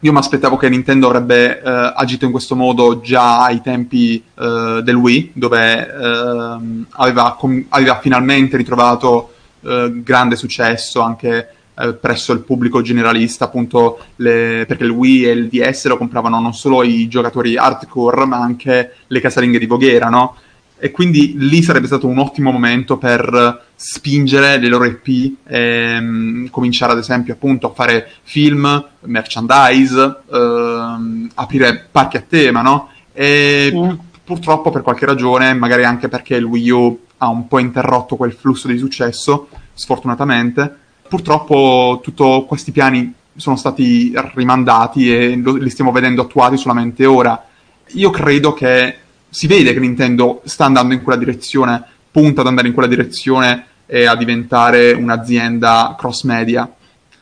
Io 0.00 0.12
mi 0.12 0.18
aspettavo 0.18 0.56
che 0.56 0.68
Nintendo 0.68 1.08
avrebbe 1.08 1.60
eh, 1.60 1.92
agito 1.94 2.24
in 2.24 2.30
questo 2.30 2.54
modo 2.54 3.00
già 3.00 3.42
ai 3.42 3.60
tempi 3.60 4.16
eh, 4.16 4.80
del 4.82 4.94
Wii, 4.94 5.32
dove 5.34 5.92
ehm, 5.92 6.86
aveva, 6.90 7.34
com- 7.36 7.66
aveva, 7.70 7.98
finalmente 7.98 8.56
ritrovato 8.56 9.34
eh, 9.60 9.90
grande 10.02 10.36
successo 10.36 11.00
anche 11.00 11.54
eh, 11.80 11.94
presso 11.94 12.32
il 12.32 12.40
pubblico 12.40 12.82
generalista, 12.82 13.44
appunto, 13.44 13.98
le, 14.16 14.64
perché 14.66 14.84
il 14.84 14.90
Wii 14.90 15.24
e 15.26 15.30
il 15.30 15.48
DS 15.48 15.86
lo 15.86 15.96
compravano 15.96 16.40
non 16.40 16.54
solo 16.54 16.82
i 16.82 17.08
giocatori 17.08 17.56
hardcore, 17.56 18.26
ma 18.26 18.38
anche 18.38 18.94
le 19.06 19.20
casalinghe 19.20 19.58
di 19.58 19.66
Voghera, 19.66 20.08
no? 20.08 20.36
e 20.80 20.92
quindi 20.92 21.34
lì 21.36 21.62
sarebbe 21.62 21.88
stato 21.88 22.06
un 22.06 22.18
ottimo 22.18 22.52
momento 22.52 22.98
per 22.98 23.66
spingere 23.74 24.58
le 24.58 24.68
loro 24.68 24.84
e 24.84 25.00
ehm, 25.44 26.50
cominciare 26.50 26.92
ad 26.92 26.98
esempio 26.98 27.34
appunto 27.34 27.68
a 27.68 27.74
fare 27.74 28.08
film, 28.22 28.88
merchandise, 29.00 30.20
ehm, 30.32 31.30
aprire 31.34 31.88
parchi 31.90 32.16
a 32.16 32.24
tema, 32.26 32.62
no? 32.62 32.90
E 33.12 33.72
mm. 33.74 33.90
purtroppo 34.24 34.70
per 34.70 34.82
qualche 34.82 35.06
ragione, 35.06 35.52
magari 35.54 35.84
anche 35.84 36.08
perché 36.08 36.36
il 36.36 36.44
Wii 36.44 36.70
U 36.70 37.00
ha 37.18 37.28
un 37.28 37.48
po' 37.48 37.58
interrotto 37.58 38.14
quel 38.14 38.32
flusso 38.32 38.68
di 38.68 38.78
successo, 38.78 39.48
sfortunatamente, 39.74 40.76
purtroppo 41.08 42.00
tutti 42.02 42.44
questi 42.46 42.70
piani 42.72 43.12
sono 43.34 43.56
stati 43.56 44.12
rimandati 44.34 45.14
e 45.14 45.36
li 45.36 45.70
stiamo 45.70 45.92
vedendo 45.92 46.22
attuati 46.22 46.56
solamente 46.56 47.06
ora. 47.06 47.44
Io 47.92 48.10
credo 48.10 48.52
che 48.52 48.96
si 49.28 49.46
vede 49.46 49.72
che 49.72 49.80
Nintendo 49.80 50.40
sta 50.44 50.64
andando 50.64 50.94
in 50.94 51.02
quella 51.02 51.18
direzione, 51.18 51.82
punta 52.10 52.40
ad 52.42 52.46
andare 52.46 52.68
in 52.68 52.74
quella 52.74 52.88
direzione 52.88 53.66
e 53.86 54.06
a 54.06 54.14
diventare 54.16 54.92
un'azienda 54.92 55.94
cross 55.98 56.24
media. 56.24 56.70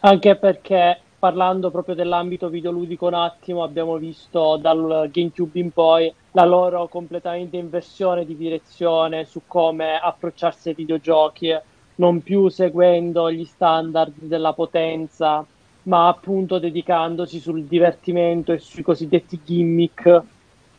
Anche 0.01 0.37
perché 0.37 1.01
parlando 1.19 1.71
proprio 1.71 1.95
dell'ambito 1.95 2.49
videoludico 2.49 3.07
un 3.07 3.15
attimo, 3.15 3.63
abbiamo 3.63 3.97
visto 3.97 4.59
dal 4.61 5.09
GameCube 5.13 5.59
in 5.59 5.71
poi 5.71 6.13
la 6.33 6.45
loro 6.45 6.87
completamente 6.89 7.57
inversione 7.57 8.25
di 8.25 8.37
direzione 8.37 9.25
su 9.25 9.43
come 9.47 9.99
approcciarsi 9.99 10.69
ai 10.69 10.75
videogiochi, 10.75 11.57
non 11.97 12.23
più 12.23 12.49
seguendo 12.49 13.31
gli 13.31 13.45
standard 13.45 14.13
della 14.19 14.53
potenza, 14.53 15.45
ma 15.85 16.09
appunto 16.09 16.59
dedicandosi 16.59 17.39
sul 17.39 17.65
divertimento 17.65 18.53
e 18.53 18.59
sui 18.59 18.83
cosiddetti 18.83 19.41
gimmick 19.45 20.23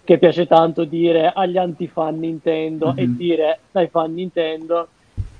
che 0.03 0.17
piace 0.17 0.47
tanto 0.47 0.85
dire 0.85 1.31
agli 1.33 1.57
anti-fan 1.57 2.17
Nintendo 2.17 2.87
mm-hmm. 2.87 2.97
e 2.97 3.07
mhm. 3.07 3.15
dire 3.17 3.59
dai 3.71 3.87
fan 3.87 4.13
Nintendo 4.13 4.87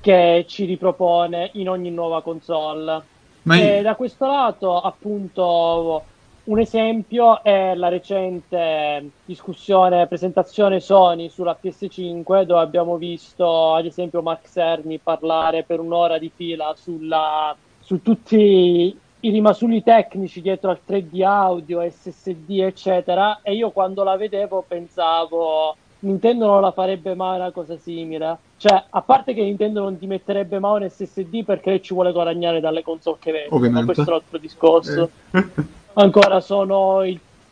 che 0.00 0.44
ci 0.48 0.64
ripropone 0.64 1.50
in 1.54 1.68
ogni 1.68 1.90
nuova 1.90 2.22
console. 2.22 3.02
Ma 3.42 3.56
e 3.56 3.82
da 3.82 3.94
questo 3.94 4.26
lato, 4.26 4.78
appunto, 4.80 6.04
un 6.48 6.58
esempio 6.58 7.42
è 7.42 7.74
la 7.74 7.88
recente 7.88 9.10
discussione, 9.24 10.06
presentazione 10.06 10.80
Sony 10.80 11.28
sulla 11.28 11.56
PS5, 11.62 12.42
dove 12.42 12.60
abbiamo 12.60 12.96
visto, 12.96 13.74
ad 13.74 13.84
esempio, 13.84 14.22
Mark 14.22 14.48
Cerny 14.50 14.98
parlare 15.02 15.62
per 15.62 15.78
un'ora 15.78 16.18
di 16.18 16.30
fila 16.34 16.74
sulla, 16.74 17.54
su 17.80 18.00
tutti 18.00 18.96
i 19.20 19.30
rimasugli 19.30 19.82
tecnici 19.82 20.40
dietro 20.40 20.70
al 20.70 20.80
3D 20.86 21.22
audio, 21.22 21.86
SSD, 21.86 22.60
eccetera. 22.60 23.40
E 23.42 23.54
io 23.54 23.70
quando 23.70 24.02
la 24.02 24.16
vedevo 24.16 24.64
pensavo 24.66 25.76
Nintendo 26.00 26.46
non 26.46 26.62
la 26.62 26.70
farebbe 26.72 27.14
mai 27.14 27.36
una 27.36 27.50
cosa 27.50 27.76
simile. 27.76 28.38
Cioè, 28.56 28.84
a 28.88 29.02
parte 29.02 29.34
che 29.34 29.42
Nintendo 29.42 29.82
non 29.82 29.98
ti 29.98 30.06
metterebbe 30.06 30.58
mai 30.58 30.82
un 30.82 30.88
SSD 30.88 31.44
perché 31.44 31.82
ci 31.82 31.92
vuole 31.92 32.12
guadagnare 32.12 32.60
dalle 32.60 32.82
console 32.82 33.18
che 33.20 33.32
vende, 33.32 33.68
ma 33.68 33.84
questo 33.84 34.04
è 34.04 34.08
un 34.08 34.14
altro 34.14 34.38
discorso. 34.38 35.10
Eh. 35.32 35.76
Ancora 36.00 36.40
sono 36.40 37.02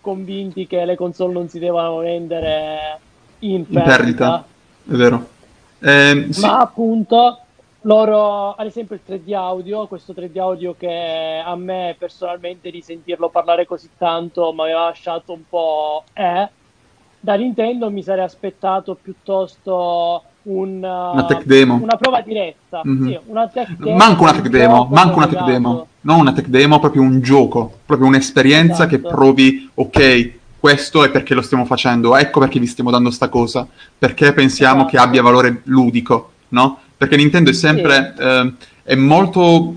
convinti 0.00 0.68
che 0.68 0.84
le 0.84 0.94
console 0.94 1.32
non 1.32 1.48
si 1.48 1.58
devono 1.58 1.96
vendere 1.96 3.00
in 3.40 3.66
perdita. 3.66 3.80
In 3.80 3.84
perdita, 3.84 4.44
è 4.88 4.94
vero. 4.94 5.28
Eh, 5.80 6.28
sì. 6.30 6.40
Ma 6.42 6.58
appunto 6.60 7.40
loro, 7.82 8.54
ad 8.54 8.66
esempio 8.66 8.94
il 8.94 9.00
3D 9.04 9.34
audio, 9.34 9.88
questo 9.88 10.12
3D 10.12 10.38
audio 10.38 10.76
che 10.78 11.42
a 11.44 11.56
me 11.56 11.96
personalmente 11.98 12.70
di 12.70 12.80
sentirlo 12.80 13.30
parlare 13.30 13.66
così 13.66 13.90
tanto 13.98 14.52
mi 14.52 14.60
aveva 14.62 14.84
lasciato 14.84 15.32
un 15.32 15.42
po' 15.48 16.04
eh, 16.12 16.48
da 17.18 17.34
Nintendo 17.34 17.90
mi 17.90 18.02
sarei 18.02 18.24
aspettato 18.24 18.94
piuttosto 18.94 20.22
un, 20.48 20.76
una 20.78 21.24
tech 21.26 21.44
demo. 21.44 21.78
Una 21.82 21.96
prova 21.96 22.20
diretta. 22.20 22.82
Mm-hmm. 22.86 23.06
Sì, 23.06 23.18
una 23.26 23.48
tech 23.48 23.76
demo. 23.76 23.96
Manco 23.96 24.22
una 24.22 24.32
tech 24.32 24.48
demo, 24.48 24.88
manco 24.90 25.16
una 25.18 25.26
tech 25.26 25.44
demo. 25.44 25.86
Non 26.02 26.20
una 26.20 26.32
tech 26.32 26.46
demo, 26.46 26.78
proprio 26.78 27.02
un 27.02 27.20
gioco, 27.20 27.78
proprio 27.84 28.08
un'esperienza 28.08 28.86
esatto. 28.86 28.88
che 28.88 28.98
provi, 28.98 29.70
ok, 29.74 30.30
questo 30.60 31.04
è 31.04 31.10
perché 31.10 31.34
lo 31.34 31.42
stiamo 31.42 31.64
facendo, 31.64 32.16
ecco 32.16 32.40
perché 32.40 32.60
vi 32.60 32.66
stiamo 32.66 32.90
dando 32.90 33.10
sta 33.10 33.28
cosa, 33.28 33.66
perché 33.98 34.32
pensiamo 34.32 34.82
esatto. 34.82 34.90
che 34.90 34.98
abbia 34.98 35.22
valore 35.22 35.62
ludico, 35.64 36.30
no? 36.50 36.78
perché 36.96 37.16
Nintendo 37.16 37.50
è 37.50 37.52
sempre 37.52 38.14
sì. 38.16 38.22
eh, 38.22 38.52
è 38.82 38.94
molto 38.94 39.74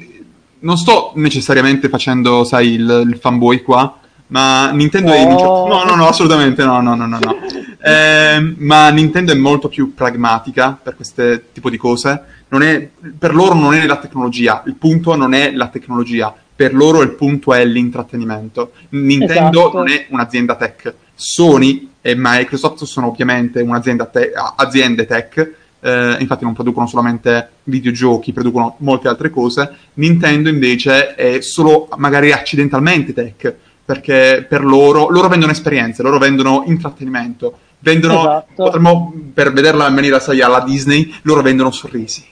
non 0.62 0.78
sto 0.78 1.12
necessariamente 1.16 1.90
facendo 1.90 2.44
sai 2.44 2.74
il, 2.74 3.08
il 3.10 3.18
fanboy 3.18 3.62
qua 3.62 3.98
ma 4.28 4.72
Nintendo 4.72 5.12
no. 5.12 5.16
è 5.16 5.26
no 5.26 5.84
no 5.84 5.96
no 5.96 6.08
assolutamente 6.08 6.64
no 6.64 6.82
no 6.82 6.96
no 6.96 7.06
no, 7.06 7.20
no. 7.20 7.36
Eh, 7.82 8.56
ma 8.58 8.90
Nintendo 8.90 9.32
è 9.32 9.36
molto 9.36 9.70
più 9.70 9.94
pragmatica 9.94 10.78
per 10.82 10.96
questo 10.96 11.40
tipo 11.54 11.70
di 11.70 11.78
cose 11.78 12.24
è, 12.50 12.90
per 13.18 13.34
loro 13.34 13.54
non 13.54 13.74
è 13.74 13.86
la 13.86 13.96
tecnologia 13.96 14.62
il 14.66 14.76
punto 14.76 15.16
non 15.16 15.34
è 15.34 15.54
la 15.54 15.70
tecnologia 15.70 16.36
per 16.54 16.74
loro 16.74 17.02
il 17.02 17.12
punto 17.12 17.54
è 17.54 17.64
l'intrattenimento 17.64 18.74
Nintendo 18.90 19.60
esatto. 19.60 19.78
non 19.78 19.88
è 19.88 20.08
un'azienda 20.10 20.56
tech 20.56 20.94
Sony 21.16 21.90
e 22.02 22.16
Microsoft 22.18 22.84
sono 22.84 23.08
ovviamente 23.08 23.62
un'azienda 23.62 24.08
te- 24.08 24.34
aziende 24.58 25.06
tech 25.06 25.54
eh, 25.82 26.18
infatti 26.20 26.44
non 26.44 26.54
producono 26.54 26.88
solamente 26.88 27.50
videogiochi, 27.64 28.34
producono 28.34 28.76
molte 28.80 29.08
altre 29.08 29.30
cose. 29.30 29.72
Nintendo 29.96 30.50
invece 30.50 31.16
è 31.16 31.42
solo 31.42 31.88
magari 31.98 32.32
accidentalmente 32.32 33.14
tech, 33.14 33.54
perché 33.86 34.46
per 34.48 34.64
loro, 34.64 35.10
loro 35.10 35.28
vendono 35.28 35.52
esperienze, 35.52 36.04
loro 36.04 36.18
vendono 36.18 36.64
intrattenimento, 36.68 37.58
vendono, 37.80 38.20
esatto. 38.20 38.64
potremmo, 38.64 39.14
per 39.34 39.52
vederla 39.54 39.88
in 39.88 39.94
maniera 39.94 40.20
sai 40.20 40.42
alla 40.42 40.62
Disney, 40.62 41.14
loro 41.24 41.42
vendono 41.42 41.72
sorrisi. 41.72 42.26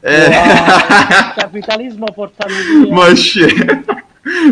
Eh. 0.00 0.28
Wow, 0.28 1.34
capitalismo 1.36 2.06
portato 2.14 2.52
via. 2.82 2.94
Ma 2.94 3.04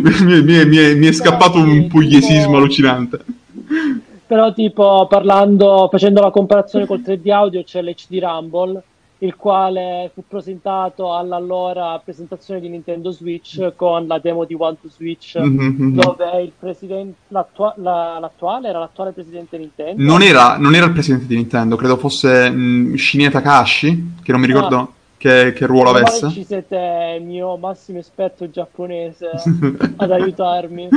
mi, 0.03 0.43
mi, 0.43 0.65
mi, 0.67 0.95
mi, 0.97 1.07
è 1.07 1.13
scappato 1.13 1.59
un 1.59 1.87
pugliesismo 1.87 2.57
allucinante 2.57 3.25
però 4.31 4.53
tipo 4.53 5.09
parlando, 5.09 5.89
facendo 5.91 6.21
la 6.21 6.31
comparazione 6.31 6.87
col 6.87 7.01
3D 7.01 7.33
audio 7.33 7.65
c'è 7.65 7.83
l'HD 7.83 8.21
Rumble 8.21 8.81
il 9.23 9.37
quale 9.37 10.11
fu 10.15 10.25
presentato 10.27 11.15
all'allora 11.15 12.01
presentazione 12.03 12.61
di 12.61 12.69
Nintendo 12.69 13.11
Switch 13.11 13.75
con 13.77 14.07
la 14.07 14.19
demo 14.19 14.45
di 14.45 14.55
One 14.59 14.77
to 14.81 14.89
Switch 14.89 15.39
mm-hmm. 15.39 15.95
dove 15.95 16.43
il 16.43 16.53
presidente 16.59 17.19
l'attua- 17.29 17.75
la, 17.77 18.19
l'attuale 18.19 18.69
era 18.69 18.79
l'attuale 18.79 19.13
presidente 19.13 19.59
Nintendo 19.59 20.03
non 20.03 20.23
era, 20.23 20.57
non 20.57 20.75
era, 20.75 20.87
il 20.87 20.93
presidente 20.93 21.27
di 21.27 21.37
Nintendo 21.37 21.77
credo 21.77 21.99
fosse 21.99 22.49
mh, 22.49 22.95
Shinya 22.95 23.31
Takahashi 23.31 24.15
che 24.23 24.33
non 24.33 24.41
mi 24.41 24.47
ricordo 24.47 24.77
ah. 24.79 24.89
che, 25.19 25.53
che, 25.53 25.67
ruolo 25.67 25.91
avesse 25.91 26.31
ci 26.31 26.45
siete 26.45 27.17
il 27.19 27.25
mio 27.25 27.57
massimo 27.57 27.99
esperto 27.99 28.49
giapponese 28.49 29.33
ad 29.97 30.11
aiutarmi 30.11 30.89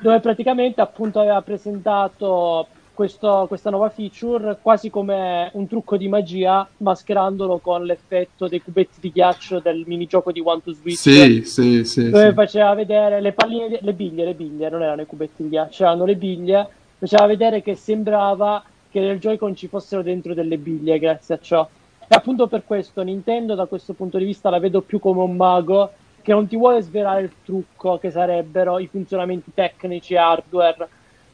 dove 0.00 0.20
praticamente 0.20 0.80
appunto 0.80 1.20
aveva 1.20 1.42
presentato 1.42 2.66
questo, 2.94 3.46
questa 3.48 3.70
nuova 3.70 3.88
feature 3.88 4.58
quasi 4.60 4.90
come 4.90 5.50
un 5.54 5.66
trucco 5.66 5.96
di 5.96 6.08
magia, 6.08 6.66
mascherandolo 6.78 7.58
con 7.58 7.84
l'effetto 7.84 8.48
dei 8.48 8.62
cubetti 8.62 9.00
di 9.00 9.10
ghiaccio 9.10 9.60
del 9.60 9.84
minigioco 9.86 10.32
di 10.32 10.40
One 10.44 10.60
to 10.62 10.72
Switch. 10.72 10.98
Sì, 10.98 11.42
sì, 11.44 11.84
sì. 11.84 12.10
Dove 12.10 12.28
sì. 12.28 12.34
faceva 12.34 12.74
vedere 12.74 13.20
le 13.20 13.32
palline, 13.32 13.78
le 13.80 13.92
biglie, 13.92 14.24
le 14.24 14.34
biglie, 14.34 14.68
non 14.68 14.82
erano 14.82 15.02
i 15.02 15.06
cubetti 15.06 15.42
di 15.42 15.48
ghiaccio, 15.48 15.84
erano 15.84 16.04
le 16.04 16.16
biglie. 16.16 16.68
Faceva 16.98 17.26
vedere 17.26 17.62
che 17.62 17.74
sembrava 17.74 18.62
che 18.90 19.00
nel 19.00 19.18
Joy-Con 19.18 19.56
ci 19.56 19.68
fossero 19.68 20.02
dentro 20.02 20.34
delle 20.34 20.58
biglie 20.58 20.98
grazie 20.98 21.34
a 21.34 21.38
ciò. 21.40 21.68
E 22.06 22.14
appunto 22.14 22.46
per 22.46 22.64
questo 22.64 23.02
Nintendo 23.02 23.54
da 23.54 23.64
questo 23.64 23.94
punto 23.94 24.18
di 24.18 24.24
vista 24.24 24.50
la 24.50 24.58
vedo 24.58 24.82
più 24.82 24.98
come 24.98 25.22
un 25.22 25.34
mago 25.34 25.90
che 26.20 26.32
non 26.32 26.46
ti 26.46 26.56
vuole 26.56 26.82
svelare 26.82 27.22
il 27.22 27.32
trucco 27.44 27.98
che 27.98 28.10
sarebbero 28.10 28.78
i 28.78 28.86
funzionamenti 28.86 29.50
tecnici 29.54 30.14
hardware 30.14 30.88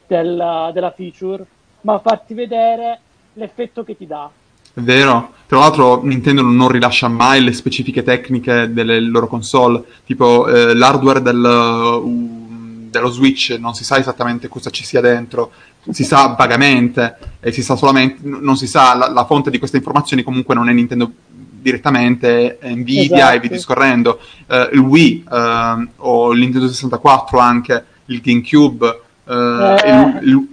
del, 0.09 0.71
della 0.73 0.91
feature, 0.91 1.45
ma 1.81 1.99
farti 1.99 2.33
vedere 2.33 2.99
l'effetto 3.33 3.83
che 3.83 3.95
ti 3.95 4.07
dà. 4.07 4.29
È 4.73 4.81
vero, 4.81 5.33
tra 5.47 5.59
l'altro 5.59 6.03
Nintendo 6.03 6.41
non 6.41 6.67
rilascia 6.69 7.07
mai 7.07 7.43
le 7.43 7.53
specifiche 7.53 8.03
tecniche 8.03 8.71
delle 8.71 8.99
loro 8.99 9.27
console, 9.27 9.83
tipo 10.05 10.47
eh, 10.47 10.73
l'hardware 10.73 11.21
del, 11.21 11.43
uh, 11.43 12.87
dello 12.89 13.09
Switch 13.09 13.55
non 13.59 13.73
si 13.73 13.83
sa 13.83 13.97
esattamente 13.97 14.47
cosa 14.47 14.69
ci 14.69 14.83
sia 14.83 15.01
dentro, 15.01 15.51
si 15.89 16.03
sa 16.03 16.35
vagamente 16.37 17.17
e 17.39 17.51
si 17.51 17.61
sa 17.61 17.75
solamente, 17.75 18.19
non 18.23 18.57
si 18.57 18.67
sa, 18.67 18.95
la, 18.95 19.09
la 19.09 19.25
fonte 19.25 19.49
di 19.49 19.59
queste 19.59 19.77
informazioni 19.77 20.23
comunque 20.23 20.55
non 20.55 20.69
è 20.69 20.73
Nintendo 20.73 21.11
direttamente 21.61 22.59
Nvidia 22.61 23.17
esatto. 23.17 23.35
e 23.35 23.39
via 23.39 23.49
discorrendo. 23.49 24.19
Uh, 24.47 24.73
il 24.73 24.79
Wii 24.79 25.25
uh, 25.29 25.87
o 25.97 26.31
il 26.31 26.39
Nintendo 26.39 26.67
64 26.67 27.39
anche, 27.39 27.85
il 28.05 28.21
GameCube. 28.21 29.01
Uh, 29.29 29.77
eh, 29.83 30.19
il, 30.23 30.47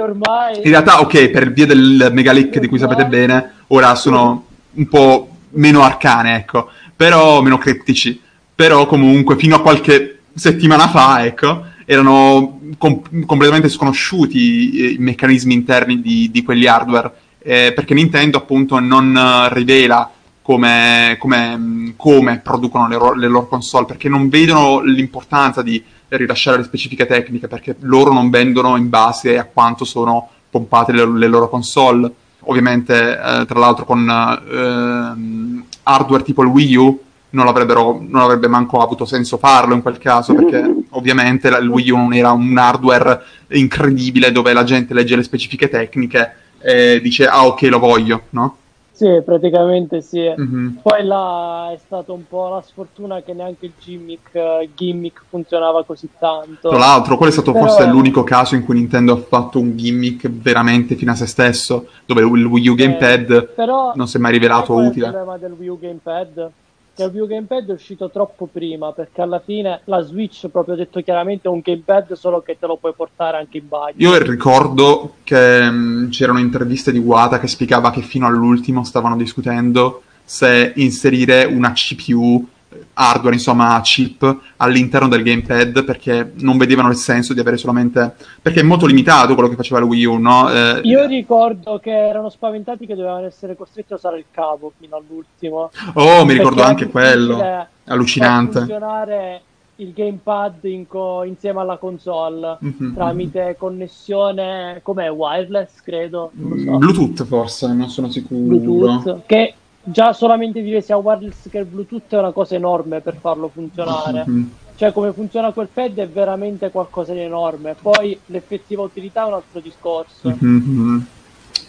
ormai 0.00 0.56
in 0.56 0.70
realtà 0.70 1.00
ok 1.00 1.28
per 1.28 1.52
via 1.52 1.66
del 1.66 2.08
megalick 2.12 2.58
di 2.60 2.66
cui 2.66 2.78
sapete 2.78 3.04
bene 3.04 3.50
ora 3.66 3.94
sono 3.94 4.46
un 4.72 4.88
po' 4.88 5.28
meno 5.50 5.82
arcane 5.82 6.36
ecco. 6.36 6.70
Però 6.96 7.42
meno 7.42 7.58
criptici 7.58 8.20
però 8.54 8.86
comunque 8.86 9.36
fino 9.36 9.56
a 9.56 9.60
qualche 9.60 10.20
settimana 10.34 10.88
fa 10.88 11.24
ecco 11.26 11.64
erano 11.84 12.60
com- 12.78 13.02
completamente 13.26 13.68
sconosciuti 13.68 14.94
i 14.94 14.96
meccanismi 14.98 15.52
interni 15.52 16.00
di, 16.00 16.30
di 16.30 16.42
quegli 16.42 16.66
hardware. 16.66 17.12
Eh, 17.38 17.72
perché 17.74 17.94
Nintendo 17.94 18.38
appunto 18.38 18.78
non 18.78 19.48
rivela 19.50 20.10
come, 20.42 21.16
come, 21.18 21.94
come 21.96 22.38
producono 22.38 22.88
le, 22.88 22.96
ro- 22.96 23.14
le, 23.14 23.28
loro 23.28 23.46
console, 23.46 23.86
perché 23.86 24.08
non 24.08 24.28
vedono 24.28 24.80
l'importanza 24.80 25.62
di 25.62 25.82
rilasciare 26.16 26.58
le 26.58 26.64
specifiche 26.64 27.06
tecniche, 27.06 27.48
perché 27.48 27.76
loro 27.80 28.12
non 28.12 28.30
vendono 28.30 28.76
in 28.76 28.88
base 28.88 29.38
a 29.38 29.44
quanto 29.44 29.84
sono 29.84 30.28
pompate 30.50 30.92
le, 30.92 31.06
le 31.06 31.26
loro 31.26 31.48
console. 31.48 32.10
Ovviamente, 32.44 33.12
eh, 33.12 33.44
tra 33.46 33.58
l'altro, 33.58 33.84
con 33.84 34.08
eh, 34.08 35.64
hardware 35.82 36.22
tipo 36.22 36.42
il 36.42 36.48
Wii 36.48 36.76
U 36.76 37.00
non, 37.30 37.46
non, 37.46 38.20
avrebbe 38.20 38.48
manco 38.48 38.78
avuto 38.78 39.04
senso 39.04 39.38
farlo 39.38 39.74
in 39.74 39.82
quel 39.82 39.98
caso, 39.98 40.34
perché 40.34 40.74
ovviamente 40.90 41.48
il 41.48 41.68
Wii 41.68 41.90
U 41.90 41.96
non 41.96 42.14
era 42.14 42.32
un 42.32 42.56
hardware 42.56 43.22
incredibile 43.48 44.32
dove 44.32 44.52
la 44.52 44.64
gente 44.64 44.94
legge 44.94 45.16
le 45.16 45.22
specifiche 45.22 45.68
tecniche 45.68 46.34
e 46.58 47.00
dice 47.02 47.26
ah 47.26 47.46
ok 47.46 47.62
lo 47.62 47.78
voglio, 47.78 48.22
no? 48.30 48.56
Sì, 48.92 49.22
praticamente 49.24 50.02
sì. 50.02 50.20
Mm-hmm. 50.20 50.68
Poi 50.82 51.04
là 51.04 51.70
è 51.72 51.78
stata 51.78 52.12
un 52.12 52.24
po' 52.28 52.48
la 52.48 52.60
sfortuna 52.60 53.22
che 53.22 53.32
neanche 53.32 53.66
il 53.66 53.72
gimmick, 53.80 54.30
uh, 54.34 54.68
gimmick 54.74 55.22
funzionava 55.28 55.82
così 55.84 56.08
tanto. 56.18 56.68
Tra 56.68 56.78
l'altro, 56.78 57.16
quello 57.16 57.30
è 57.30 57.34
stato 57.34 57.52
Però... 57.52 57.66
forse 57.66 57.86
l'unico 57.86 58.22
caso 58.22 58.54
in 58.54 58.64
cui 58.64 58.74
Nintendo 58.74 59.14
ha 59.14 59.16
fatto 59.16 59.58
un 59.58 59.76
gimmick 59.76 60.28
veramente 60.28 60.94
fino 60.94 61.10
a 61.10 61.14
se 61.14 61.26
stesso, 61.26 61.88
dove 62.04 62.20
il 62.20 62.44
Wii 62.44 62.68
U 62.68 62.74
Gamepad 62.74 63.54
eh, 63.56 63.64
non 63.94 64.06
si 64.06 64.18
è 64.18 64.20
mai 64.20 64.32
rivelato 64.32 64.74
utile. 64.74 65.06
Il 65.06 65.12
problema 65.12 65.38
del 65.38 65.52
Wii 65.52 65.68
U 65.68 65.78
Gamepad 65.78 66.50
che 66.94 67.08
View 67.08 67.26
Gamepad 67.26 67.70
è 67.70 67.72
uscito 67.72 68.10
troppo 68.10 68.46
prima 68.46 68.92
perché 68.92 69.22
alla 69.22 69.40
fine 69.40 69.80
la 69.84 70.00
Switch 70.02 70.48
proprio 70.48 70.74
detto 70.74 71.00
chiaramente 71.00 71.48
è 71.48 71.50
un 71.50 71.60
gamepad 71.60 72.12
solo 72.12 72.42
che 72.42 72.58
te 72.58 72.66
lo 72.66 72.76
puoi 72.76 72.92
portare 72.94 73.38
anche 73.38 73.58
in 73.58 73.68
bagno. 73.68 73.94
Io 73.96 74.18
ricordo 74.18 75.14
che 75.24 75.62
mh, 75.62 75.74
mm, 75.74 76.08
c'erano 76.10 76.38
interviste 76.38 76.92
di 76.92 76.98
Wata 76.98 77.38
che 77.38 77.46
spiegava 77.46 77.90
che 77.90 78.02
fino 78.02 78.26
all'ultimo 78.26 78.84
stavano 78.84 79.16
discutendo 79.16 80.02
se 80.24 80.72
inserire 80.76 81.44
una 81.44 81.72
CPU 81.72 82.46
hardware, 82.94 83.34
insomma, 83.34 83.80
chip 83.82 84.40
all'interno 84.56 85.08
del 85.08 85.22
gamepad 85.22 85.84
perché 85.84 86.32
non 86.36 86.58
vedevano 86.58 86.90
il 86.90 86.96
senso 86.96 87.34
di 87.34 87.40
avere 87.40 87.56
solamente. 87.56 88.14
perché 88.40 88.60
è 88.60 88.64
molto 88.64 88.86
limitato 88.86 89.34
quello 89.34 89.48
che 89.48 89.56
faceva 89.56 89.80
il 89.80 89.86
Wii 89.86 90.04
U, 90.04 90.16
no? 90.18 90.50
Eh... 90.50 90.80
Io 90.84 91.06
ricordo 91.06 91.78
che 91.78 91.90
erano 91.90 92.28
spaventati 92.28 92.86
che 92.86 92.94
dovevano 92.94 93.26
essere 93.26 93.56
costretti 93.56 93.92
a 93.92 93.96
usare 93.96 94.18
il 94.18 94.24
cavo 94.30 94.72
fino 94.78 94.96
all'ultimo. 94.96 95.70
Oh, 95.94 96.24
mi 96.24 96.32
ricordo 96.32 96.62
anche 96.62 96.88
quello. 96.88 97.68
Allucinante. 97.84 98.58
funzionare 98.58 99.42
il 99.76 99.92
gamepad 99.92 100.86
co- 100.86 101.24
insieme 101.24 101.60
alla 101.60 101.76
console 101.76 102.58
mm-hmm. 102.64 102.94
tramite 102.94 103.56
connessione 103.58 104.80
come 104.82 105.08
wireless, 105.08 105.80
credo. 105.82 106.30
So. 106.34 106.78
Bluetooth, 106.78 107.24
forse, 107.24 107.72
non 107.72 107.88
sono 107.88 108.10
sicuro. 108.10 108.56
Bluetooth, 108.56 109.22
che 109.26 109.54
già 109.82 110.12
solamente 110.12 110.62
dire 110.62 110.80
sia 110.80 110.96
wireless 110.96 111.48
che 111.48 111.64
Bluetooth 111.64 112.14
è 112.14 112.18
una 112.18 112.32
cosa 112.32 112.54
enorme 112.54 113.00
per 113.00 113.16
farlo 113.16 113.48
funzionare. 113.48 114.24
Mm-hmm. 114.28 114.44
Cioè, 114.76 114.92
come 114.92 115.12
funziona 115.12 115.52
quel 115.52 115.68
pad 115.72 115.98
è 115.98 116.08
veramente 116.08 116.70
qualcosa 116.70 117.12
di 117.12 117.20
enorme. 117.20 117.76
Poi 117.80 118.18
l'effettiva 118.26 118.82
utilità 118.82 119.24
è 119.24 119.26
un 119.28 119.34
altro 119.34 119.60
discorso. 119.60 120.36
Mm-hmm. 120.44 120.98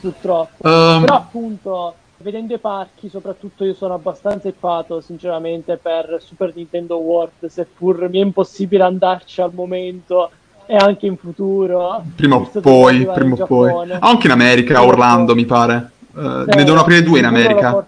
Purtroppo. 0.01 0.68
Um... 0.68 1.01
Però, 1.01 1.16
appunto, 1.16 1.95
vedendo 2.18 2.53
i 2.53 2.59
parchi, 2.59 3.09
soprattutto 3.09 3.66
io 3.66 3.74
sono 3.74 3.93
abbastanza 3.93 4.47
ippato, 4.47 5.01
sinceramente, 5.01 5.78
per 5.78 6.18
Super 6.22 6.53
Nintendo 6.55 6.95
World, 6.97 7.45
seppur 7.47 8.09
mi 8.09 8.20
è 8.20 8.24
impossibile 8.24 8.84
andarci 8.84 9.41
al 9.41 9.53
momento 9.53 10.32
e 10.66 10.76
anche 10.76 11.05
in 11.05 11.18
futuro. 11.18 12.03
Prima 12.16 12.38
o 12.38 12.49
poi, 12.61 13.05
prima 13.05 13.36
o 13.38 13.45
poi. 13.45 13.91
Anche 13.99 14.28
in 14.28 14.32
America, 14.32 14.80
a 14.80 14.86
Orlando, 14.86 15.36
mi 15.36 15.45
pare. 15.45 15.91
Uh, 16.14 16.43
ne 16.45 16.64
devono 16.64 16.82
aprire 16.82 17.01
due 17.01 17.18
in 17.20 17.26
America. 17.26 17.88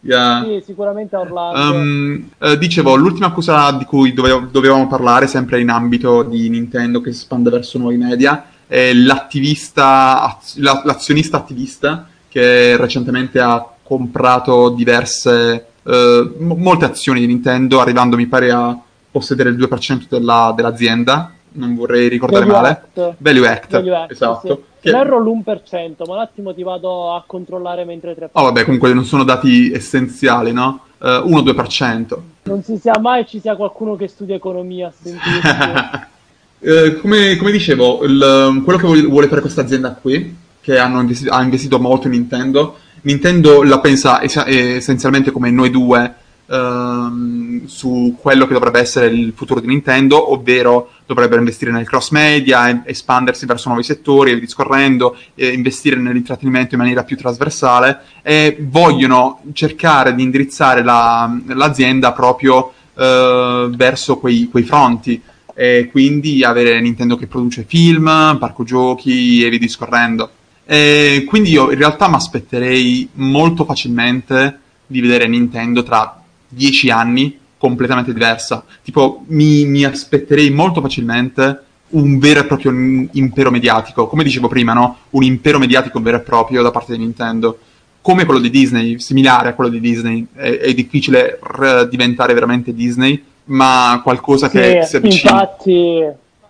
Yeah. 0.00 0.42
Sì, 0.42 0.62
sicuramente 0.64 1.14
a 1.14 1.20
Orlando. 1.20 1.76
Um, 1.76 2.28
uh, 2.38 2.56
dicevo, 2.56 2.96
l'ultima 2.96 3.30
cosa 3.30 3.70
di 3.70 3.84
cui 3.84 4.12
dove, 4.12 4.48
dovevamo 4.50 4.88
parlare, 4.88 5.28
sempre 5.28 5.60
in 5.60 5.70
ambito 5.70 6.24
di 6.24 6.48
Nintendo 6.48 7.00
che 7.00 7.12
si 7.12 7.20
espande 7.20 7.50
verso 7.50 7.78
nuovi 7.78 7.96
media, 7.96 8.46
è 8.66 8.92
l'attivista, 8.92 10.38
l'azionista 10.56 11.36
attivista 11.36 12.08
che 12.28 12.76
recentemente 12.76 13.38
ha 13.38 13.64
comprato 13.82 14.70
diverse, 14.70 15.66
uh, 15.82 16.34
molte 16.38 16.84
azioni 16.84 17.20
di 17.20 17.26
Nintendo, 17.26 17.80
arrivando 17.80 18.16
mi 18.16 18.26
pare 18.26 18.50
a 18.50 18.76
possedere 19.08 19.50
il 19.50 19.56
2% 19.56 20.06
della, 20.08 20.52
dell'azienda 20.56 21.32
non 21.52 21.74
vorrei 21.74 22.08
ricordare 22.08 22.44
Value 22.44 22.60
male. 22.60 22.68
Act. 22.68 23.14
Value 23.18 23.48
Act, 23.48 23.70
Value 23.70 23.94
Act 23.94 24.10
esatto. 24.12 24.62
Sì. 24.64 24.70
Che... 24.80 24.90
Erro 24.90 25.20
l'1%, 25.20 25.94
ma 26.06 26.14
un 26.14 26.18
attimo 26.18 26.52
ti 26.52 26.62
vado 26.64 27.14
a 27.14 27.22
controllare 27.24 27.84
mentre 27.84 28.14
tre 28.16 28.30
Oh 28.32 28.42
vabbè, 28.42 28.64
comunque 28.64 28.92
non 28.92 29.04
sono 29.04 29.22
dati 29.22 29.70
essenziali, 29.72 30.52
no? 30.52 30.86
Uh, 30.98 31.06
eh, 31.06 31.42
1-2%. 31.42 32.16
Non 32.44 32.62
si 32.62 32.76
sa 32.78 32.98
mai 33.00 33.24
ci 33.26 33.38
sia 33.38 33.54
qualcuno 33.54 33.94
che 33.94 34.08
studia 34.08 34.34
economia 34.34 34.92
uh, 35.02 36.98
come, 37.00 37.36
come, 37.36 37.50
dicevo, 37.52 38.02
il, 38.04 38.62
quello 38.64 38.78
che 38.78 39.06
vuole 39.06 39.28
fare 39.28 39.40
questa 39.40 39.60
azienda 39.60 39.92
qui, 39.94 40.36
che 40.60 40.76
investito, 40.78 41.32
ha 41.32 41.42
investito 41.42 41.78
molto 41.78 42.08
in 42.08 42.14
Nintendo, 42.14 42.76
Nintendo 43.02 43.62
la 43.62 43.80
pensa 43.80 44.20
es- 44.20 44.44
essenzialmente 44.46 45.30
come 45.30 45.50
noi 45.50 45.70
due 45.70 46.14
ehm, 46.46 47.66
su 47.66 48.16
quello 48.20 48.46
che 48.46 48.52
dovrebbe 48.52 48.80
essere 48.80 49.06
il 49.06 49.32
futuro 49.34 49.60
di 49.60 49.66
Nintendo, 49.66 50.32
ovvero 50.32 50.90
dovrebbero 51.06 51.40
investire 51.40 51.70
nel 51.70 51.86
cross 51.86 52.10
media, 52.10 52.82
espandersi 52.86 53.46
verso 53.46 53.68
nuovi 53.68 53.84
settori 53.84 54.32
e 54.32 54.40
discorrendo, 54.40 55.16
eh, 55.34 55.48
investire 55.48 55.96
nell'intrattenimento 55.96 56.74
in 56.74 56.80
maniera 56.80 57.04
più 57.04 57.16
trasversale 57.16 58.00
e 58.22 58.56
vogliono 58.60 59.42
cercare 59.52 60.14
di 60.14 60.22
indirizzare 60.22 60.82
la, 60.82 61.34
l'azienda 61.48 62.12
proprio 62.12 62.72
eh, 62.94 63.70
verso 63.74 64.18
quei, 64.18 64.48
quei 64.50 64.64
fronti 64.64 65.20
e 65.54 65.88
quindi 65.90 66.42
avere 66.44 66.80
Nintendo 66.80 67.16
che 67.16 67.26
produce 67.26 67.64
film, 67.66 68.36
parco 68.38 68.64
giochi 68.64 69.44
e 69.44 69.50
via 69.50 69.58
discorrendo. 69.58 70.30
E 70.64 71.24
quindi 71.26 71.50
io 71.50 71.70
in 71.70 71.78
realtà 71.78 72.08
mi 72.08 72.14
aspetterei 72.14 73.08
molto 73.14 73.64
facilmente 73.64 74.58
di 74.86 75.00
vedere 75.00 75.26
Nintendo 75.26 75.82
tra 75.82 76.21
dieci 76.52 76.90
anni 76.90 77.38
completamente 77.56 78.12
diversa. 78.12 78.64
Tipo, 78.82 79.24
mi, 79.28 79.64
mi, 79.64 79.84
aspetterei 79.84 80.50
molto 80.50 80.80
facilmente 80.80 81.60
un 81.90 82.18
vero 82.18 82.40
e 82.40 82.44
proprio 82.44 82.70
impero 82.70 83.50
mediatico. 83.50 84.06
Come 84.06 84.24
dicevo 84.24 84.48
prima, 84.48 84.72
no? 84.72 84.96
Un 85.10 85.22
impero 85.22 85.58
mediatico 85.58 86.00
vero 86.00 86.16
e 86.16 86.20
proprio 86.20 86.62
da 86.62 86.70
parte 86.70 86.92
di 86.92 86.98
Nintendo. 86.98 87.58
Come 88.00 88.24
quello 88.24 88.40
di 88.40 88.50
Disney, 88.50 88.98
similare 88.98 89.50
a 89.50 89.54
quello 89.54 89.70
di 89.70 89.80
Disney. 89.80 90.26
È, 90.34 90.58
è 90.58 90.74
difficile 90.74 91.38
r- 91.40 91.86
diventare 91.88 92.34
veramente 92.34 92.74
Disney, 92.74 93.22
ma 93.44 94.00
qualcosa 94.02 94.48
sì, 94.48 94.58
che 94.58 94.82
si 94.84 94.96
avvicina. 94.96 95.32
Infatti, 95.32 96.04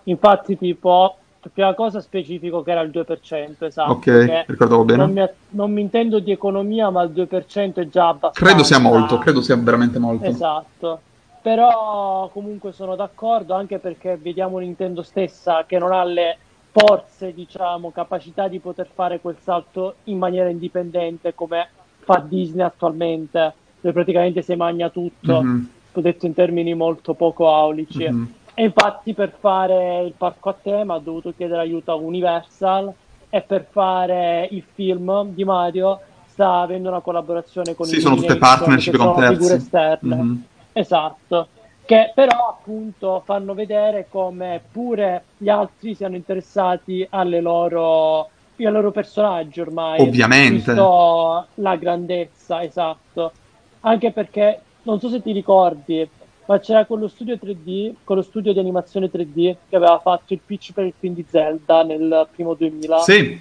infatti 0.04 0.56
tipo, 0.56 1.16
prima 1.50 1.74
cosa 1.74 2.00
specifico 2.00 2.62
che 2.62 2.70
era 2.70 2.82
il 2.82 2.90
2%, 2.90 3.64
esatto. 3.64 3.90
Ok, 3.90 4.44
ricordavo 4.46 4.84
bene. 4.84 4.98
Non 4.98 5.12
mi, 5.12 5.28
non 5.50 5.72
mi, 5.72 5.80
intendo 5.80 6.20
di 6.20 6.30
economia, 6.30 6.90
ma 6.90 7.02
il 7.02 7.10
2% 7.10 7.74
è 7.74 7.88
già 7.88 8.08
abbastanza. 8.08 8.44
Credo 8.44 8.62
sia 8.62 8.78
molto, 8.78 9.18
credo 9.18 9.40
sia 9.40 9.56
veramente 9.56 9.98
molto. 9.98 10.24
Esatto. 10.24 11.00
Però 11.42 12.30
comunque 12.32 12.72
sono 12.72 12.94
d'accordo 12.94 13.54
anche 13.54 13.78
perché 13.78 14.16
vediamo 14.16 14.58
Nintendo 14.58 15.02
stessa 15.02 15.64
che 15.66 15.78
non 15.78 15.90
ha 15.92 16.04
le 16.04 16.38
forze, 16.70 17.34
diciamo, 17.34 17.90
capacità 17.90 18.46
di 18.46 18.60
poter 18.60 18.88
fare 18.92 19.20
quel 19.20 19.36
salto 19.42 19.96
in 20.04 20.18
maniera 20.18 20.48
indipendente 20.48 21.34
come 21.34 21.68
fa 21.98 22.24
Disney 22.24 22.64
attualmente, 22.64 23.54
dove 23.80 23.92
praticamente 23.92 24.42
si 24.42 24.54
magna 24.54 24.88
tutto, 24.90 25.42
mm-hmm. 25.42 25.64
detto 25.94 26.26
in 26.26 26.34
termini 26.34 26.74
molto 26.74 27.14
poco 27.14 27.52
aulici. 27.52 28.08
Mm-hmm 28.08 28.24
e 28.54 28.64
infatti 28.64 29.14
per 29.14 29.34
fare 29.38 30.02
il 30.02 30.14
parco 30.16 30.50
a 30.50 30.56
tema 30.60 30.94
ho 30.94 31.00
dovuto 31.00 31.32
chiedere 31.36 31.60
aiuto 31.60 31.92
a 31.92 31.94
Universal 31.94 32.92
e 33.30 33.40
per 33.40 33.66
fare 33.70 34.46
il 34.50 34.62
film 34.74 35.32
di 35.32 35.44
Mario 35.44 36.00
sta 36.26 36.60
avendo 36.60 36.88
una 36.88 37.00
collaborazione 37.00 37.74
con 37.74 37.86
sì, 37.86 38.00
sono 38.00 38.16
tutte 38.16 38.36
partnership 38.36 38.96
con 38.96 39.14
terzi. 39.14 39.34
figure 39.34 39.54
esterne. 39.54 40.14
Mm-hmm. 40.16 40.36
Esatto. 40.72 41.48
Che 41.84 42.12
però 42.14 42.48
appunto 42.48 43.22
fanno 43.24 43.54
vedere 43.54 44.06
come 44.08 44.62
pure 44.70 45.24
gli 45.36 45.48
altri 45.48 45.94
siano 45.94 46.16
interessati 46.16 47.06
alle 47.10 47.40
loro, 47.40 48.28
ai 48.56 48.70
loro 48.70 48.90
personaggi 48.90 49.60
ormai. 49.60 50.00
Ovviamente. 50.00 50.72
La 50.74 51.76
grandezza, 51.76 52.62
esatto. 52.62 53.32
Anche 53.80 54.12
perché, 54.12 54.60
non 54.82 55.00
so 55.00 55.08
se 55.08 55.20
ti 55.20 55.32
ricordi, 55.32 56.08
ma 56.46 56.58
c'era 56.58 56.84
quello 56.84 57.08
studio 57.08 57.34
3D, 57.34 57.94
quello 58.04 58.22
studio 58.22 58.52
di 58.52 58.58
animazione 58.58 59.10
3D 59.10 59.56
che 59.68 59.76
aveva 59.76 59.98
fatto 59.98 60.32
il 60.32 60.40
pitch 60.44 60.72
per 60.72 60.84
il 60.84 60.94
film 60.98 61.14
di 61.14 61.24
Zelda 61.28 61.82
nel 61.82 62.26
primo 62.34 62.54
2000. 62.54 62.98
Sì. 63.00 63.40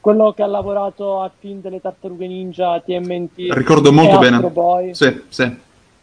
Quello 0.00 0.32
che 0.32 0.42
ha 0.42 0.46
lavorato 0.46 1.20
al 1.20 1.30
film 1.38 1.60
delle 1.60 1.80
tartarughe 1.80 2.26
ninja, 2.26 2.80
TMNT. 2.80 3.52
Ricordo 3.52 3.92
molto 3.92 4.18
bene. 4.18 4.40
Boy. 4.40 4.94
Sì, 4.94 5.22
sì. 5.28 5.56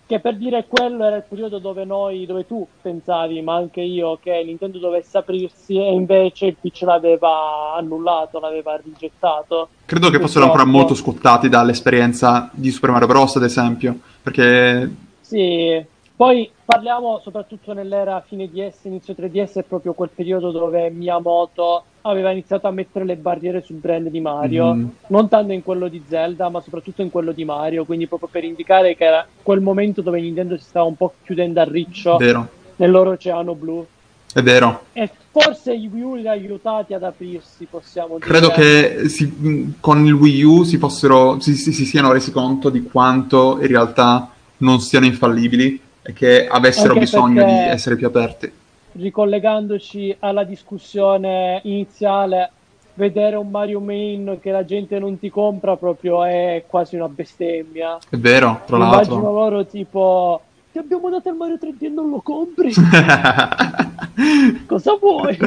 che 0.09 0.19
per 0.19 0.37
dire 0.37 0.65
quello 0.67 1.05
era 1.05 1.17
il 1.17 1.23
periodo 1.29 1.59
dove 1.59 1.85
noi, 1.85 2.25
dove 2.25 2.47
tu 2.47 2.67
pensavi, 2.81 3.43
ma 3.43 3.53
anche 3.53 3.81
io, 3.81 4.17
che 4.19 4.41
Nintendo 4.43 4.79
dovesse 4.79 5.19
aprirsi 5.19 5.77
e 5.77 5.91
invece 5.91 6.47
il 6.47 6.55
pitch 6.59 6.81
l'aveva 6.81 7.75
annullato, 7.75 8.39
l'aveva 8.39 8.75
rigettato. 8.83 9.69
Credo 9.85 10.09
che 10.09 10.19
fossero 10.19 10.45
ancora 10.45 10.65
molto 10.65 10.95
scottati 10.95 11.47
dall'esperienza 11.47 12.49
di 12.53 12.71
Super 12.71 12.89
Mario 12.89 13.05
Bros, 13.05 13.35
ad 13.35 13.43
esempio, 13.43 13.99
perché... 14.23 14.91
Sì, 15.21 15.85
poi 16.19 16.51
parliamo 16.65 17.21
soprattutto 17.23 17.71
nell'era 17.71 18.21
fine 18.27 18.49
DS, 18.49 18.83
inizio 18.83 19.15
3DS, 19.17 19.53
è 19.53 19.63
proprio 19.63 19.93
quel 19.93 20.09
periodo 20.13 20.51
dove 20.51 20.89
Miyamoto 20.89 21.81
aveva 22.01 22.31
iniziato 22.31 22.67
a 22.67 22.71
mettere 22.71 23.05
le 23.05 23.15
barriere 23.15 23.61
sul 23.61 23.77
brand 23.77 24.09
di 24.09 24.19
Mario, 24.19 24.73
mm. 24.73 24.87
non 25.07 25.29
tanto 25.29 25.53
in 25.53 25.63
quello 25.63 25.87
di 25.87 26.03
Zelda, 26.05 26.49
ma 26.49 26.59
soprattutto 26.59 27.01
in 27.01 27.09
quello 27.09 27.31
di 27.31 27.45
Mario, 27.45 27.85
quindi 27.85 28.07
proprio 28.07 28.27
per 28.29 28.43
indicare 28.43 28.97
che 28.97 29.05
era 29.05 29.25
quel 29.41 29.61
momento 29.61 30.01
dove 30.01 30.19
Nintendo 30.19 30.57
si 30.57 30.65
stava 30.65 30.87
un 30.87 30.97
po' 30.97 31.13
chiudendo 31.23 31.61
a 31.61 31.63
riccio 31.63 32.17
Vero. 32.17 32.49
nel 32.75 32.91
loro 32.91 33.11
oceano 33.11 33.55
blu. 33.55 33.87
È 34.33 34.41
vero. 34.41 34.87
E 34.91 35.09
forse 35.31 35.73
i 35.73 35.89
Wii 35.89 36.03
U 36.03 36.15
li 36.15 36.27
ha 36.27 36.31
aiutati 36.31 36.93
ad 36.93 37.03
aprirsi, 37.03 37.65
possiamo 37.69 38.15
dire. 38.15 38.27
Credo 38.27 38.49
che 38.49 39.07
si, 39.07 39.73
con 39.79 40.05
il 40.05 40.11
Wii 40.11 40.43
U 40.43 40.63
si, 40.63 40.75
fossero, 40.77 41.39
si, 41.39 41.55
si, 41.55 41.71
si 41.71 41.85
siano 41.85 42.11
resi 42.11 42.33
conto 42.33 42.69
di 42.69 42.83
quanto 42.83 43.57
in 43.61 43.67
realtà 43.67 44.29
non 44.57 44.81
siano 44.81 45.05
infallibili 45.05 45.87
che 46.13 46.47
avessero 46.47 46.89
Anche 46.89 46.99
bisogno 46.99 47.45
di 47.45 47.51
essere 47.51 47.95
più 47.95 48.07
aperti. 48.07 48.51
Ricollegandoci 48.91 50.15
alla 50.19 50.43
discussione 50.43 51.61
iniziale, 51.63 52.51
vedere 52.93 53.35
un 53.35 53.49
Mario 53.49 53.79
Main 53.79 54.39
che 54.41 54.51
la 54.51 54.65
gente 54.65 54.99
non 54.99 55.17
ti 55.19 55.29
compra 55.29 55.77
proprio 55.77 56.23
è 56.23 56.63
quasi 56.67 56.95
una 56.95 57.07
bestemmia. 57.07 57.97
È 58.09 58.17
vero, 58.17 58.61
tra 58.65 58.77
l'altro. 58.77 59.15
Immagino 59.15 59.31
loro 59.31 59.65
tipo 59.65 60.41
ti 60.71 60.77
abbiamo 60.77 61.09
dato 61.09 61.29
il 61.29 61.35
Mario 61.35 61.55
3D 61.55 61.83
e 61.83 61.89
non 61.89 62.09
lo 62.09 62.21
compri. 62.21 62.71
Cosa 64.67 64.97
vuoi? 64.99 65.37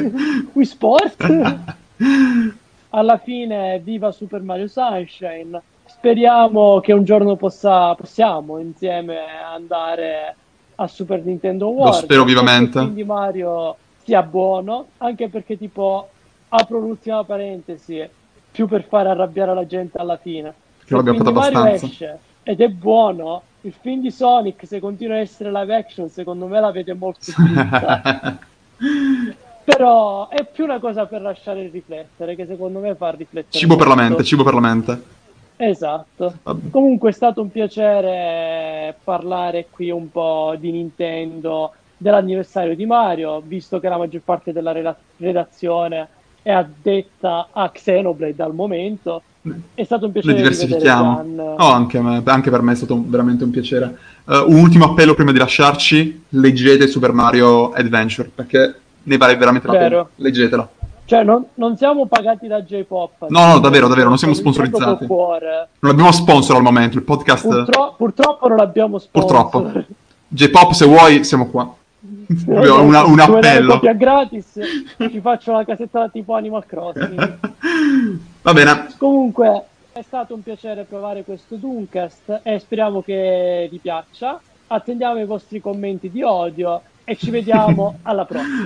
Wii 0.53 0.65
Sport? 0.65 1.57
Alla 2.91 3.19
fine, 3.19 3.81
viva 3.83 4.11
Super 4.11 4.43
Mario 4.43 4.67
Sunshine. 4.67 5.61
Speriamo 5.87 6.81
che 6.81 6.93
un 6.93 7.05
giorno 7.05 7.37
possa, 7.37 7.95
possiamo 7.95 8.59
insieme 8.59 9.19
andare 9.45 10.37
a 10.77 10.87
Super 10.87 11.25
Nintendo 11.25 11.69
World. 11.69 11.95
Lo 11.95 12.01
spero 12.01 12.25
vivamente. 12.25 12.79
Quindi 12.79 13.05
Mario 13.05 13.77
sia 14.05 14.23
buono, 14.23 14.87
anche 14.99 15.29
perché 15.29 15.57
tipo 15.57 16.09
apro 16.49 16.79
l'ultima 16.79 17.25
parentesi, 17.25 18.07
più 18.51 18.67
per 18.67 18.85
fare 18.85 19.09
arrabbiare 19.09 19.55
la 19.55 19.67
gente 19.67 19.99
alla 19.99 20.17
fine. 20.17 20.53
Che 20.85 20.95
l'abbiamo 20.95 21.19
fatto 21.19 21.31
abbastanza. 21.31 21.87
Esce 21.87 22.19
ed 22.43 22.61
è 22.61 22.69
buono, 22.69 23.43
il 23.63 23.75
film 23.81 24.01
di 24.01 24.11
Sonic 24.11 24.67
se 24.67 24.81
continua 24.81 25.15
a 25.15 25.21
essere 25.21 25.53
live 25.53 25.75
action 25.75 26.09
secondo 26.09 26.47
me 26.47 26.61
la 26.61 26.73
vede 26.73 26.95
molto 26.95 27.21
finita. 27.31 28.39
Però 29.65 30.29
è 30.29 30.45
più 30.45 30.65
una 30.65 30.81
cosa 30.81 31.07
per 31.07 31.23
lasciare 31.23 31.69
riflettere, 31.69 32.35
che 32.35 32.47
secondo 32.47 32.81
me 32.81 32.97
fa 32.97 33.11
riflettere. 33.11 33.47
Cibo 33.51 33.77
molto. 33.77 33.89
per 33.89 33.97
la 33.97 34.03
mente, 34.03 34.25
cibo 34.25 34.43
per 34.43 34.55
la 34.55 34.61
mente. 34.61 35.03
Esatto. 35.65 36.35
Vabbè. 36.43 36.71
Comunque 36.71 37.11
è 37.11 37.13
stato 37.13 37.41
un 37.41 37.51
piacere 37.51 38.97
parlare 39.05 39.67
qui 39.71 39.91
un 39.91 40.11
po' 40.11 40.57
di 40.59 40.73
Nintendo, 40.73 41.73
dell'anniversario 41.97 42.75
di 42.75 42.85
Mario, 42.85 43.41
visto 43.45 43.79
che 43.79 43.89
la 43.89 43.97
maggior 43.97 44.23
parte 44.25 44.53
della 44.53 44.97
redazione 45.19 46.09
è 46.43 46.51
addetta 46.51 47.49
a 47.53 47.71
Xenoblade 47.71 48.43
al 48.43 48.55
momento. 48.55 49.23
È 49.75 49.85
stato 49.85 50.07
un 50.07 50.13
piacere. 50.13 50.35
Noi 50.35 50.43
diversifichiamo. 50.43 51.55
Oh, 51.59 51.71
anche, 51.71 51.99
anche, 51.99 52.51
per 52.51 52.63
me 52.63 52.73
è 52.73 52.77
stato 52.77 53.01
veramente 53.07 53.45
un 53.45 53.51
piacere. 53.51 53.97
Uh, 54.25 54.51
un 54.51 54.59
ultimo 54.59 54.87
appello 54.87 55.15
prima 55.15 55.31
di 55.31 55.39
lasciarci: 55.39 56.25
leggete 56.31 56.89
Super 56.89 57.13
Mario 57.13 57.71
Adventure 57.73 58.31
perché 58.35 58.75
ne 59.05 59.17
vale 59.17 59.37
veramente 59.37 59.69
la 59.69 59.73
Vero. 59.75 59.89
pena. 59.89 60.09
Leggetela. 60.17 60.71
Cioè, 61.05 61.25
non, 61.25 61.45
non, 61.55 61.77
siamo 61.77 62.07
pagati 62.07 62.47
da 62.47 62.63
J-Pop. 62.63 63.27
No, 63.29 63.47
no, 63.47 63.59
davvero, 63.59 63.89
davvero, 63.89 64.09
non 64.09 64.19
siamo 64.19 64.35
sponsorizzati. 64.35 65.07
Non 65.07 65.91
abbiamo 65.91 66.13
sponsor 66.13 66.57
al 66.57 66.63
momento, 66.63 66.97
il 66.97 67.03
podcast... 67.03 67.47
Purtro- 67.47 67.95
purtroppo 67.97 68.49
non 68.49 68.61
abbiamo 68.61 68.99
sponsor. 68.99 69.51
Purtroppo. 69.51 69.85
J-Pop, 70.29 70.73
se 70.73 70.87
vuoi, 70.87 71.25
siamo 71.25 71.49
qua. 71.49 71.75
Una, 72.47 73.05
un 73.05 73.21
appello. 73.21 73.75
copia 73.75 73.93
gratis, 73.93 74.59
ci 74.97 75.21
faccio 75.21 75.53
la 75.53 75.65
casetta 75.65 76.09
tipo 76.09 76.35
Animal 76.35 76.65
Crossing. 76.67 77.39
Va 78.43 78.53
bene. 78.53 78.87
Comunque, 78.97 79.65
è 79.93 80.03
stato 80.03 80.35
un 80.35 80.43
piacere 80.43 80.85
provare 80.85 81.23
questo 81.23 81.57
Dooncast 81.57 82.41
e 82.43 82.59
speriamo 82.59 83.03
che 83.03 83.69
vi 83.71 83.79
piaccia. 83.79 84.41
Attendiamo 84.69 85.21
i 85.21 85.27
vostri 85.27 85.61
commenti 85.61 86.11
di 86.11 86.23
odio 86.23 86.81
e 87.05 87.17
ci 87.17 87.31
vediamo 87.31 87.99
alla 88.03 88.25
prossima. 88.25 88.61